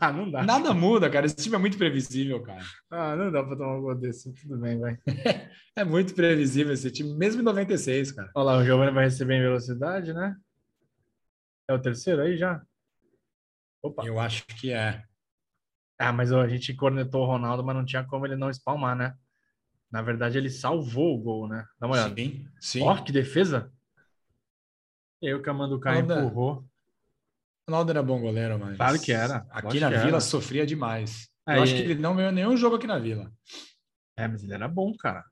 Ah, 0.00 0.12
não 0.12 0.30
dá. 0.30 0.42
Nada 0.42 0.74
muda, 0.74 1.08
cara. 1.08 1.24
Esse 1.24 1.36
time 1.36 1.56
é 1.56 1.58
muito 1.58 1.78
previsível, 1.78 2.42
cara. 2.42 2.62
Ah, 2.90 3.16
não 3.16 3.32
dá 3.32 3.42
pra 3.42 3.56
tomar 3.56 3.78
um 3.78 3.80
gol 3.80 3.94
desse. 3.94 4.32
Tudo 4.34 4.58
bem, 4.58 4.78
vai. 4.78 4.98
é 5.74 5.82
muito 5.82 6.14
previsível 6.14 6.74
esse 6.74 6.90
time, 6.90 7.14
mesmo 7.14 7.40
em 7.40 7.44
96, 7.44 8.12
cara. 8.12 8.30
Olha 8.34 8.44
lá, 8.44 8.58
o 8.58 8.64
Giovanni 8.64 8.92
vai 8.92 9.04
receber 9.04 9.36
em 9.36 9.42
velocidade, 9.42 10.12
né? 10.12 10.36
É 11.68 11.72
o 11.72 11.80
terceiro 11.80 12.20
aí 12.20 12.36
já? 12.36 12.62
Opa. 13.82 14.04
Eu 14.04 14.20
acho 14.20 14.44
que 14.46 14.72
é. 14.72 15.04
Ah, 15.98 16.12
mas 16.12 16.32
a 16.32 16.46
gente 16.46 16.72
cornetou 16.74 17.22
o 17.22 17.26
Ronaldo, 17.26 17.64
mas 17.64 17.74
não 17.74 17.84
tinha 17.84 18.04
como 18.04 18.24
ele 18.24 18.36
não 18.36 18.48
espalmar, 18.50 18.94
né? 18.94 19.14
Na 19.90 20.02
verdade, 20.02 20.38
ele 20.38 20.50
salvou 20.50 21.14
o 21.14 21.18
gol, 21.18 21.48
né? 21.48 21.66
Dá 21.80 21.86
uma 21.86 21.96
olhada. 21.96 22.14
Sim, 22.14 22.46
sim. 22.60 22.82
Ó, 22.82 23.02
que 23.02 23.10
defesa. 23.10 23.72
E 25.20 25.26
aí 25.28 25.34
o 25.34 25.42
Camando 25.42 25.80
Caio 25.80 26.04
empurrou. 26.04 26.64
Ronaldo 27.68 27.90
era 27.90 28.02
bom 28.02 28.20
goleiro, 28.20 28.58
mas. 28.58 28.76
Claro 28.76 29.00
que 29.00 29.12
era. 29.12 29.46
Aqui 29.50 29.80
na 29.80 29.88
Vila 29.88 30.02
era. 30.08 30.20
sofria 30.20 30.64
demais. 30.64 31.28
Eu 31.46 31.62
acho 31.62 31.74
que 31.74 31.80
ele 31.80 31.94
não 31.96 32.14
ganhou 32.14 32.30
nenhum 32.30 32.56
jogo 32.56 32.76
aqui 32.76 32.86
na 32.86 32.98
Vila. 32.98 33.32
É, 34.16 34.28
mas 34.28 34.42
ele 34.42 34.54
era 34.54 34.68
bom, 34.68 34.94
cara. 34.96 35.24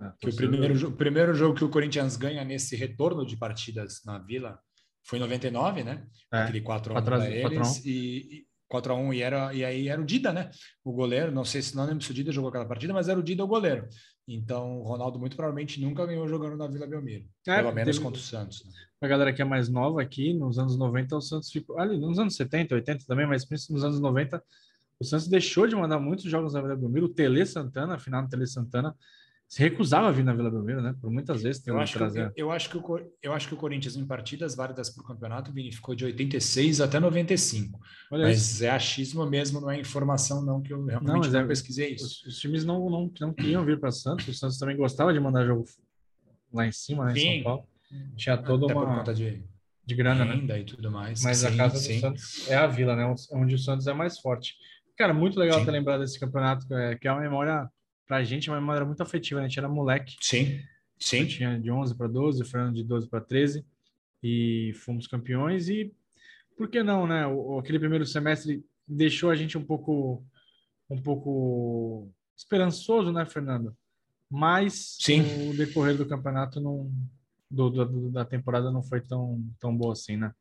É, 0.00 0.12
que 0.18 0.30
o, 0.30 0.34
primeiro, 0.34 0.88
o 0.88 0.92
primeiro 0.92 1.34
jogo 1.34 1.54
que 1.54 1.64
o 1.64 1.68
Corinthians 1.68 2.16
ganha 2.16 2.42
nesse 2.42 2.74
retorno 2.74 3.24
de 3.26 3.36
partidas 3.36 4.00
na 4.04 4.18
Vila 4.18 4.58
foi 5.02 5.18
em 5.18 5.22
99, 5.22 5.84
né? 5.84 6.06
É, 6.32 6.42
Aquele 6.42 6.62
4x1 6.62 7.04
para 7.04 7.28
eles. 7.28 7.84
E, 7.84 8.46
4 8.68 8.92
a 8.92 8.96
1 8.96 9.14
e 9.14 9.22
era 9.22 9.54
e 9.54 9.64
aí 9.64 9.88
era 9.88 10.00
o 10.00 10.04
Dida, 10.04 10.32
né? 10.32 10.50
O 10.84 10.92
goleiro, 10.92 11.32
não 11.32 11.44
sei 11.44 11.62
se 11.62 11.74
não 11.74 11.84
lembro 11.84 12.04
se 12.04 12.10
o 12.10 12.14
Dida 12.14 12.30
jogou 12.32 12.48
aquela 12.48 12.66
partida, 12.66 12.92
mas 12.92 13.08
era 13.08 13.18
o 13.18 13.22
Dida 13.22 13.44
o 13.44 13.48
goleiro. 13.48 13.88
Então, 14.26 14.80
o 14.80 14.82
Ronaldo 14.82 15.18
muito 15.18 15.34
provavelmente 15.34 15.80
nunca 15.80 16.04
ganhou 16.04 16.28
jogando 16.28 16.56
na 16.56 16.66
Vila 16.66 16.86
Belmiro, 16.86 17.24
é, 17.46 17.56
pelo 17.56 17.72
menos 17.72 17.96
teve... 17.96 18.04
contra 18.04 18.20
o 18.20 18.22
Santos. 18.22 18.62
Né? 18.64 18.72
A 19.00 19.08
galera 19.08 19.32
que 19.32 19.40
é 19.40 19.44
mais 19.44 19.70
nova 19.70 20.02
aqui, 20.02 20.34
nos 20.34 20.58
anos 20.58 20.76
90, 20.76 21.16
o 21.16 21.20
Santos 21.20 21.50
ficou 21.50 21.78
ali 21.78 21.96
nos 21.98 22.18
anos 22.18 22.36
70, 22.36 22.74
80 22.74 23.04
também, 23.06 23.26
mas 23.26 23.46
principalmente 23.46 23.82
nos 23.82 23.84
anos 23.84 24.00
90, 24.00 24.42
o 25.00 25.04
Santos 25.04 25.28
deixou 25.28 25.66
de 25.66 25.74
mandar 25.74 25.98
muitos 25.98 26.24
jogos 26.24 26.52
na 26.52 26.60
Vila 26.60 26.76
Belmiro. 26.76 27.06
O 27.06 27.08
Tele 27.08 27.46
Santana, 27.46 27.98
final 27.98 28.22
do 28.22 28.28
Tele 28.28 28.46
Santana, 28.46 28.94
se 29.48 29.62
recusava 29.62 30.08
a 30.08 30.10
vir 30.10 30.22
na 30.22 30.34
Vila 30.34 30.50
Belmiro, 30.50 30.82
né? 30.82 30.94
Por 31.00 31.10
muitas 31.10 31.42
vezes. 31.42 31.66
Eu 31.66 31.80
acho, 31.80 31.96
que, 31.96 32.04
eu, 32.04 32.32
eu, 32.36 32.50
acho 32.52 32.68
que 32.68 32.76
o, 32.76 33.12
eu 33.22 33.32
acho 33.32 33.48
que 33.48 33.54
o 33.54 33.56
Corinthians, 33.56 33.96
em 33.96 34.06
partidas 34.06 34.54
válidas 34.54 34.90
para 34.90 35.02
o 35.02 35.06
campeonato, 35.06 35.50
Vini, 35.50 35.72
ficou 35.72 35.94
de 35.94 36.04
86 36.04 36.82
até 36.82 37.00
95. 37.00 37.80
Olha 38.12 38.24
mas 38.24 38.36
isso. 38.38 38.64
é 38.66 38.68
achismo 38.68 39.24
mesmo, 39.24 39.58
não 39.58 39.70
é 39.70 39.80
informação, 39.80 40.44
não, 40.44 40.60
que 40.60 40.70
eu 40.70 40.84
realmente 40.84 41.06
não, 41.06 41.32
não 41.32 41.40
é, 41.40 41.46
pesquisei 41.46 41.94
isso. 41.94 42.04
Os, 42.04 42.26
os, 42.26 42.38
times 42.38 42.62
não, 42.62 42.90
não, 42.90 43.10
não 43.18 43.32
queriam 43.32 43.64
vir 43.64 43.80
para 43.80 43.90
Santos. 43.90 44.28
O 44.28 44.34
Santos 44.34 44.58
também 44.58 44.76
gostava 44.76 45.14
de 45.14 45.20
mandar 45.20 45.46
jogo 45.46 45.64
lá 46.52 46.66
em 46.66 46.72
cima, 46.72 47.06
né? 47.06 47.14
Sim. 47.14 47.20
Em 47.20 47.34
São 47.36 47.44
Paulo. 47.44 47.68
Tinha 48.16 48.36
toda 48.36 48.66
até 48.66 48.74
uma. 48.74 49.02
De, 49.14 49.42
de 49.82 49.94
grana, 49.94 50.26
né? 50.26 50.34
renda 50.34 50.52
né? 50.52 50.60
e 50.60 50.64
tudo 50.64 50.90
mais. 50.90 51.22
Mas 51.24 51.38
sim, 51.38 51.46
a 51.46 51.56
casa 51.56 51.78
sim. 51.78 51.94
do 51.94 52.00
Santos 52.00 52.50
é 52.50 52.54
a 52.54 52.66
vila, 52.66 52.94
né? 52.94 53.14
Onde 53.32 53.54
o 53.54 53.58
Santos 53.58 53.86
é 53.86 53.94
mais 53.94 54.18
forte. 54.18 54.56
Cara, 54.94 55.14
muito 55.14 55.40
legal 55.40 55.58
sim. 55.60 55.64
ter 55.64 55.70
lembrado 55.70 56.00
desse 56.00 56.20
campeonato, 56.20 56.66
é, 56.74 56.96
que 56.96 57.08
é 57.08 57.12
uma 57.12 57.22
memória 57.22 57.66
pra 58.08 58.24
gente, 58.24 58.48
uma 58.50 58.58
memória 58.58 58.86
muito 58.86 59.02
afetiva, 59.02 59.38
né? 59.38 59.46
A 59.46 59.48
gente 59.48 59.58
era 59.58 59.68
moleque. 59.68 60.16
Sim, 60.20 60.60
sim. 60.98 61.20
Eu 61.20 61.28
tinha 61.28 61.60
de 61.60 61.70
11 61.70 61.94
para 61.94 62.08
12, 62.08 62.42
o 62.42 62.46
Fernando 62.46 62.74
de 62.74 62.82
12 62.82 63.06
para 63.08 63.20
13 63.20 63.64
e 64.22 64.72
fomos 64.74 65.06
campeões 65.06 65.68
e 65.68 65.94
por 66.56 66.68
que 66.68 66.82
não, 66.82 67.06
né? 67.06 67.26
O, 67.26 67.58
aquele 67.58 67.78
primeiro 67.78 68.06
semestre 68.06 68.64
deixou 68.86 69.30
a 69.30 69.36
gente 69.36 69.56
um 69.58 69.64
pouco 69.64 70.24
um 70.90 71.00
pouco 71.00 72.10
esperançoso, 72.34 73.12
né, 73.12 73.26
Fernando? 73.26 73.76
Mas 74.30 74.96
Sim. 74.98 75.50
o 75.50 75.54
decorrer 75.54 75.96
do 75.96 76.06
campeonato 76.06 76.60
não 76.60 76.90
do, 77.50 77.70
do, 77.70 78.10
da 78.10 78.24
temporada 78.24 78.70
não 78.70 78.82
foi 78.82 79.02
tão 79.02 79.44
tão 79.60 79.76
boa 79.76 79.92
assim, 79.92 80.16
né? 80.16 80.32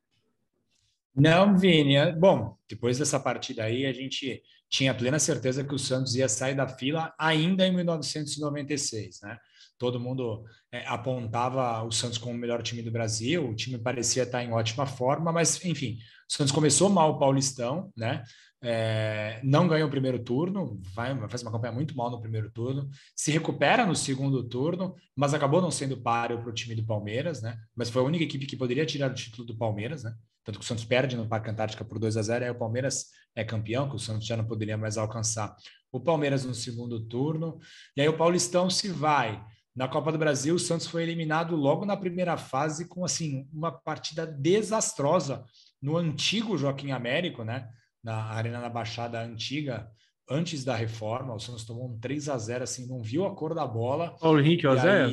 Não, 1.18 1.58
Vini. 1.58 1.96
É, 1.96 2.12
bom, 2.12 2.56
depois 2.70 3.00
dessa 3.00 3.20
partida 3.20 3.64
aí, 3.64 3.88
a 3.88 3.92
gente 3.92 4.42
tinha 4.70 4.94
plena 4.94 5.18
certeza 5.18 5.64
que 5.64 5.74
o 5.74 5.80
Santos 5.80 6.14
ia 6.16 6.30
sair 6.30 6.54
da 6.54 6.68
fila 6.68 7.12
ainda 7.18 7.66
em 7.66 7.76
1996, 7.76 9.22
né? 9.24 9.36
Todo 9.80 10.00
mundo 10.00 10.44
é, 10.72 10.86
apontava 10.86 11.84
o 11.84 11.92
Santos 11.92 12.20
como 12.20 12.36
o 12.36 12.38
melhor 12.38 12.62
time 12.62 12.84
do 12.84 12.92
Brasil, 12.92 13.50
o 13.50 13.56
time 13.56 13.80
parecia 13.80 14.24
estar 14.24 14.44
em 14.44 14.52
ótima 14.52 14.86
forma, 14.86 15.32
mas 15.32 15.64
enfim, 15.66 15.98
o 16.30 16.34
Santos 16.34 16.52
começou 16.52 16.90
mal 16.90 17.12
o 17.12 17.20
Paulistão, 17.20 17.92
né? 17.98 18.24
É, 18.62 19.40
não 19.44 19.68
ganhou 19.68 19.88
o 19.88 19.92
primeiro 19.92 20.20
turno, 20.20 20.80
vai, 20.94 21.16
faz 21.30 21.42
uma 21.42 21.52
campanha 21.52 21.74
muito 21.74 21.96
mal 21.96 22.12
no 22.12 22.22
primeiro 22.22 22.52
turno, 22.52 22.90
se 23.16 23.32
recupera 23.32 23.86
no 23.86 23.96
segundo 23.96 24.44
turno, 24.48 24.96
mas 25.16 25.34
acabou 25.34 25.62
não 25.62 25.72
sendo 25.72 25.98
páreo 26.02 26.42
para 26.42 26.50
o 26.50 26.54
time 26.54 26.76
do 26.76 26.86
Palmeiras, 26.86 27.42
né? 27.42 27.58
Mas 27.76 27.90
foi 27.90 28.02
a 28.04 28.06
única 28.06 28.24
equipe 28.24 28.46
que 28.46 28.58
poderia 28.58 28.86
tirar 28.86 29.12
o 29.12 29.14
título 29.16 29.48
do 29.48 29.58
Palmeiras, 29.58 30.04
né? 30.04 30.14
Tanto 30.48 30.60
que 30.60 30.64
o 30.64 30.68
Santos 30.68 30.86
perde 30.86 31.18
no 31.18 31.28
Parque 31.28 31.50
Antártica 31.50 31.84
por 31.84 32.00
2 32.00 32.16
a 32.16 32.22
0 32.22 32.46
aí 32.46 32.50
o 32.50 32.56
Palmeiras 32.56 33.08
é 33.36 33.44
campeão, 33.44 33.90
que 33.90 33.98
o 33.98 34.00
Santos 34.00 34.26
já 34.26 34.38
não 34.38 34.46
poderia 34.46 34.78
mais 34.78 34.98
alcançar 34.98 35.54
o 35.92 36.00
Palmeiras 36.00 36.46
no 36.46 36.56
segundo 36.56 37.02
turno, 37.02 37.60
e 37.98 38.02
aí 38.02 38.08
o 38.08 38.16
Paulistão 38.16 38.70
se 38.70 38.88
vai. 38.88 39.44
Na 39.76 39.90
Copa 39.90 40.10
do 40.10 40.18
Brasil, 40.18 40.56
o 40.56 40.60
Santos 40.60 40.88
foi 40.88 41.04
eliminado 41.04 41.54
logo 41.54 41.86
na 41.86 41.98
primeira 41.98 42.38
fase 42.38 42.88
com 42.88 43.04
assim 43.04 43.46
uma 43.52 43.74
partida 43.74 44.26
desastrosa 44.26 45.44
no 45.82 45.98
antigo 45.98 46.58
Joaquim 46.58 46.92
Américo, 46.92 47.44
né? 47.44 47.68
Na 48.02 48.16
Arena 48.28 48.62
da 48.62 48.70
Baixada 48.70 49.22
antiga, 49.22 49.92
antes 50.30 50.64
da 50.64 50.78
reforma, 50.78 51.36
o 51.36 51.40
Santos 51.42 51.66
tomou 51.66 51.90
um 51.90 52.00
3 52.00 52.30
a 52.30 52.38
0 52.38 52.64
assim, 52.64 52.88
não 52.88 53.02
viu 53.02 53.26
a 53.26 53.36
cor 53.36 53.54
da 53.54 53.68
bola. 53.68 54.16
Paulo 54.18 54.40
Henrique 54.40 54.66
Oséias? 54.66 55.12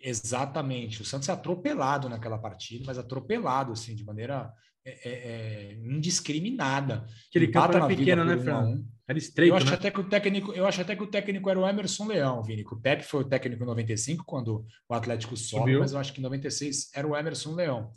Exatamente. 0.00 1.02
O 1.02 1.04
Santos 1.04 1.28
é 1.28 1.32
atropelado 1.32 2.08
naquela 2.08 2.38
partida, 2.38 2.84
mas 2.86 2.98
atropelado 2.98 3.72
assim, 3.72 3.94
de 3.94 4.04
maneira 4.04 4.52
é, 4.84 5.08
é, 5.08 5.12
é 5.12 5.72
indiscriminada. 5.74 7.06
Aquele 7.28 7.48
campo 7.48 7.76
era 7.76 7.86
pequeno, 7.86 8.24
né, 8.24 8.38
Fran? 8.38 8.84
Era 9.08 9.18
estreito, 9.18 9.52
eu 9.52 9.56
acho 9.56 9.66
né? 9.66 9.72
até 9.72 9.90
que 9.90 10.00
o 10.00 10.04
técnico, 10.04 10.52
eu 10.52 10.66
acho 10.66 10.82
até 10.82 10.94
que 10.94 11.02
o 11.02 11.06
técnico 11.06 11.48
era 11.48 11.58
o 11.58 11.66
Emerson 11.66 12.06
Leão, 12.06 12.42
Vini. 12.42 12.62
O 12.70 12.76
Pepe 12.76 13.02
foi 13.02 13.22
o 13.22 13.24
técnico 13.24 13.62
em 13.62 13.66
95 13.66 14.22
quando 14.24 14.66
o 14.86 14.94
Atlético 14.94 15.34
sobe, 15.34 15.62
Subiu. 15.62 15.80
mas 15.80 15.92
eu 15.92 15.98
acho 15.98 16.12
que 16.12 16.20
em 16.20 16.22
96 16.22 16.90
era 16.94 17.08
o 17.08 17.16
Emerson 17.16 17.54
Leão. 17.54 17.92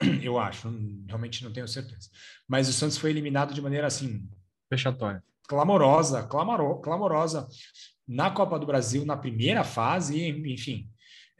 Eu 0.22 0.38
acho, 0.38 0.68
realmente 1.06 1.44
não 1.44 1.52
tenho 1.52 1.68
certeza. 1.68 2.08
Mas 2.48 2.68
o 2.68 2.72
Santos 2.72 2.98
foi 2.98 3.10
eliminado 3.10 3.54
de 3.54 3.60
maneira 3.60 3.86
assim, 3.86 4.28
fechatória. 4.68 5.22
Clamorosa, 5.48 6.22
clamoro, 6.22 6.80
clamorosa 6.80 7.48
na 8.06 8.30
Copa 8.30 8.58
do 8.58 8.66
Brasil 8.66 9.04
na 9.04 9.16
primeira 9.16 9.64
fase, 9.64 10.28
enfim. 10.28 10.88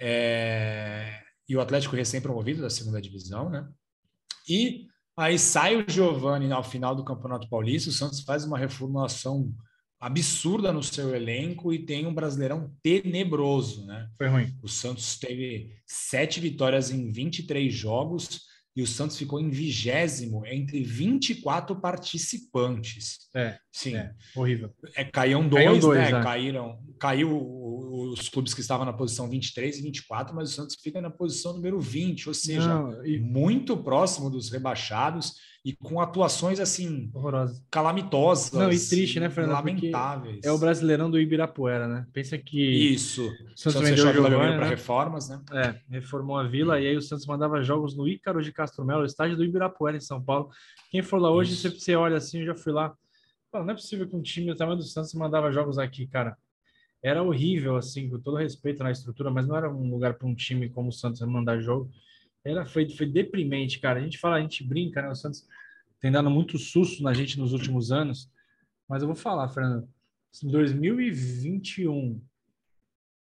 É... 0.07 1.23
E 1.49 1.57
o 1.57 1.61
Atlético 1.61 1.97
recém-promovido 1.97 2.61
da 2.61 2.69
segunda 2.69 3.01
divisão, 3.01 3.49
né? 3.49 3.67
E 4.47 4.87
aí 5.17 5.39
sai 5.39 5.77
o 5.77 5.85
Giovani 5.89 6.53
ao 6.53 6.63
final 6.63 6.95
do 6.95 7.05
Campeonato 7.05 7.49
Paulista, 7.49 7.89
o 7.89 7.93
Santos 7.93 8.21
faz 8.21 8.45
uma 8.45 8.59
reformulação 8.59 9.55
absurda 9.99 10.71
no 10.71 10.83
seu 10.83 11.15
elenco 11.15 11.73
e 11.73 11.79
tem 11.79 12.07
um 12.07 12.13
brasileirão 12.13 12.71
tenebroso, 12.83 13.87
né? 13.87 14.11
Foi 14.19 14.29
ruim. 14.29 14.55
O 14.63 14.69
Santos 14.69 15.19
teve 15.19 15.75
sete 15.87 16.41
vitórias 16.41 16.91
em 16.91 17.11
23 17.11 17.73
jogos 17.73 18.43
e 18.77 18.83
o 18.83 18.87
Santos 18.87 19.17
ficou 19.17 19.41
em 19.41 19.49
vigésimo 19.49 20.45
entre 20.45 20.83
24 20.83 21.77
participantes. 21.81 23.29
É, 23.35 23.57
sim, 23.73 23.97
é, 23.97 24.13
horrível. 24.35 24.75
É, 24.97 25.05
caíam 25.05 25.49
dois, 25.49 25.65
Caiu 25.65 25.81
dois 25.81 25.99
né? 25.99 26.21
É. 26.21 26.23
Caíram, 26.23 26.79
caiu 26.99 27.31
os 27.95 28.29
clubes 28.29 28.53
que 28.53 28.61
estavam 28.61 28.85
na 28.85 28.93
posição 28.93 29.29
23 29.29 29.79
e 29.79 29.83
24, 29.83 30.35
mas 30.35 30.51
o 30.51 30.53
Santos 30.53 30.77
fica 30.81 31.01
na 31.01 31.11
posição 31.11 31.53
número 31.53 31.79
20, 31.81 32.29
ou 32.29 32.35
seja, 32.35 32.69
Não, 32.69 33.07
e... 33.07 33.19
muito 33.19 33.77
próximo 33.77 34.29
dos 34.31 34.51
rebaixados 34.51 35.35
e 35.65 35.73
com 35.73 35.99
atuações 35.99 36.61
assim 36.61 37.11
horrorosas, 37.15 37.65
calamitosas, 37.71 38.53
não 38.53 38.71
e 38.71 38.79
triste, 38.79 39.19
né, 39.19 39.31
Fernando? 39.31 39.55
Lamentáveis. 39.55 40.41
É 40.45 40.53
o 40.53 40.59
Brasileirão 40.59 41.11
do 41.11 41.19
Ibirapuera, 41.19 41.89
né? 41.89 42.07
Pensa 42.13 42.37
que 42.37 42.61
isso, 42.61 43.27
o 43.27 43.59
Santos 43.59 43.81
vendeu 43.81 44.07
o 44.07 44.13
Giovani, 44.13 44.57
para 44.57 44.65
né? 44.65 44.69
reformas, 44.69 45.31
né? 45.31 45.41
É, 45.53 45.75
reformou 45.89 46.37
a 46.37 46.45
Vila 46.47 46.79
e 46.79 46.87
aí 46.87 46.97
o 46.97 47.03
Santos 47.03 47.25
mandava 47.25 47.63
jogos 47.63 47.97
no 47.97 48.07
Ícaro 48.07 48.43
de 48.43 48.53
Castro 48.53 48.85
Melo, 48.85 49.07
estádio 49.07 49.37
do 49.37 49.45
Ibirapuera 49.45 49.97
em 49.97 50.01
São 50.01 50.23
Paulo. 50.23 50.51
Quem 50.91 51.03
for 51.03 51.19
lá 51.19 51.31
hoje, 51.31 51.57
você, 51.57 51.71
você 51.71 51.95
olha 51.95 52.19
assim, 52.19 52.41
eu 52.41 52.47
já 52.47 52.55
fui 52.55 52.73
lá. 52.73 52.95
Não 53.53 53.71
é 53.71 53.75
possível 53.75 54.07
que 54.07 54.17
um 54.17 54.23
time 54.23 54.49
do 54.49 54.57
tamanho 54.57 54.79
do 54.79 54.85
Santos 54.85 55.15
mandava 55.15 55.51
jogos 55.51 55.79
aqui, 55.79 56.07
cara. 56.07 56.37
Era 57.05 57.23
horrível, 57.23 57.77
assim, 57.77 58.09
com 58.09 58.19
todo 58.19 58.39
respeito 58.39 58.83
na 58.83 58.91
estrutura, 58.91 59.31
mas 59.31 59.47
não 59.47 59.55
era 59.55 59.71
um 59.71 59.91
lugar 59.91 60.15
para 60.15 60.27
um 60.27 60.35
time 60.35 60.71
como 60.71 60.89
o 60.89 60.93
Santos 60.93 61.21
mandar 61.21 61.61
jogo. 61.61 61.91
Era, 62.43 62.65
foi, 62.65 62.89
foi 62.89 63.05
deprimente, 63.05 63.79
cara. 63.79 64.01
A 64.01 64.03
gente 64.03 64.17
fala, 64.17 64.37
a 64.37 64.41
gente 64.41 64.65
brinca, 64.65 65.03
né? 65.03 65.11
O 65.11 65.15
Santos 65.15 65.47
tem 66.01 66.11
dado 66.11 66.31
muito 66.31 66.57
susto 66.59 67.03
na 67.03 67.13
gente 67.13 67.39
nos 67.39 67.53
últimos 67.53 67.93
anos. 67.93 68.31
Mas 68.89 69.03
eu 69.03 69.07
vou 69.07 69.15
falar, 69.15 69.51
Fernando. 69.51 69.87
Em 70.43 70.49
2021, 70.49 72.21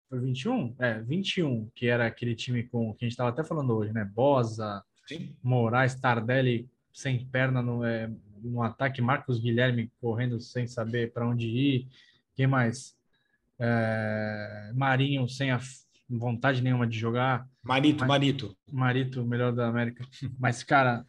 foi 0.07 0.19
21? 0.19 0.75
É, 0.77 1.01
21, 1.01 1.67
que 1.73 1.87
era 1.87 2.05
aquele 2.05 2.35
time 2.35 2.63
com 2.63 2.93
que 2.93 3.03
a 3.03 3.07
gente 3.07 3.13
estava 3.13 3.29
até 3.29 3.43
falando 3.43 3.75
hoje, 3.75 3.91
né? 3.91 4.05
Bosa, 4.05 4.83
Sim. 5.07 5.35
Moraes, 5.41 5.95
Tardelli 5.95 6.69
sem 6.93 7.25
perna 7.25 7.63
no, 7.63 7.83
é, 7.83 8.11
no 8.43 8.61
ataque, 8.61 9.01
Marcos 9.01 9.39
Guilherme 9.39 9.91
correndo 9.99 10.39
sem 10.39 10.67
saber 10.67 11.11
para 11.11 11.27
onde 11.27 11.47
ir. 11.47 11.87
Quem 12.35 12.45
mais? 12.45 12.95
É, 13.61 14.71
Marinho 14.73 15.27
sem 15.29 15.51
a 15.51 15.59
vontade 16.09 16.61
nenhuma 16.61 16.87
de 16.87 16.97
jogar. 16.97 17.47
Marito, 17.63 18.05
Marito. 18.05 18.57
Marito, 18.71 19.25
melhor 19.25 19.53
da 19.53 19.67
América. 19.67 20.03
Mas, 20.39 20.63
cara, 20.63 21.05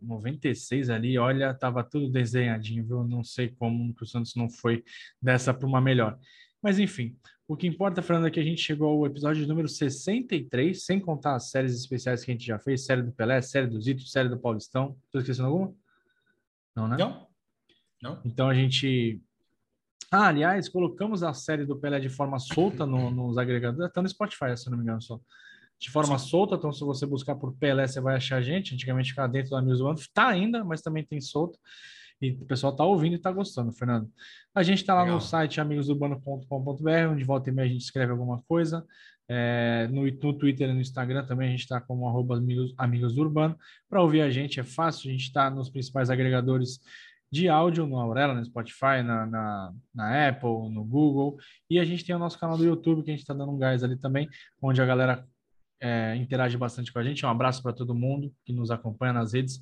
96 0.00 0.90
ali, 0.90 1.18
olha, 1.18 1.52
tava 1.54 1.82
tudo 1.82 2.10
desenhadinho, 2.10 2.84
viu? 2.84 3.04
Não 3.04 3.24
sei 3.24 3.48
como 3.48 3.94
que 3.94 4.02
o 4.02 4.06
Santos 4.06 4.34
não 4.34 4.48
foi 4.48 4.84
dessa 5.20 5.52
para 5.52 5.66
uma 5.66 5.80
melhor. 5.80 6.18
Mas 6.62 6.78
enfim, 6.78 7.16
o 7.46 7.56
que 7.56 7.66
importa, 7.66 8.02
Fernando, 8.02 8.26
é 8.26 8.30
que 8.30 8.40
a 8.40 8.44
gente 8.44 8.60
chegou 8.60 8.88
ao 8.90 9.06
episódio 9.06 9.46
número 9.46 9.68
63, 9.68 10.84
sem 10.84 11.00
contar 11.00 11.34
as 11.34 11.50
séries 11.50 11.74
especiais 11.74 12.24
que 12.24 12.30
a 12.30 12.34
gente 12.34 12.46
já 12.46 12.58
fez, 12.58 12.84
série 12.84 13.02
do 13.02 13.12
Pelé, 13.12 13.40
série 13.40 13.66
do 13.66 13.80
Zito, 13.80 14.02
série 14.02 14.28
do 14.28 14.38
Paulistão. 14.38 14.96
Estou 15.06 15.20
esquecendo 15.20 15.48
alguma? 15.48 15.74
Não, 16.74 16.88
né? 16.88 16.96
Não. 16.98 17.26
Não. 18.02 18.20
Então 18.24 18.48
a 18.48 18.54
gente 18.54 19.20
ah, 20.10 20.28
aliás, 20.28 20.68
colocamos 20.68 21.22
a 21.22 21.32
série 21.34 21.66
do 21.66 21.76
Pelé 21.76 22.00
de 22.00 22.08
forma 22.08 22.38
solta 22.38 22.86
no, 22.86 23.10
nos 23.10 23.36
agregadores, 23.36 23.90
até 23.90 24.00
no 24.00 24.08
Spotify, 24.08 24.56
se 24.56 24.70
não 24.70 24.78
me 24.78 24.82
engano, 24.82 25.02
só. 25.02 25.20
De 25.78 25.90
forma 25.90 26.18
Sim. 26.18 26.28
solta, 26.28 26.56
então 26.56 26.72
se 26.72 26.82
você 26.82 27.06
buscar 27.06 27.36
por 27.36 27.54
Pelé, 27.54 27.86
você 27.86 28.00
vai 28.00 28.16
achar 28.16 28.38
a 28.38 28.42
gente. 28.42 28.74
Antigamente 28.74 29.10
ficava 29.10 29.28
dentro 29.28 29.50
da 29.50 29.58
Amigos 29.58 29.78
do 29.78 29.86
Ano, 29.86 29.98
tá 30.12 30.28
ainda, 30.28 30.64
mas 30.64 30.82
também 30.82 31.04
tem 31.04 31.20
solto. 31.20 31.58
E 32.20 32.32
o 32.32 32.46
pessoal 32.46 32.74
tá 32.74 32.84
ouvindo 32.84 33.14
e 33.14 33.18
tá 33.18 33.30
gostando, 33.30 33.72
Fernando. 33.72 34.10
A 34.52 34.62
gente 34.62 34.84
tá 34.84 34.92
lá 34.94 35.02
Legal. 35.02 35.16
no 35.16 35.20
site 35.20 35.60
amigosdobano.com.br, 35.60 36.90
onde 37.10 37.22
volta 37.22 37.48
e 37.48 37.52
meia 37.52 37.66
a 37.66 37.70
gente 37.70 37.82
escreve 37.82 38.10
alguma 38.10 38.42
coisa. 38.42 38.84
É, 39.30 39.86
no, 39.92 40.04
no 40.04 40.32
Twitter 40.32 40.70
e 40.70 40.72
no 40.72 40.80
Instagram 40.80 41.26
também 41.26 41.48
a 41.48 41.50
gente 41.50 41.60
está 41.60 41.78
como 41.80 42.08
arroba 42.08 42.38
amigos, 42.38 42.74
amigos 42.76 43.16
Urbano. 43.16 43.56
Para 43.88 44.02
ouvir 44.02 44.22
a 44.22 44.30
gente 44.30 44.58
é 44.58 44.64
fácil, 44.64 45.10
a 45.10 45.12
gente 45.12 45.24
está 45.24 45.48
nos 45.50 45.70
principais 45.70 46.10
agregadores 46.10 46.80
de 47.30 47.48
áudio 47.48 47.86
no 47.86 47.98
Aurela, 47.98 48.34
no 48.34 48.44
Spotify, 48.44 49.02
na, 49.04 49.26
na, 49.26 49.72
na, 49.94 50.28
Apple, 50.28 50.70
no 50.70 50.84
Google. 50.84 51.36
E 51.68 51.78
a 51.78 51.84
gente 51.84 52.04
tem 52.04 52.14
o 52.14 52.18
nosso 52.18 52.38
canal 52.38 52.56
do 52.56 52.64
YouTube, 52.64 53.02
que 53.02 53.10
a 53.10 53.12
gente 53.12 53.22
está 53.22 53.34
dando 53.34 53.52
um 53.52 53.58
gás 53.58 53.84
ali 53.84 53.96
também, 53.96 54.28
onde 54.62 54.80
a 54.80 54.86
galera 54.86 55.26
é, 55.80 56.16
interage 56.16 56.56
bastante 56.56 56.92
com 56.92 56.98
a 56.98 57.04
gente. 57.04 57.24
Um 57.24 57.28
abraço 57.28 57.62
para 57.62 57.72
todo 57.72 57.94
mundo 57.94 58.32
que 58.44 58.52
nos 58.52 58.70
acompanha 58.70 59.12
nas 59.12 59.32
redes. 59.32 59.60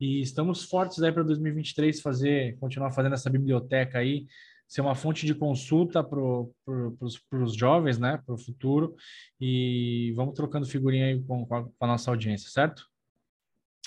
E 0.00 0.20
estamos 0.20 0.64
fortes 0.64 1.02
aí 1.02 1.12
para 1.12 1.22
2023 1.22 2.00
fazer, 2.00 2.58
continuar 2.58 2.90
fazendo 2.90 3.14
essa 3.14 3.30
biblioteca 3.30 3.98
aí, 3.98 4.26
ser 4.66 4.80
uma 4.80 4.94
fonte 4.94 5.26
de 5.26 5.34
consulta 5.34 6.02
para 6.02 6.18
pro, 6.64 6.96
os 7.32 7.54
jovens, 7.54 7.98
né, 7.98 8.20
para 8.24 8.34
o 8.34 8.38
futuro. 8.38 8.96
E 9.40 10.12
vamos 10.16 10.34
trocando 10.34 10.66
figurinha 10.66 11.06
aí 11.06 11.22
com, 11.22 11.46
com, 11.46 11.72
a, 11.78 11.86
nossa 11.86 12.10
audiência, 12.10 12.50
certo? 12.50 12.86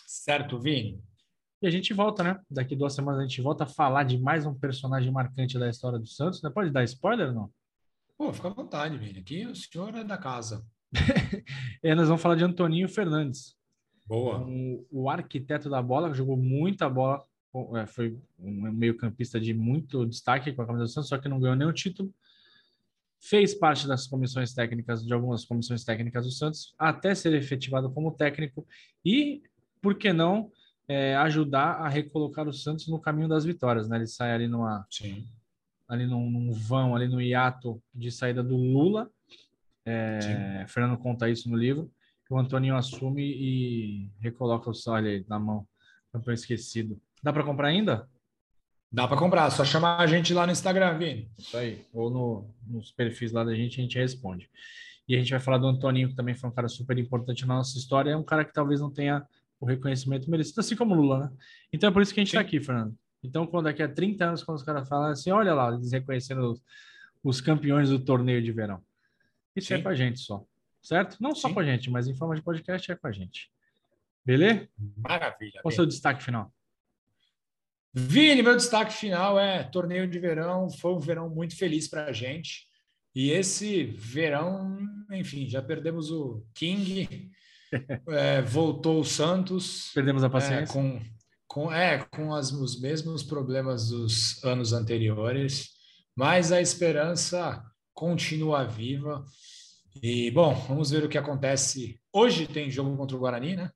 Certo, 0.05 0.59
Vini. 0.59 1.01
E 1.61 1.67
a 1.67 1.69
gente 1.69 1.93
volta, 1.93 2.23
né? 2.23 2.39
Daqui 2.49 2.75
duas 2.75 2.93
semanas 2.93 3.21
a 3.21 3.23
gente 3.23 3.41
volta 3.41 3.63
a 3.63 3.67
falar 3.67 4.03
de 4.03 4.17
mais 4.17 4.45
um 4.45 4.53
personagem 4.53 5.11
marcante 5.11 5.57
da 5.57 5.69
história 5.69 5.97
do 5.97 6.07
Santos. 6.07 6.41
Né? 6.41 6.49
Pode 6.49 6.69
dar 6.69 6.83
spoiler 6.83 7.29
ou 7.29 7.33
não? 7.33 7.51
Pô, 8.17 8.31
fica 8.33 8.49
à 8.49 8.51
vontade, 8.51 8.97
Vini. 8.97 9.19
Aqui 9.19 9.45
o 9.45 9.55
senhor 9.55 9.95
é 9.95 10.03
da 10.03 10.17
casa. 10.17 10.65
é, 11.81 11.95
nós 11.95 12.07
vamos 12.07 12.21
falar 12.21 12.35
de 12.35 12.43
Antoninho 12.43 12.87
Fernandes. 12.87 13.55
Boa. 14.05 14.39
Um, 14.39 14.85
o 14.91 15.09
arquiteto 15.09 15.69
da 15.69 15.81
bola, 15.81 16.13
jogou 16.13 16.37
muita 16.37 16.89
bola, 16.89 17.25
é, 17.75 17.85
foi 17.85 18.17
um 18.37 18.71
meio-campista 18.71 19.39
de 19.39 19.53
muito 19.53 20.05
destaque 20.05 20.53
com 20.53 20.61
a 20.61 20.65
camisa 20.65 20.85
do 20.85 20.89
Santos, 20.89 21.09
só 21.09 21.17
que 21.17 21.27
não 21.27 21.39
ganhou 21.39 21.55
nenhum 21.55 21.73
título. 21.73 22.13
Fez 23.19 23.55
parte 23.55 23.87
das 23.87 24.05
comissões 24.05 24.53
técnicas, 24.53 25.03
de 25.03 25.13
algumas 25.13 25.45
comissões 25.45 25.83
técnicas 25.83 26.25
do 26.25 26.31
Santos, 26.31 26.75
até 26.77 27.15
ser 27.15 27.33
efetivado 27.33 27.89
como 27.91 28.11
técnico 28.11 28.67
e, 29.03 29.41
por 29.81 29.95
que 29.95 30.13
não, 30.13 30.51
é, 30.87 31.15
ajudar 31.17 31.81
a 31.81 31.87
recolocar 31.87 32.47
o 32.47 32.53
Santos 32.53 32.87
no 32.87 32.99
caminho 32.99 33.27
das 33.27 33.45
vitórias, 33.45 33.87
né? 33.87 33.97
Ele 33.97 34.07
sai 34.07 34.33
ali 34.33 34.47
numa 34.47 34.85
Sim. 34.89 35.27
ali 35.87 36.05
num, 36.05 36.29
num 36.29 36.51
vão, 36.51 36.95
ali 36.95 37.07
no 37.07 37.21
hiato 37.21 37.81
de 37.93 38.11
saída 38.11 38.43
do 38.43 38.55
Lula. 38.55 39.09
É, 39.85 40.65
Fernando 40.67 40.97
conta 40.97 41.29
isso 41.29 41.49
no 41.49 41.55
livro. 41.55 41.91
o 42.29 42.39
Antoninho 42.39 42.75
assume 42.75 43.23
e 43.23 44.11
recoloca 44.19 44.69
o 44.69 44.73
Olha 44.87 45.11
aí 45.11 45.25
na 45.27 45.39
mão. 45.39 45.67
Campeão 46.11 46.33
esquecido. 46.33 46.99
Dá 47.21 47.33
para 47.33 47.43
comprar 47.43 47.67
ainda? 47.67 48.07
Dá 48.91 49.07
para 49.07 49.17
comprar, 49.17 49.49
só 49.51 49.65
chamar 49.65 49.99
a 49.99 50.07
gente 50.07 50.33
lá 50.33 50.45
no 50.45 50.53
Instagram, 50.53 50.97
Vini. 50.97 51.29
Isso 51.37 51.57
aí. 51.57 51.85
Ou 51.91 52.09
no, 52.09 52.55
nos 52.65 52.91
perfis 52.91 53.31
lá 53.33 53.43
da 53.43 53.53
gente, 53.53 53.79
a 53.79 53.83
gente 53.83 53.97
responde. 53.97 54.49
E 55.07 55.15
a 55.15 55.19
gente 55.19 55.31
vai 55.31 55.39
falar 55.39 55.57
do 55.57 55.67
Antoninho, 55.67 56.09
que 56.09 56.15
também 56.15 56.33
foi 56.33 56.49
um 56.49 56.53
cara 56.53 56.67
super 56.67 56.97
importante 56.97 57.45
na 57.45 57.55
nossa 57.55 57.77
história. 57.77 58.11
É 58.11 58.17
um 58.17 58.23
cara 58.23 58.45
que 58.45 58.53
talvez 58.53 58.79
não 58.79 58.89
tenha 58.89 59.25
o 59.59 59.65
reconhecimento 59.65 60.29
merecido, 60.29 60.59
assim 60.59 60.75
como 60.75 60.95
Lula, 60.95 61.19
né? 61.19 61.31
Então 61.71 61.89
é 61.89 61.93
por 61.93 62.01
isso 62.01 62.13
que 62.13 62.19
a 62.19 62.23
gente 62.23 62.29
está 62.29 62.41
aqui, 62.41 62.59
Fernando. 62.59 62.95
Então, 63.23 63.47
quando 63.47 63.65
daqui 63.65 63.81
a 63.81 63.87
30 63.87 64.25
anos, 64.25 64.43
quando 64.43 64.57
os 64.57 64.63
caras 64.63 64.87
falam 64.87 65.09
assim, 65.09 65.31
olha 65.31 65.53
lá, 65.53 65.73
eles 65.73 65.91
reconhecendo 65.91 66.51
os, 66.51 66.61
os 67.23 67.41
campeões 67.41 67.89
do 67.89 67.99
torneio 67.99 68.41
de 68.41 68.51
verão. 68.51 68.81
Isso 69.55 69.73
é 69.73 69.77
Sim. 69.77 69.81
é 69.81 69.83
com 69.83 69.89
a 69.89 69.95
gente 69.95 70.19
só, 70.19 70.45
certo? 70.81 71.17
Não 71.19 71.33
só 71.33 71.47
Sim. 71.47 71.53
com 71.53 71.59
a 71.59 71.63
gente, 71.63 71.89
mas 71.89 72.07
em 72.07 72.15
forma 72.15 72.35
de 72.35 72.41
podcast 72.43 72.91
é 72.91 72.95
com 72.95 73.07
a 73.07 73.11
gente. 73.11 73.49
Beleza? 74.23 74.67
Maravilha. 74.97 75.61
Qual 75.61 75.71
o 75.71 75.75
seu 75.75 75.85
destaque 75.85 76.23
final? 76.23 76.51
Vini, 77.93 78.43
meu 78.43 78.55
destaque 78.55 78.93
final 78.93 79.39
é 79.39 79.63
torneio 79.63 80.07
de 80.07 80.19
verão. 80.19 80.69
Foi 80.69 80.93
um 80.93 80.99
verão 80.99 81.29
muito 81.29 81.55
feliz 81.55 81.87
para 81.87 82.05
a 82.05 82.11
gente. 82.11 82.67
E 83.15 83.31
esse 83.31 83.85
verão, 83.85 84.77
enfim, 85.11 85.47
já 85.47 85.61
perdemos 85.61 86.11
o 86.11 86.43
King, 86.53 87.31
é, 88.09 88.41
voltou 88.41 88.99
o 88.99 89.05
Santos. 89.05 89.91
Perdemos 89.93 90.23
a 90.23 90.27
é, 90.27 90.29
paciência. 90.29 90.73
com, 90.73 91.01
com, 91.47 91.71
é, 91.71 92.05
com 92.11 92.33
as, 92.33 92.51
os 92.51 92.79
mesmos 92.79 93.23
problemas 93.23 93.89
dos 93.89 94.43
anos 94.43 94.73
anteriores, 94.73 95.69
mas 96.15 96.51
a 96.51 96.61
esperança 96.61 97.63
continua 97.93 98.63
viva. 98.65 99.23
E, 100.01 100.29
bom, 100.31 100.53
vamos 100.67 100.91
ver 100.91 101.03
o 101.03 101.09
que 101.09 101.17
acontece. 101.17 101.99
Hoje 102.11 102.47
tem 102.47 102.69
jogo 102.69 102.95
contra 102.97 103.15
o 103.15 103.19
Guarani, 103.19 103.55
né? 103.55 103.71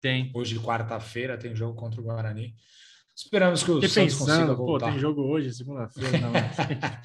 Tem. 0.00 0.30
Hoje, 0.34 0.58
quarta-feira, 0.58 1.38
tem 1.38 1.54
jogo 1.54 1.74
contra 1.78 2.00
o 2.00 2.04
Guarani. 2.04 2.54
Esperamos 3.16 3.62
que 3.62 3.70
o 3.70 3.74
Fiquei 3.76 3.88
Santos 3.88 4.14
consiga 4.14 4.36
pensando, 4.38 4.56
pô, 4.56 4.66
voltar. 4.66 4.90
tem 4.90 4.98
jogo 4.98 5.22
hoje, 5.22 5.54
segunda-feira. 5.54 6.18
não. 6.18 6.32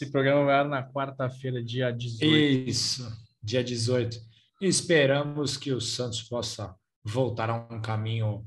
Esse 0.00 0.10
programa 0.10 0.44
vai 0.46 0.66
na 0.66 0.82
quarta-feira, 0.82 1.62
dia 1.62 1.90
18. 1.90 2.68
Isso, 2.70 3.06
dia 3.42 3.62
18. 3.62 4.18
Esperamos 4.60 5.56
que 5.56 5.72
o 5.72 5.80
Santos 5.80 6.22
possa 6.22 6.74
voltar 7.02 7.48
a 7.48 7.54
um 7.54 7.80
caminho 7.80 8.46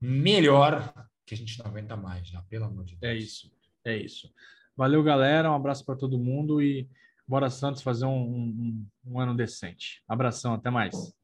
melhor, 0.00 0.92
que 1.24 1.34
a 1.34 1.36
gente 1.36 1.58
não 1.58 1.66
aguenta 1.66 1.96
mais, 1.96 2.28
já, 2.28 2.42
pelo 2.42 2.66
amor 2.66 2.84
de 2.84 2.96
Deus. 2.96 3.12
É 3.12 3.16
isso, 3.16 3.52
é 3.84 3.96
isso. 3.96 4.30
Valeu, 4.76 5.02
galera. 5.02 5.50
Um 5.50 5.54
abraço 5.54 5.84
para 5.84 5.96
todo 5.96 6.18
mundo 6.18 6.60
e 6.60 6.88
bora 7.26 7.48
Santos 7.48 7.80
fazer 7.80 8.04
um, 8.04 8.10
um, 8.10 8.86
um 9.06 9.20
ano 9.20 9.34
decente. 9.34 10.02
Abração, 10.06 10.54
até 10.54 10.68
mais. 10.68 11.14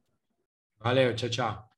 Valeu, 0.78 1.14
tchau, 1.14 1.28
tchau. 1.28 1.69